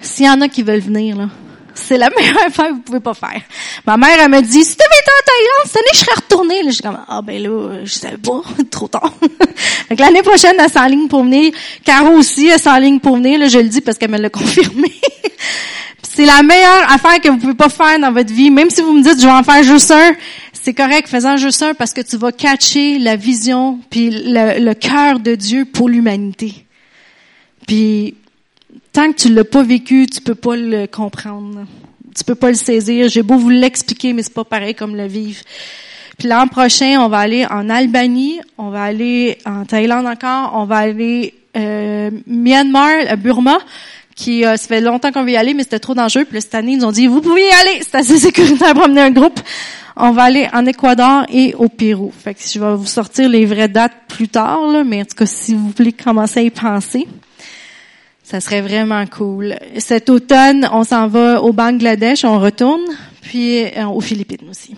s'il 0.00 0.26
y 0.26 0.30
en 0.30 0.40
a 0.40 0.48
qui 0.48 0.62
veulent 0.62 0.80
venir, 0.80 1.16
là, 1.16 1.28
c'est 1.74 1.98
la 1.98 2.08
meilleure 2.16 2.46
affaire 2.46 2.68
que 2.68 2.74
vous 2.74 2.80
pouvez 2.80 3.00
pas 3.00 3.14
faire. 3.14 3.42
Ma 3.88 3.96
mère, 3.96 4.18
elle 4.20 4.30
me 4.30 4.42
dit, 4.42 4.64
si 4.64 4.76
tu 4.76 4.84
avais 4.84 5.00
été 5.00 5.10
en 5.10 5.24
Thaïlande, 5.24 5.64
cette 5.64 5.76
année, 5.76 5.88
je 5.94 5.98
serais 5.98 6.14
retournée. 6.14 6.62
Là, 6.62 6.70
je 6.72 6.82
comme, 6.82 6.98
ah, 7.08 7.22
ben 7.22 7.42
là, 7.42 7.84
je 7.84 7.90
savais 7.94 8.18
pas, 8.18 8.42
trop 8.70 8.86
tard. 8.86 9.14
Donc, 9.88 9.98
l'année 9.98 10.20
prochaine, 10.20 10.56
elle 10.58 10.70
s'enligne 10.70 11.08
pour 11.08 11.24
venir. 11.24 11.54
Caro 11.86 12.10
aussi, 12.10 12.48
elle 12.48 12.60
s'enligne 12.60 13.00
pour 13.00 13.16
venir. 13.16 13.38
Là, 13.38 13.48
je 13.48 13.58
le 13.58 13.68
dis 13.68 13.80
parce 13.80 13.96
qu'elle 13.96 14.10
me 14.10 14.18
l'a 14.18 14.28
confirmé. 14.28 14.92
c'est 16.02 16.26
la 16.26 16.42
meilleure 16.42 16.92
affaire 16.92 17.18
que 17.18 17.30
vous 17.30 17.38
pouvez 17.38 17.54
pas 17.54 17.70
faire 17.70 17.98
dans 17.98 18.12
votre 18.12 18.30
vie. 18.30 18.50
Même 18.50 18.68
si 18.68 18.82
vous 18.82 18.92
me 18.92 19.02
dites, 19.02 19.22
je 19.22 19.26
vais 19.26 19.32
en 19.32 19.42
faire 19.42 19.62
juste 19.62 19.90
un, 19.90 20.12
c'est 20.52 20.74
correct, 20.74 21.08
faisant 21.08 21.38
juste 21.38 21.62
un 21.62 21.72
parce 21.72 21.94
que 21.94 22.02
tu 22.02 22.18
vas 22.18 22.30
catcher 22.30 22.98
la 22.98 23.16
vision 23.16 23.78
puis 23.88 24.10
le, 24.10 24.62
le 24.62 24.74
cœur 24.74 25.18
de 25.18 25.34
Dieu 25.34 25.64
pour 25.64 25.88
l'humanité. 25.88 26.66
Puis 27.66 28.16
tant 28.92 29.10
que 29.12 29.16
tu 29.16 29.32
l'as 29.32 29.44
pas 29.44 29.62
vécu, 29.62 30.06
tu 30.12 30.20
peux 30.20 30.34
pas 30.34 30.56
le 30.56 30.86
comprendre. 30.86 31.64
Tu 32.16 32.24
peux 32.24 32.34
pas 32.34 32.48
le 32.48 32.54
saisir. 32.54 33.08
J'ai 33.08 33.22
beau 33.22 33.36
vous 33.36 33.50
l'expliquer, 33.50 34.12
mais 34.12 34.22
c'est 34.22 34.34
pas 34.34 34.44
pareil 34.44 34.74
comme 34.74 34.96
le 34.96 35.06
vivre. 35.06 35.40
Puis 36.18 36.28
l'an 36.28 36.48
prochain, 36.48 37.00
on 37.00 37.08
va 37.08 37.18
aller 37.18 37.46
en 37.46 37.70
Albanie, 37.70 38.40
on 38.58 38.70
va 38.70 38.82
aller 38.82 39.38
en 39.46 39.64
Thaïlande 39.64 40.06
encore, 40.06 40.52
on 40.54 40.64
va 40.64 40.78
aller 40.78 41.32
euh, 41.56 42.10
Myanmar, 42.26 43.16
Burma, 43.18 43.58
qui 44.16 44.44
euh, 44.44 44.56
ça 44.56 44.66
fait 44.66 44.80
longtemps 44.80 45.12
qu'on 45.12 45.22
veut 45.22 45.30
y 45.30 45.36
aller, 45.36 45.54
mais 45.54 45.62
c'était 45.62 45.78
trop 45.78 45.94
dangereux. 45.94 46.24
Puis 46.24 46.40
cette 46.40 46.56
année, 46.56 46.72
ils 46.72 46.78
nous 46.78 46.86
ont 46.86 46.92
dit, 46.92 47.06
vous 47.06 47.20
pouvez 47.20 47.46
y 47.46 47.50
aller, 47.50 47.80
c'est 47.82 47.98
assez 47.98 48.18
sécuritaire 48.18 48.74
pour 48.74 48.84
amener 48.84 49.02
un 49.02 49.12
groupe. 49.12 49.38
On 49.96 50.10
va 50.10 50.24
aller 50.24 50.48
en 50.52 50.66
Équateur 50.66 51.24
et 51.28 51.54
au 51.56 51.68
Pérou. 51.68 52.12
Fait 52.16 52.34
que 52.34 52.40
je 52.40 52.58
vais 52.58 52.74
vous 52.74 52.86
sortir 52.86 53.28
les 53.28 53.46
vraies 53.46 53.68
dates 53.68 53.92
plus 54.08 54.28
tard, 54.28 54.66
là, 54.66 54.82
mais 54.82 55.02
en 55.02 55.04
tout 55.04 55.16
cas, 55.16 55.26
si 55.26 55.54
vous 55.54 55.72
voulez 55.76 55.92
commencer 55.92 56.40
à 56.40 56.42
y 56.42 56.50
penser, 56.50 57.06
ça 58.28 58.40
serait 58.42 58.60
vraiment 58.60 59.06
cool. 59.06 59.56
Cet 59.78 60.10
automne, 60.10 60.68
on 60.70 60.84
s'en 60.84 61.08
va 61.08 61.42
au 61.42 61.54
Bangladesh, 61.54 62.26
on 62.26 62.38
retourne, 62.38 62.84
puis 63.22 63.64
euh, 63.64 63.86
aux 63.86 64.02
Philippines 64.02 64.46
aussi. 64.50 64.74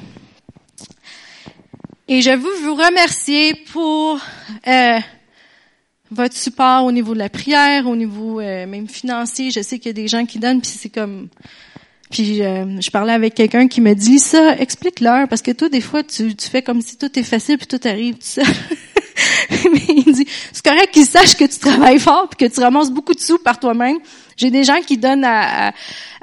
Et 2.06 2.22
je 2.22 2.30
veux 2.30 2.64
vous 2.64 2.76
remercier 2.76 3.54
pour 3.72 4.20
euh, 4.68 4.98
votre 6.12 6.36
support 6.36 6.84
au 6.84 6.92
niveau 6.92 7.12
de 7.12 7.18
la 7.18 7.28
prière, 7.28 7.88
au 7.88 7.96
niveau 7.96 8.38
euh, 8.38 8.68
même 8.68 8.86
financier. 8.86 9.50
Je 9.50 9.62
sais 9.62 9.80
qu'il 9.80 9.88
y 9.88 9.90
a 9.90 9.94
des 9.94 10.06
gens 10.06 10.26
qui 10.26 10.38
donnent, 10.38 10.60
puis 10.60 10.70
c'est 10.70 10.88
comme... 10.88 11.26
Puis 12.08 12.42
euh, 12.42 12.80
je 12.80 12.90
parlais 12.90 13.12
avec 13.12 13.34
quelqu'un 13.34 13.66
qui 13.66 13.80
me 13.80 13.94
dit 13.94 14.20
ça, 14.20 14.56
explique-leur, 14.58 15.26
parce 15.26 15.42
que 15.42 15.50
toi, 15.50 15.68
des 15.68 15.80
fois, 15.80 16.04
tu, 16.04 16.36
tu 16.36 16.48
fais 16.48 16.62
comme 16.62 16.82
si 16.82 16.96
tout 16.96 17.18
est 17.18 17.24
facile, 17.24 17.58
puis 17.58 17.66
tout 17.66 17.80
arrive 17.84 18.14
tout 18.14 18.20
ça. 18.22 18.42
Mais 19.72 19.80
il 19.88 20.12
dit, 20.12 20.26
c'est 20.52 20.64
correct 20.64 20.90
qu'ils 20.92 21.06
sachent 21.06 21.36
que 21.36 21.44
tu 21.44 21.58
travailles 21.58 21.98
fort, 21.98 22.28
puis 22.28 22.48
que 22.48 22.54
tu 22.54 22.60
ramasses 22.60 22.90
beaucoup 22.90 23.14
de 23.14 23.20
sous 23.20 23.38
par 23.38 23.58
toi-même. 23.58 23.98
J'ai 24.36 24.50
des 24.50 24.64
gens 24.64 24.80
qui 24.80 24.96
donnent 24.96 25.24
à, 25.24 25.72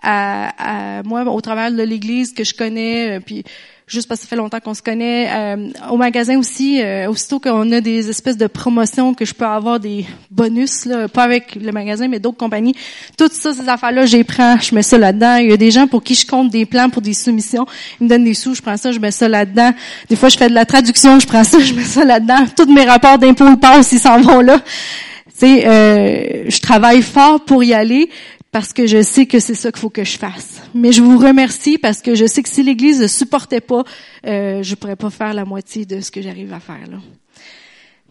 à, 0.01 0.99
à, 0.99 1.03
moi 1.03 1.23
au 1.23 1.41
travers 1.41 1.71
de 1.71 1.83
l'Église 1.83 2.33
que 2.33 2.43
je 2.43 2.53
connais, 2.53 3.19
puis 3.19 3.43
juste 3.87 4.09
parce 4.09 4.19
que 4.19 4.25
ça 4.25 4.29
fait 4.29 4.35
longtemps 4.35 4.59
qu'on 4.59 4.73
se 4.73 4.81
connaît. 4.81 5.29
Euh, 5.31 5.69
au 5.89 5.95
magasin 5.95 6.37
aussi, 6.37 6.81
euh, 6.81 7.09
aussitôt 7.09 7.39
qu'on 7.39 7.71
a 7.71 7.79
des 7.79 8.09
espèces 8.09 8.35
de 8.35 8.47
promotions, 8.47 9.13
que 9.13 9.23
je 9.23 9.33
peux 9.33 9.45
avoir 9.45 9.79
des 9.79 10.05
bonus, 10.29 10.85
là, 10.85 11.07
pas 11.07 11.23
avec 11.23 11.55
le 11.55 11.71
magasin, 11.71 12.09
mais 12.09 12.19
d'autres 12.19 12.37
compagnies. 12.37 12.75
Toutes 13.17 13.31
ça, 13.31 13.53
ces 13.53 13.67
affaires-là, 13.69 14.05
j'ai 14.05 14.25
prends, 14.25 14.59
je 14.59 14.75
mets 14.75 14.83
ça 14.83 14.97
là-dedans. 14.97 15.37
Il 15.37 15.49
y 15.49 15.53
a 15.53 15.57
des 15.57 15.71
gens 15.71 15.87
pour 15.87 16.03
qui 16.03 16.15
je 16.15 16.27
compte 16.27 16.49
des 16.49 16.65
plans 16.65 16.89
pour 16.89 17.01
des 17.01 17.13
soumissions. 17.13 17.65
Ils 18.01 18.03
me 18.03 18.09
donnent 18.09 18.25
des 18.25 18.33
sous, 18.33 18.53
je 18.53 18.61
prends 18.61 18.77
ça, 18.77 18.91
je 18.91 18.99
mets 18.99 19.11
ça 19.11 19.29
là-dedans. 19.29 19.71
Des 20.09 20.17
fois, 20.17 20.27
je 20.27 20.37
fais 20.37 20.49
de 20.49 20.53
la 20.53 20.65
traduction, 20.65 21.19
je 21.19 21.27
prends 21.27 21.45
ça, 21.45 21.59
je 21.61 21.73
mets 21.73 21.83
ça 21.83 22.03
là-dedans. 22.03 22.45
Tous 22.57 22.71
mes 22.71 22.83
rapports 22.83 23.17
d'impôts 23.17 23.55
passent, 23.55 23.93
ils 23.93 23.99
s'en 23.99 24.19
vont 24.19 24.41
là. 24.41 24.59
Tu 24.59 25.45
sais, 25.45 25.67
euh, 25.67 26.45
je 26.49 26.59
travaille 26.59 27.01
fort 27.01 27.45
pour 27.45 27.63
y 27.63 27.73
aller 27.73 28.09
parce 28.51 28.73
que 28.73 28.87
je 28.87 29.01
sais 29.01 29.25
que 29.25 29.39
c'est 29.39 29.55
ça 29.55 29.71
qu'il 29.71 29.79
faut 29.79 29.89
que 29.89 30.03
je 30.03 30.17
fasse. 30.17 30.61
Mais 30.73 30.91
je 30.91 31.01
vous 31.01 31.17
remercie 31.17 31.77
parce 31.77 32.01
que 32.01 32.15
je 32.15 32.25
sais 32.25 32.41
que 32.43 32.49
si 32.49 32.63
l'Église 32.63 33.01
ne 33.01 33.07
supportait 33.07 33.61
pas, 33.61 33.83
euh, 34.25 34.63
je 34.63 34.75
pourrais 34.75 34.95
pas 34.95 35.09
faire 35.09 35.33
la 35.33 35.45
moitié 35.45 35.85
de 35.85 36.01
ce 36.01 36.11
que 36.11 36.21
j'arrive 36.21 36.53
à 36.53 36.59
faire 36.59 36.87
là. 36.89 36.97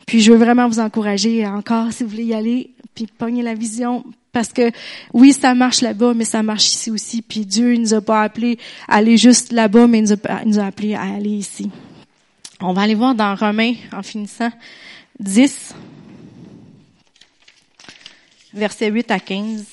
Puis 0.06 0.20
je 0.20 0.30
veux 0.30 0.38
vraiment 0.38 0.68
vous 0.68 0.78
encourager 0.78 1.44
encore, 1.46 1.92
si 1.92 2.04
vous 2.04 2.10
voulez 2.10 2.26
y 2.26 2.34
aller, 2.34 2.70
puis 2.94 3.06
pogner 3.06 3.42
la 3.42 3.54
vision, 3.54 4.04
parce 4.30 4.52
que 4.52 4.70
oui, 5.12 5.32
ça 5.32 5.54
marche 5.54 5.80
là-bas, 5.80 6.14
mais 6.14 6.24
ça 6.24 6.42
marche 6.42 6.66
ici 6.66 6.90
aussi. 6.90 7.22
Puis 7.22 7.44
Dieu 7.44 7.74
il 7.74 7.80
nous 7.80 7.94
a 7.94 8.00
pas 8.00 8.22
appelé 8.22 8.58
à 8.86 8.96
aller 8.96 9.16
juste 9.16 9.52
là-bas, 9.52 9.86
mais 9.86 9.98
il 9.98 10.04
nous, 10.04 10.12
a, 10.12 10.42
il 10.42 10.48
nous 10.48 10.58
a 10.58 10.66
appelé 10.66 10.94
à 10.94 11.02
aller 11.02 11.30
ici. 11.30 11.70
On 12.60 12.72
va 12.72 12.82
aller 12.82 12.94
voir 12.94 13.14
dans 13.14 13.34
Romains, 13.34 13.74
en 13.92 14.02
finissant, 14.02 14.50
10, 15.18 15.74
versets 18.54 18.90
8 18.90 19.10
à 19.10 19.18
15. 19.18 19.64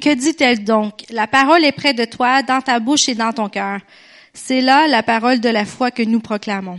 Que 0.00 0.14
dit-elle 0.14 0.64
donc? 0.64 1.04
La 1.10 1.26
parole 1.26 1.64
est 1.64 1.72
près 1.72 1.94
de 1.94 2.04
toi, 2.04 2.42
dans 2.42 2.60
ta 2.60 2.80
bouche 2.80 3.08
et 3.08 3.14
dans 3.14 3.32
ton 3.32 3.48
cœur. 3.48 3.80
C'est 4.34 4.60
là 4.60 4.86
la 4.86 5.02
parole 5.02 5.40
de 5.40 5.48
la 5.48 5.64
foi 5.64 5.90
que 5.90 6.02
nous 6.02 6.20
proclamons. 6.20 6.78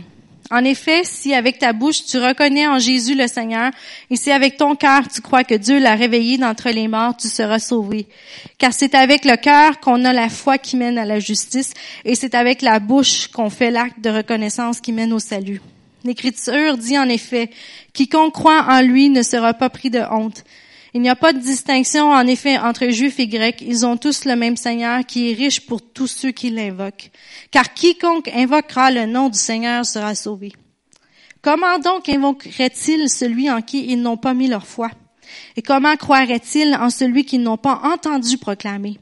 En 0.50 0.64
effet, 0.64 1.02
si 1.04 1.34
avec 1.34 1.58
ta 1.58 1.74
bouche 1.74 2.06
tu 2.06 2.16
reconnais 2.16 2.66
en 2.66 2.78
Jésus 2.78 3.14
le 3.14 3.26
Seigneur, 3.26 3.70
et 4.08 4.16
si 4.16 4.30
avec 4.30 4.56
ton 4.56 4.76
cœur 4.76 5.06
tu 5.08 5.20
crois 5.20 5.44
que 5.44 5.54
Dieu 5.54 5.78
l'a 5.78 5.94
réveillé 5.94 6.38
d'entre 6.38 6.70
les 6.70 6.88
morts, 6.88 7.16
tu 7.16 7.28
seras 7.28 7.58
sauvé. 7.58 8.06
Car 8.56 8.72
c'est 8.72 8.94
avec 8.94 9.26
le 9.26 9.36
cœur 9.36 9.78
qu'on 9.80 10.06
a 10.06 10.12
la 10.14 10.30
foi 10.30 10.56
qui 10.56 10.76
mène 10.76 10.96
à 10.96 11.04
la 11.04 11.18
justice, 11.18 11.74
et 12.06 12.14
c'est 12.14 12.34
avec 12.34 12.62
la 12.62 12.78
bouche 12.78 13.28
qu'on 13.28 13.50
fait 13.50 13.70
l'acte 13.70 14.00
de 14.00 14.08
reconnaissance 14.08 14.80
qui 14.80 14.92
mène 14.92 15.12
au 15.12 15.18
salut. 15.18 15.60
L'Écriture 16.04 16.78
dit 16.78 16.98
en 16.98 17.08
effet, 17.10 17.50
quiconque 17.92 18.32
croit 18.32 18.64
en 18.70 18.80
lui 18.80 19.10
ne 19.10 19.22
sera 19.22 19.52
pas 19.52 19.68
pris 19.68 19.90
de 19.90 20.00
honte. 20.10 20.44
Il 20.94 21.02
n'y 21.02 21.10
a 21.10 21.16
pas 21.16 21.32
de 21.32 21.38
distinction, 21.38 22.10
en 22.10 22.26
effet, 22.26 22.58
entre 22.58 22.88
Juifs 22.88 23.20
et 23.20 23.26
Grecs. 23.26 23.60
Ils 23.60 23.84
ont 23.84 23.96
tous 23.96 24.24
le 24.24 24.36
même 24.36 24.56
Seigneur 24.56 25.04
qui 25.04 25.30
est 25.30 25.34
riche 25.34 25.66
pour 25.66 25.82
tous 25.82 26.06
ceux 26.06 26.30
qui 26.30 26.50
l'invoquent. 26.50 27.10
Car 27.50 27.74
quiconque 27.74 28.28
invoquera 28.28 28.90
le 28.90 29.06
nom 29.06 29.28
du 29.28 29.38
Seigneur 29.38 29.84
sera 29.84 30.14
sauvé. 30.14 30.52
Comment 31.42 31.78
donc 31.78 32.08
invoquerait-il 32.08 33.08
celui 33.08 33.50
en 33.50 33.60
qui 33.60 33.86
ils 33.86 34.00
n'ont 34.00 34.16
pas 34.16 34.34
mis 34.34 34.48
leur 34.48 34.66
foi? 34.66 34.90
Et 35.56 35.62
comment 35.62 35.96
croiraient-ils 35.96 36.74
en 36.74 36.90
celui 36.90 37.24
qu'ils 37.24 37.42
n'ont 37.42 37.58
pas 37.58 37.80
entendu 37.84 38.38
proclamer? 38.38 38.98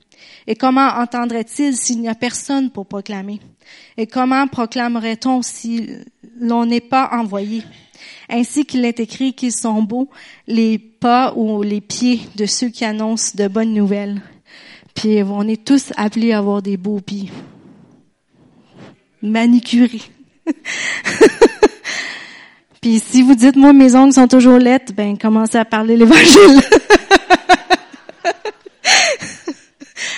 Et 0.47 0.57
comment 0.57 0.89
entendraient-ils 0.89 1.77
s'il 1.77 2.01
n'y 2.01 2.09
a 2.09 2.15
personne 2.15 2.71
pour 2.71 2.87
proclamer? 2.87 3.41
Et 3.97 4.07
comment 4.07 4.47
proclamerait-on 4.49 5.43
si 5.43 5.89
l'on 6.39 6.67
n'est 6.67 6.81
pas 6.81 7.11
envoyé? 7.13 7.63
Ainsi 8.29 8.65
qu'il 8.65 8.85
est 8.85 9.01
écrit 9.01 9.35
qu'ils 9.35 9.53
sont 9.53 9.83
beaux 9.83 10.09
les 10.47 10.79
pas 10.79 11.33
ou 11.37 11.63
les 11.63 11.81
pieds 11.81 12.21
de 12.37 12.47
ceux 12.47 12.69
qui 12.69 12.85
annoncent 12.85 13.33
de 13.37 13.49
bonnes 13.49 13.73
nouvelles. 13.73 14.21
Puis 14.95 15.23
on 15.23 15.47
est 15.47 15.65
tous 15.65 15.93
appelés 15.97 16.33
à 16.33 16.39
avoir 16.39 16.63
des 16.63 16.77
beaux 16.77 17.01
pieds. 17.01 17.31
Manicurés. 19.23 20.03
Puis 22.81 23.01
si 23.01 23.23
vous 23.23 23.35
dites, 23.35 23.57
moi, 23.57 23.73
mes 23.73 23.95
ongles 23.97 24.13
sont 24.13 24.29
toujours 24.29 24.59
lettres, 24.59 24.93
ben, 24.95 25.19
commencez 25.19 25.59
à 25.59 25.65
parler 25.65 25.97
l'évangile. 25.97 26.61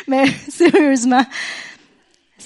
Mais 0.06 0.26
sérieusement, 0.48 1.24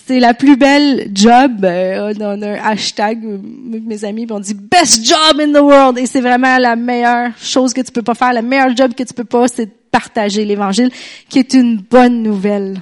c'est 0.06 0.20
la 0.20 0.34
plus 0.34 0.56
belle 0.56 1.10
job. 1.12 1.64
Euh, 1.64 2.12
on 2.20 2.42
a 2.42 2.48
un 2.48 2.54
hashtag, 2.54 3.20
mes 3.22 4.04
amis 4.04 4.26
on 4.30 4.40
dit 4.40 4.54
best 4.54 5.04
job 5.04 5.40
in 5.40 5.52
the 5.52 5.62
world 5.62 5.98
et 5.98 6.06
c'est 6.06 6.20
vraiment 6.20 6.58
la 6.58 6.76
meilleure 6.76 7.30
chose 7.38 7.72
que 7.72 7.80
tu 7.80 7.92
peux 7.92 8.02
pas 8.02 8.14
faire, 8.14 8.32
le 8.32 8.42
meilleur 8.42 8.76
job 8.76 8.94
que 8.94 9.02
tu 9.02 9.14
peux 9.14 9.24
pas, 9.24 9.48
c'est 9.48 9.66
de 9.66 9.72
partager 9.90 10.44
l'évangile, 10.44 10.90
qui 11.28 11.38
est 11.38 11.54
une 11.54 11.76
bonne 11.76 12.22
nouvelle. 12.22 12.80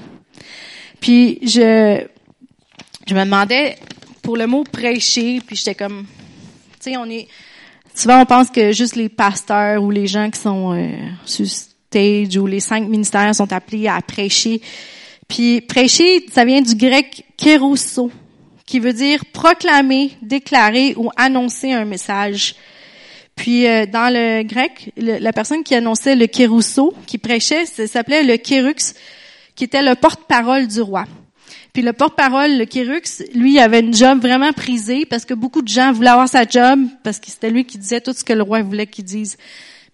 Puis 1.01 1.39
je, 1.43 2.05
je 3.07 3.15
me 3.15 3.25
demandais 3.25 3.77
pour 4.23 4.37
le 4.37 4.47
mot 4.47 4.65
prêcher, 4.65 5.41
puis 5.45 5.57
j'étais 5.57 5.75
comme, 5.75 6.07
tu 6.81 6.91
sais, 6.91 6.97
on 6.97 7.07
est 7.07 7.27
souvent 7.95 8.23
on 8.23 8.27
pense 8.27 8.51
que 8.51 8.73
juste 8.73 8.97
les 8.97 9.09
pasteurs 9.09 9.83
ou 9.83 9.91
les 9.91 10.07
gens 10.07 10.31
qui 10.31 10.41
sont 10.41 10.75
euh, 10.75 10.89
sur 11.25 11.47
stage 11.47 12.37
ou 12.37 12.47
les 12.47 12.61
cinq 12.61 12.89
ministères 12.89 13.35
sont 13.35 13.53
appelés 13.53 13.89
à 13.89 14.01
prêcher. 14.01 14.61
Puis 15.31 15.61
prêcher, 15.61 16.27
ça 16.33 16.45
vient 16.45 16.61
du 16.61 16.75
grec 16.75 17.25
kérousso, 17.37 18.11
qui 18.67 18.81
veut 18.81 18.93
dire 18.93 19.25
proclamer, 19.33 20.11
déclarer 20.23 20.95
ou 20.97 21.09
annoncer 21.17 21.73
un 21.73 21.85
message. 21.85 22.57
Puis 23.37 23.65
euh, 23.67 23.87
dans 23.87 24.13
le 24.13 24.43
grec, 24.43 24.93
la 24.97 25.33
personne 25.33 25.63
qui 25.63 25.77
annonçait 25.77 26.17
le 26.17 26.27
kérousso, 26.27 26.93
qui 27.07 27.17
prêchait, 27.17 27.65
s'appelait 27.65 28.25
le 28.25 28.39
kérux, 28.39 28.95
qui 29.55 29.65
était 29.65 29.83
le 29.83 29.95
porte-parole 29.95 30.67
du 30.67 30.81
roi. 30.81 31.07
Puis 31.73 31.83
le 31.83 31.93
porte-parole, 31.93 32.59
le 32.59 32.65
kérux, 32.65 33.23
lui, 33.33 33.61
avait 33.61 33.81
une 33.81 33.95
job 33.95 34.21
vraiment 34.21 34.53
prisée 34.53 35.07
parce 35.07 35.25
que 35.25 35.35
beaucoup 35.35 35.63
de 35.63 35.69
gens 35.69 35.93
voulaient 35.93 36.11
avoir 36.11 36.29
sa 36.29 36.45
job 36.45 36.81
parce 37.05 37.21
que 37.21 37.31
c'était 37.31 37.51
lui 37.51 37.65
qui 37.65 37.79
disait 37.79 38.01
tout 38.01 38.13
ce 38.13 38.25
que 38.25 38.33
le 38.33 38.43
roi 38.43 38.63
voulait 38.63 38.89
qu'il 38.89 39.05
dise 39.05 39.37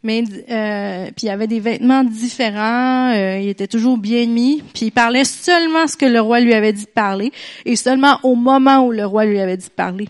mais 0.03 0.25
euh, 0.51 1.07
puis 1.17 1.27
il 1.27 1.31
avait 1.31 1.47
des 1.47 1.61
vêtements 1.61 2.05
différents, 2.05 3.13
euh, 3.13 3.39
il 3.39 3.49
était 3.49 3.67
toujours 3.67 3.99
bien 3.99 4.27
mis, 4.27 4.63
puis 4.75 4.87
il 4.87 4.91
parlait 4.93 5.25
seulement 5.25 5.87
ce 5.87 5.97
que 5.97 6.07
le 6.07 6.21
roi 6.21 6.41
lui 6.41 6.55
avait 6.55 6.73
dit 6.73 6.85
de 6.85 6.91
parler 6.91 7.33
et 7.65 7.77
seulement 7.77 8.19
au 8.23 8.35
moment 8.35 8.87
où 8.87 8.93
le 8.93 9.05
roi 9.05 9.25
lui 9.25 9.41
avait 9.41 9.57
dit 9.57 9.67
de 9.67 9.73
parler. 9.73 10.09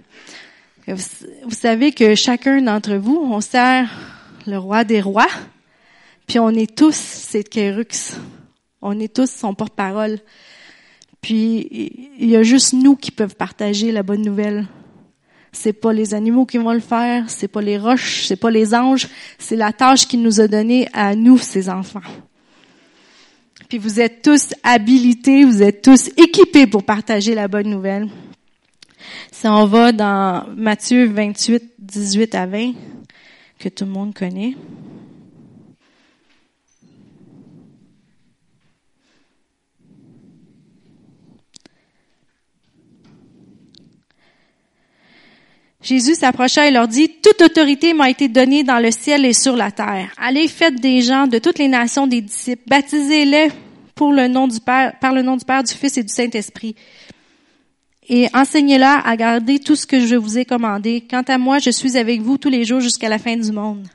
Vous, 0.87 1.51
savez 1.51 1.90
que 1.92 2.14
chacun 2.14 2.62
d'entre 2.62 2.94
vous, 2.94 3.18
on 3.20 3.40
sert 3.40 3.88
le 4.46 4.57
roi 4.57 4.85
des 4.85 5.01
rois, 5.01 5.27
puis 6.27 6.38
on 6.38 6.51
est 6.51 6.77
tous 6.77 6.94
cette 6.94 7.49
Kérux. 7.49 8.16
On 8.83 9.01
est 9.01 9.12
tous 9.12 9.31
son 9.31 9.55
porte-parole. 9.55 10.20
Puis 11.20 11.90
il 12.20 12.31
y 12.31 12.37
a 12.37 12.44
juste 12.44 12.72
nous 12.72 12.94
qui 12.94 13.11
peuvent 13.11 13.35
partager 13.35 13.90
la 13.90 14.05
bonne 14.05 14.22
nouvelle. 14.22 14.66
C'est 15.52 15.72
pas 15.72 15.92
les 15.92 16.14
animaux 16.14 16.44
qui 16.44 16.59
vont 16.59 16.73
le 16.73 16.81
faire, 16.81 17.29
c'est 17.29 17.48
pas 17.48 17.62
les 17.62 17.79
roches, 17.79 18.27
c'est 18.27 18.37
pas 18.37 18.50
les 18.50 18.75
anges, 18.75 19.08
c'est 19.38 19.56
la 19.56 19.73
tâche 19.73 20.06
qu'il 20.06 20.23
nous 20.23 20.40
a 20.40 20.48
donnée 20.48 20.88
à 20.92 21.14
nous, 21.14 21.38
ses 21.38 21.68
enfants. 21.68 22.02
Puis 23.68 23.79
vous 23.79 24.00
êtes 24.00 24.23
tous 24.23 24.54
habilités, 24.62 25.44
vous 25.44 25.62
êtes 25.62 25.83
tous 25.83 26.08
équipés 26.16 26.66
pour 26.66 26.85
partager 26.85 27.35
la 27.35 27.48
bonne 27.48 27.68
nouvelle. 27.68 28.08
Si 29.33 29.46
on 29.46 29.66
va 29.66 29.92
dans 29.92 30.46
Matthieu 30.56 31.06
28, 31.06 31.62
18 31.79 32.35
à 32.35 32.46
20, 32.46 32.73
que 33.58 33.68
tout 33.68 33.85
le 33.85 33.90
monde 33.90 34.14
connaît. 34.14 34.54
Jésus 45.87 46.16
s'approcha 46.16 46.66
et 46.66 46.72
leur 46.72 46.88
dit, 46.88 47.08
Toute 47.22 47.40
autorité 47.42 47.94
m'a 47.94 48.10
été 48.10 48.26
donnée 48.26 48.64
dans 48.64 48.80
le 48.80 48.90
ciel 48.90 49.24
et 49.24 49.32
sur 49.32 49.54
la 49.54 49.70
terre. 49.70 50.10
Allez, 50.18 50.48
faites 50.48 50.80
des 50.80 51.00
gens 51.00 51.28
de 51.28 51.38
toutes 51.38 51.60
les 51.60 51.68
nations 51.68 52.08
des 52.08 52.20
disciples, 52.20 52.64
baptisez-les 52.66 53.50
pour 53.94 54.12
le 54.12 54.26
nom 54.26 54.48
du 54.48 54.58
Père, 54.58 54.98
par 55.00 55.12
le 55.12 55.22
nom 55.22 55.37
du 55.37 55.44
Père, 55.44 55.62
du 55.62 55.72
Fils 55.72 55.96
et 55.96 56.02
du 56.02 56.12
Saint-Esprit. 56.12 56.74
Et 58.08 58.28
enseignez-leur 58.34 59.06
à 59.06 59.16
garder 59.16 59.60
tout 59.60 59.76
ce 59.76 59.87
que 59.87 60.04
je 60.04 60.16
vous 60.16 60.38
ai 60.38 60.44
commandé. 60.44 61.04
Quant 61.08 61.22
à 61.22 61.38
moi, 61.38 61.58
je 61.58 61.70
suis 61.70 61.96
avec 61.96 62.20
vous 62.20 62.37
tous 62.37 62.50
les 62.50 62.64
jours 62.64 62.80
jusqu'à 62.80 63.08
la 63.08 63.18
fin 63.18 63.37
du 63.37 63.52
monde. 63.52 63.87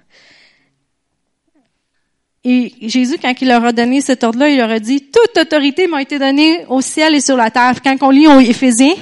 Et 2.46 2.74
Jésus, 2.82 3.18
quand 3.22 3.34
il 3.42 3.50
leur 3.50 3.66
a 3.66 3.74
donné 3.74 4.00
cet 4.00 4.24
ordre-là, 4.24 4.50
il 4.50 4.58
leur 4.58 4.72
a 4.72 4.80
dit, 4.80 5.02
toute 5.12 5.38
autorité 5.38 5.88
m'a 5.88 6.02
été 6.02 6.18
donnée 6.20 6.66
au 6.70 6.80
ciel 6.80 7.16
et 7.16 7.22
sur 7.22 7.36
la 7.36 7.52
terre. 7.52 7.82
Quand 7.84 7.98
on 8.02 8.10
lit 8.10 8.28
au 8.28 8.40
Éphésiens, 8.40 8.96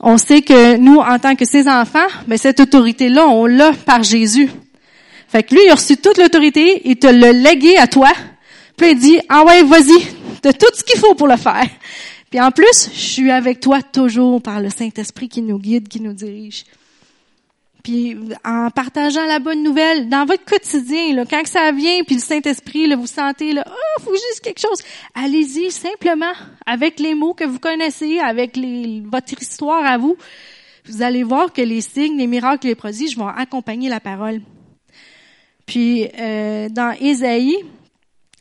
on 0.00 0.18
sait 0.18 0.42
que 0.42 0.76
nous, 0.76 0.98
en 0.98 1.18
tant 1.18 1.34
que 1.34 1.44
ses 1.44 1.68
enfants, 1.68 2.06
ben, 2.26 2.36
cette 2.36 2.60
autorité-là, 2.60 3.26
on 3.26 3.46
l'a 3.46 3.72
par 3.72 4.02
Jésus. 4.02 4.50
Fait 5.28 5.42
que 5.42 5.54
lui, 5.54 5.62
il 5.64 5.70
a 5.70 5.74
reçu 5.74 5.96
toute 5.96 6.18
l'autorité, 6.18 6.82
il 6.84 6.96
te 6.96 7.06
l'a 7.06 7.32
légué 7.32 7.76
à 7.78 7.86
toi. 7.86 8.10
Puis 8.76 8.90
il 8.90 8.98
dit, 8.98 9.18
ah 9.28 9.44
ouais, 9.44 9.62
vas-y, 9.62 9.98
de 10.42 10.52
tout 10.52 10.66
ce 10.74 10.84
qu'il 10.84 11.00
faut 11.00 11.14
pour 11.14 11.28
le 11.28 11.36
faire. 11.36 11.66
Puis 12.30 12.40
en 12.40 12.50
plus, 12.50 12.90
je 12.92 12.98
suis 12.98 13.30
avec 13.30 13.60
toi 13.60 13.82
toujours 13.82 14.42
par 14.42 14.60
le 14.60 14.68
Saint-Esprit 14.68 15.28
qui 15.28 15.42
nous 15.42 15.58
guide, 15.58 15.88
qui 15.88 16.00
nous 16.00 16.12
dirige. 16.12 16.64
Puis 17.86 18.16
en 18.44 18.68
partageant 18.70 19.24
la 19.26 19.38
bonne 19.38 19.62
nouvelle 19.62 20.08
dans 20.08 20.24
votre 20.24 20.44
quotidien, 20.44 21.14
là, 21.14 21.24
quand 21.24 21.46
ça 21.46 21.70
vient, 21.70 22.02
puis 22.02 22.16
le 22.16 22.20
Saint-Esprit, 22.20 22.92
vous 22.96 23.06
sentez, 23.06 23.52
là, 23.52 23.64
oh, 23.64 24.00
faut 24.02 24.12
juste 24.12 24.40
quelque 24.42 24.58
chose. 24.58 24.82
Allez-y 25.14 25.70
simplement 25.70 26.32
avec 26.66 26.98
les 26.98 27.14
mots 27.14 27.32
que 27.32 27.44
vous 27.44 27.60
connaissez, 27.60 28.18
avec 28.18 28.56
les, 28.56 29.04
votre 29.06 29.40
histoire 29.40 29.86
à 29.86 29.98
vous. 29.98 30.16
Vous 30.86 31.02
allez 31.02 31.22
voir 31.22 31.52
que 31.52 31.62
les 31.62 31.80
signes, 31.80 32.18
les 32.18 32.26
miracles, 32.26 32.66
les 32.66 32.74
prodiges 32.74 33.16
vont 33.16 33.28
accompagner 33.28 33.88
la 33.88 34.00
parole. 34.00 34.40
Puis 35.64 36.08
euh, 36.18 36.68
dans 36.68 36.92
Ésaïe 37.00 37.54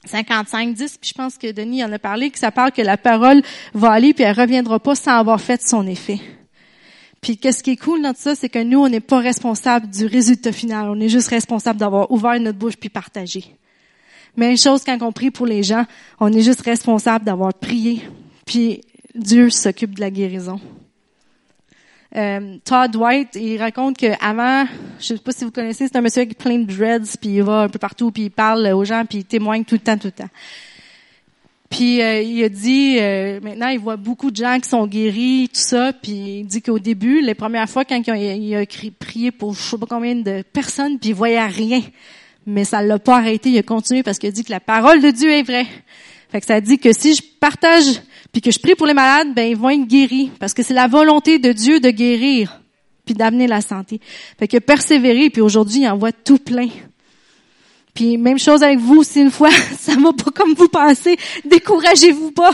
55, 0.05 0.73
10, 0.73 0.97
puis 0.97 1.09
je 1.11 1.13
pense 1.13 1.37
que 1.37 1.51
Denis 1.51 1.83
en 1.83 1.91
a 1.91 1.99
parlé, 1.99 2.31
que 2.31 2.39
ça 2.39 2.49
parle 2.49 2.71
que 2.71 2.81
la 2.81 2.97
parole 2.97 3.43
va 3.75 3.91
aller 3.91 4.15
puis 4.15 4.23
elle 4.23 4.35
reviendra 4.35 4.79
pas 4.79 4.95
sans 4.95 5.19
avoir 5.19 5.39
fait 5.39 5.61
son 5.61 5.85
effet. 5.85 6.19
Puis 7.25 7.37
qu'est-ce 7.37 7.63
qui 7.63 7.71
est 7.71 7.75
cool 7.75 8.03
dans 8.03 8.13
tout 8.13 8.19
ça, 8.21 8.35
c'est 8.35 8.49
que 8.49 8.61
nous, 8.61 8.77
on 8.77 8.87
n'est 8.87 8.99
pas 8.99 9.17
responsable 9.17 9.87
du 9.87 10.05
résultat 10.05 10.51
final. 10.51 10.91
On 10.91 10.99
est 10.99 11.09
juste 11.09 11.29
responsable 11.29 11.79
d'avoir 11.79 12.11
ouvert 12.11 12.39
notre 12.39 12.59
bouche 12.59 12.77
puis 12.77 12.89
partagé. 12.89 13.45
Même 14.37 14.55
chose 14.55 14.83
quand 14.83 15.01
on 15.01 15.11
prie 15.11 15.31
pour 15.31 15.47
les 15.47 15.63
gens, 15.63 15.85
on 16.19 16.31
est 16.31 16.43
juste 16.43 16.61
responsable 16.61 17.25
d'avoir 17.25 17.51
prié. 17.55 18.03
Puis 18.45 18.81
Dieu 19.15 19.49
s'occupe 19.49 19.95
de 19.95 20.01
la 20.01 20.11
guérison. 20.11 20.61
Euh, 22.15 22.57
Todd 22.63 22.95
White, 22.95 23.29
il 23.33 23.57
raconte 23.57 23.97
qu'avant, 23.97 24.65
je 24.99 25.05
sais 25.05 25.17
pas 25.17 25.31
si 25.31 25.45
vous 25.45 25.51
connaissez, 25.51 25.87
c'est 25.87 25.97
un 25.97 26.01
monsieur 26.01 26.21
avec 26.21 26.37
plein 26.37 26.59
de 26.59 26.71
dreads, 26.71 27.17
puis 27.19 27.37
il 27.37 27.41
va 27.41 27.61
un 27.61 27.69
peu 27.69 27.79
partout, 27.79 28.11
puis 28.11 28.25
il 28.25 28.29
parle 28.29 28.67
aux 28.67 28.85
gens, 28.85 29.03
puis 29.03 29.17
il 29.17 29.25
témoigne 29.25 29.63
tout 29.63 29.73
le 29.73 29.79
temps, 29.79 29.97
tout 29.97 30.09
le 30.09 30.11
temps. 30.11 30.29
Puis 31.69 32.01
euh, 32.01 32.21
il 32.21 32.43
a 32.43 32.49
dit, 32.49 32.97
euh, 32.99 33.39
maintenant 33.41 33.69
il 33.69 33.79
voit 33.79 33.97
beaucoup 33.97 34.29
de 34.31 34.35
gens 34.35 34.59
qui 34.59 34.69
sont 34.69 34.85
guéris, 34.85 35.49
tout 35.49 35.61
ça. 35.61 35.93
Puis 35.93 36.39
il 36.39 36.45
dit 36.45 36.61
qu'au 36.61 36.79
début, 36.79 37.21
les 37.21 37.33
premières 37.33 37.69
fois 37.69 37.85
quand 37.85 38.01
il 38.05 38.55
a, 38.55 38.65
prié 38.99 39.31
pour 39.31 39.53
je 39.55 39.61
sais 39.61 39.77
pas 39.77 39.87
combien 39.87 40.15
de 40.15 40.43
personnes, 40.53 40.99
puis 40.99 41.09
il 41.09 41.15
voyait 41.15 41.45
rien, 41.45 41.81
mais 42.45 42.65
ça 42.65 42.81
l'a 42.81 42.99
pas 42.99 43.17
arrêté. 43.17 43.49
Il 43.49 43.57
a 43.57 43.63
continué 43.63 44.03
parce 44.03 44.19
qu'il 44.19 44.31
dit 44.31 44.43
que 44.43 44.51
la 44.51 44.59
parole 44.59 45.01
de 45.01 45.09
Dieu 45.09 45.31
est 45.31 45.43
vraie. 45.43 45.67
Fait 46.29 46.39
que 46.39 46.45
ça 46.45 46.61
dit 46.61 46.77
que 46.77 46.93
si 46.93 47.15
je 47.15 47.21
partage 47.39 48.01
puis 48.31 48.41
que 48.41 48.51
je 48.51 48.59
prie 48.59 48.75
pour 48.75 48.87
les 48.87 48.93
malades, 48.93 49.33
ben 49.33 49.49
ils 49.49 49.57
vont 49.57 49.69
être 49.69 49.87
guéris 49.87 50.31
parce 50.39 50.53
que 50.53 50.63
c'est 50.63 50.73
la 50.73 50.87
volonté 50.87 51.39
de 51.39 51.51
Dieu 51.51 51.79
de 51.79 51.89
guérir 51.89 52.61
puis 53.05 53.15
d'amener 53.15 53.47
la 53.47 53.61
santé. 53.61 53.99
Fait 54.37 54.47
que 54.47 54.57
persévérer 54.57 55.29
puis 55.29 55.41
aujourd'hui 55.41 55.81
il 55.81 55.87
en 55.87 55.97
voit 55.97 56.11
tout 56.11 56.39
plein. 56.39 56.67
Puis 57.95 58.17
même 58.17 58.37
chose 58.37 58.61
avec 58.61 58.77
vous, 58.77 59.03
si 59.03 59.21
une 59.21 59.31
fois 59.31 59.49
ça 59.79 59.95
va 59.95 60.11
pas 60.11 60.29
comme 60.31 60.53
vous 60.53 60.67
pensez, 60.67 61.17
découragez-vous 61.45 62.31
pas, 62.31 62.51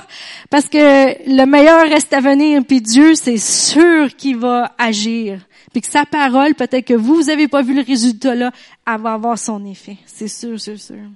parce 0.50 0.70
que 0.70 0.78
le 0.78 1.46
meilleur 1.46 1.90
reste 1.90 2.14
à 2.14 2.22
venir. 2.22 2.64
Puis 2.66 2.80
Dieu, 2.80 3.16
c'est 3.16 3.38
sûr 3.38 4.16
qu'il 4.16 4.38
va 4.38 4.74
agir. 4.78 5.42
Puis 5.74 5.82
que 5.82 5.88
sa 5.88 6.06
parole, 6.06 6.54
peut-être 6.54 6.86
que 6.86 6.94
vous, 6.94 7.16
vous 7.16 7.30
avez 7.30 7.48
pas 7.48 7.64
vu 7.64 7.74
le 7.74 7.82
résultat 7.82 8.36
là, 8.36 8.52
elle 8.88 9.02
va 9.02 9.14
avoir 9.14 9.38
son 9.38 9.66
effet. 9.66 9.98
C'est 10.06 10.28
sûr, 10.28 10.60
c'est 10.60 10.78
sûr. 10.78 11.10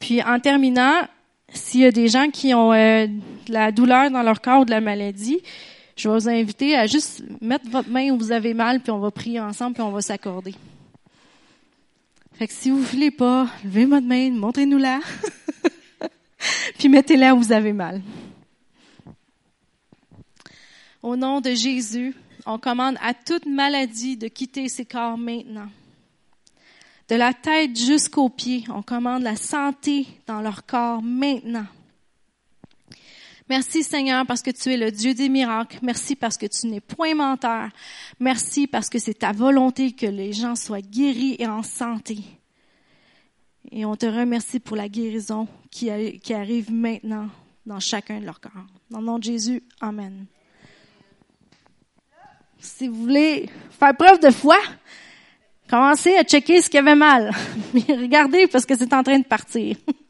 Puis 0.00 0.22
en 0.22 0.40
terminant, 0.40 0.94
s'il 1.52 1.80
y 1.80 1.84
a 1.84 1.92
des 1.92 2.08
gens 2.08 2.28
qui 2.30 2.54
ont 2.54 2.72
euh, 2.72 3.06
de 3.06 3.52
la 3.52 3.70
douleur 3.70 4.10
dans 4.10 4.22
leur 4.22 4.40
corps 4.40 4.62
ou 4.62 4.64
de 4.64 4.70
la 4.70 4.80
maladie, 4.80 5.40
je 5.98 6.08
vais 6.08 6.14
vous 6.14 6.28
inviter 6.28 6.76
à 6.76 6.86
juste 6.86 7.24
mettre 7.40 7.68
votre 7.68 7.88
main 7.88 8.10
où 8.12 8.18
vous 8.18 8.30
avez 8.30 8.54
mal, 8.54 8.80
puis 8.80 8.92
on 8.92 9.00
va 9.00 9.10
prier 9.10 9.40
ensemble, 9.40 9.74
puis 9.74 9.82
on 9.82 9.90
va 9.90 10.00
s'accorder. 10.00 10.54
Fait 12.34 12.46
que 12.46 12.54
si 12.54 12.70
vous 12.70 12.80
voulez 12.80 13.10
pas, 13.10 13.48
levez 13.64 13.84
votre 13.84 14.06
main, 14.06 14.30
montrez-nous-la, 14.30 15.00
puis 16.78 16.88
mettez-la 16.88 17.34
où 17.34 17.38
vous 17.38 17.50
avez 17.50 17.72
mal. 17.72 18.00
Au 21.02 21.16
nom 21.16 21.40
de 21.40 21.50
Jésus, 21.50 22.14
on 22.46 22.58
commande 22.58 22.96
à 23.02 23.12
toute 23.12 23.46
maladie 23.46 24.16
de 24.16 24.28
quitter 24.28 24.68
ses 24.68 24.84
corps 24.84 25.18
maintenant. 25.18 25.68
De 27.08 27.16
la 27.16 27.34
tête 27.34 27.76
jusqu'aux 27.76 28.28
pieds, 28.28 28.64
on 28.68 28.82
commande 28.82 29.22
la 29.22 29.34
santé 29.34 30.06
dans 30.28 30.42
leur 30.42 30.64
corps 30.64 31.02
maintenant. 31.02 31.66
Merci 33.48 33.82
Seigneur 33.82 34.26
parce 34.26 34.42
que 34.42 34.50
tu 34.50 34.72
es 34.72 34.76
le 34.76 34.90
Dieu 34.90 35.14
des 35.14 35.30
miracles. 35.30 35.78
Merci 35.82 36.16
parce 36.16 36.36
que 36.36 36.46
tu 36.46 36.66
n'es 36.66 36.80
point 36.80 37.14
menteur. 37.14 37.70
Merci 38.20 38.66
parce 38.66 38.90
que 38.90 38.98
c'est 38.98 39.14
ta 39.14 39.32
volonté 39.32 39.92
que 39.92 40.06
les 40.06 40.34
gens 40.34 40.54
soient 40.54 40.82
guéris 40.82 41.36
et 41.38 41.46
en 41.46 41.62
santé. 41.62 42.18
Et 43.70 43.84
on 43.84 43.96
te 43.96 44.06
remercie 44.06 44.60
pour 44.60 44.76
la 44.76 44.88
guérison 44.88 45.48
qui, 45.70 45.90
arrive 45.90 46.72
maintenant 46.72 47.28
dans 47.64 47.80
chacun 47.80 48.20
de 48.20 48.26
leurs 48.26 48.40
corps. 48.40 48.52
Dans 48.90 49.00
le 49.00 49.06
nom 49.06 49.18
de 49.18 49.24
Jésus, 49.24 49.62
Amen. 49.80 50.26
Si 52.58 52.88
vous 52.88 53.02
voulez 53.02 53.48
faire 53.70 53.96
preuve 53.96 54.20
de 54.20 54.30
foi, 54.30 54.58
commencez 55.70 56.16
à 56.16 56.24
checker 56.24 56.60
ce 56.60 56.68
qui 56.68 56.76
avait 56.76 56.96
mal. 56.96 57.30
Mais 57.72 57.82
regardez 57.88 58.46
parce 58.46 58.66
que 58.66 58.76
c'est 58.76 58.92
en 58.92 59.02
train 59.02 59.18
de 59.18 59.24
partir. 59.24 59.76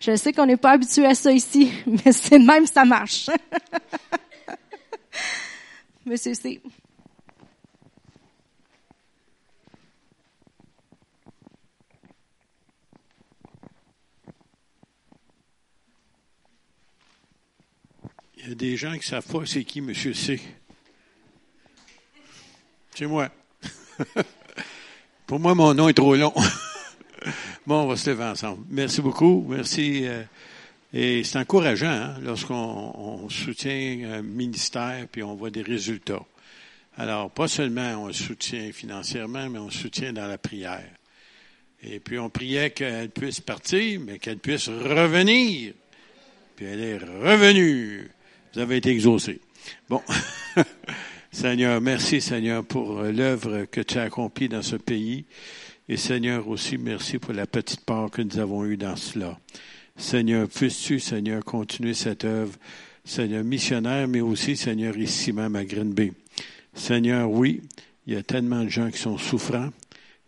Je 0.00 0.16
sais 0.16 0.32
qu'on 0.32 0.46
n'est 0.46 0.56
pas 0.56 0.72
habitué 0.72 1.06
à 1.06 1.14
ça 1.14 1.32
ici, 1.32 1.72
mais 1.86 2.12
c'est 2.12 2.38
même 2.38 2.66
ça 2.66 2.84
marche. 2.84 3.28
Monsieur 6.06 6.34
C. 6.34 6.60
Il 18.36 18.48
y 18.48 18.52
a 18.52 18.54
des 18.54 18.76
gens 18.76 18.96
qui 18.96 19.06
savent 19.06 19.26
pas 19.26 19.44
c'est 19.44 19.64
qui 19.64 19.80
Monsieur 19.80 20.14
C. 20.14 20.40
C'est 22.94 23.06
moi. 23.06 23.28
Pour 25.26 25.38
moi, 25.38 25.54
mon 25.54 25.72
nom 25.74 25.88
est 25.88 25.94
trop 25.94 26.16
long. 26.16 26.34
Bon, 27.66 27.82
on 27.82 27.86
va 27.86 27.96
se 27.96 28.08
lever 28.08 28.24
ensemble. 28.24 28.64
Merci 28.70 29.02
beaucoup. 29.02 29.44
Merci. 29.48 30.06
Euh, 30.06 30.22
et 30.94 31.22
c'est 31.24 31.38
encourageant 31.38 31.88
hein, 31.88 32.14
lorsqu'on 32.22 33.28
soutient 33.28 34.12
un 34.12 34.22
ministère 34.22 35.06
puis 35.12 35.22
on 35.22 35.34
voit 35.34 35.50
des 35.50 35.62
résultats. 35.62 36.24
Alors, 36.96 37.30
pas 37.30 37.48
seulement 37.48 38.04
on 38.04 38.12
soutient 38.12 38.72
financièrement, 38.72 39.48
mais 39.50 39.58
on 39.58 39.70
soutient 39.70 40.12
dans 40.12 40.26
la 40.26 40.38
prière. 40.38 40.88
Et 41.82 42.00
puis 42.00 42.18
on 42.18 42.30
priait 42.30 42.70
qu'elle 42.70 43.10
puisse 43.10 43.40
partir, 43.40 44.00
mais 44.00 44.18
qu'elle 44.18 44.38
puisse 44.38 44.68
revenir. 44.68 45.74
Puis 46.56 46.66
elle 46.66 46.80
est 46.80 46.98
revenue. 46.98 48.10
Vous 48.54 48.60
avez 48.60 48.78
été 48.78 48.90
exaucé. 48.90 49.38
Bon. 49.88 50.02
Seigneur, 51.32 51.80
merci 51.80 52.20
Seigneur 52.20 52.64
pour 52.64 53.02
l'œuvre 53.02 53.66
que 53.70 53.80
tu 53.82 53.98
as 53.98 54.02
accomplie 54.02 54.48
dans 54.48 54.62
ce 54.62 54.76
pays. 54.76 55.26
Et 55.90 55.96
Seigneur 55.96 56.46
aussi, 56.46 56.78
merci 56.78 57.18
pour 57.18 57.32
la 57.32 57.48
petite 57.48 57.80
part 57.80 58.12
que 58.12 58.22
nous 58.22 58.38
avons 58.38 58.64
eue 58.64 58.76
dans 58.76 58.94
cela. 58.94 59.36
Seigneur, 59.96 60.48
puisses-tu, 60.48 61.00
Seigneur, 61.00 61.44
continuer 61.44 61.94
cette 61.94 62.24
œuvre, 62.24 62.54
Seigneur 63.04 63.42
missionnaire, 63.42 64.06
mais 64.06 64.20
aussi, 64.20 64.56
Seigneur, 64.56 64.96
ici 64.96 65.32
même 65.32 65.56
à 65.56 65.64
Green 65.64 65.92
Bay. 65.92 66.12
Seigneur, 66.74 67.28
oui, 67.28 67.62
il 68.06 68.12
y 68.12 68.16
a 68.16 68.22
tellement 68.22 68.62
de 68.62 68.68
gens 68.68 68.88
qui 68.88 68.98
sont 68.98 69.18
souffrants, 69.18 69.70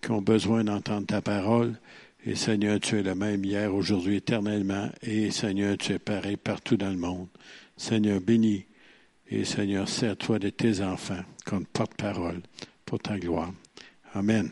qui 0.02 0.10
ont 0.10 0.20
besoin 0.20 0.64
d'entendre 0.64 1.06
ta 1.06 1.22
parole. 1.22 1.78
Et 2.26 2.34
Seigneur, 2.34 2.80
tu 2.80 2.98
es 2.98 3.04
le 3.04 3.14
même 3.14 3.44
hier, 3.44 3.72
aujourd'hui, 3.72 4.16
éternellement. 4.16 4.90
Et 5.00 5.30
Seigneur, 5.30 5.78
tu 5.78 5.92
es 5.92 6.00
pareil 6.00 6.38
partout 6.38 6.76
dans 6.76 6.90
le 6.90 6.98
monde. 6.98 7.28
Seigneur, 7.76 8.20
bénis. 8.20 8.64
Et 9.30 9.44
Seigneur, 9.44 9.88
sers-toi 9.88 10.40
de 10.40 10.50
tes 10.50 10.80
enfants 10.80 11.22
comme 11.44 11.66
porte-parole 11.66 12.42
pour 12.84 12.98
ta 12.98 13.16
gloire. 13.16 13.52
Amen. 14.12 14.50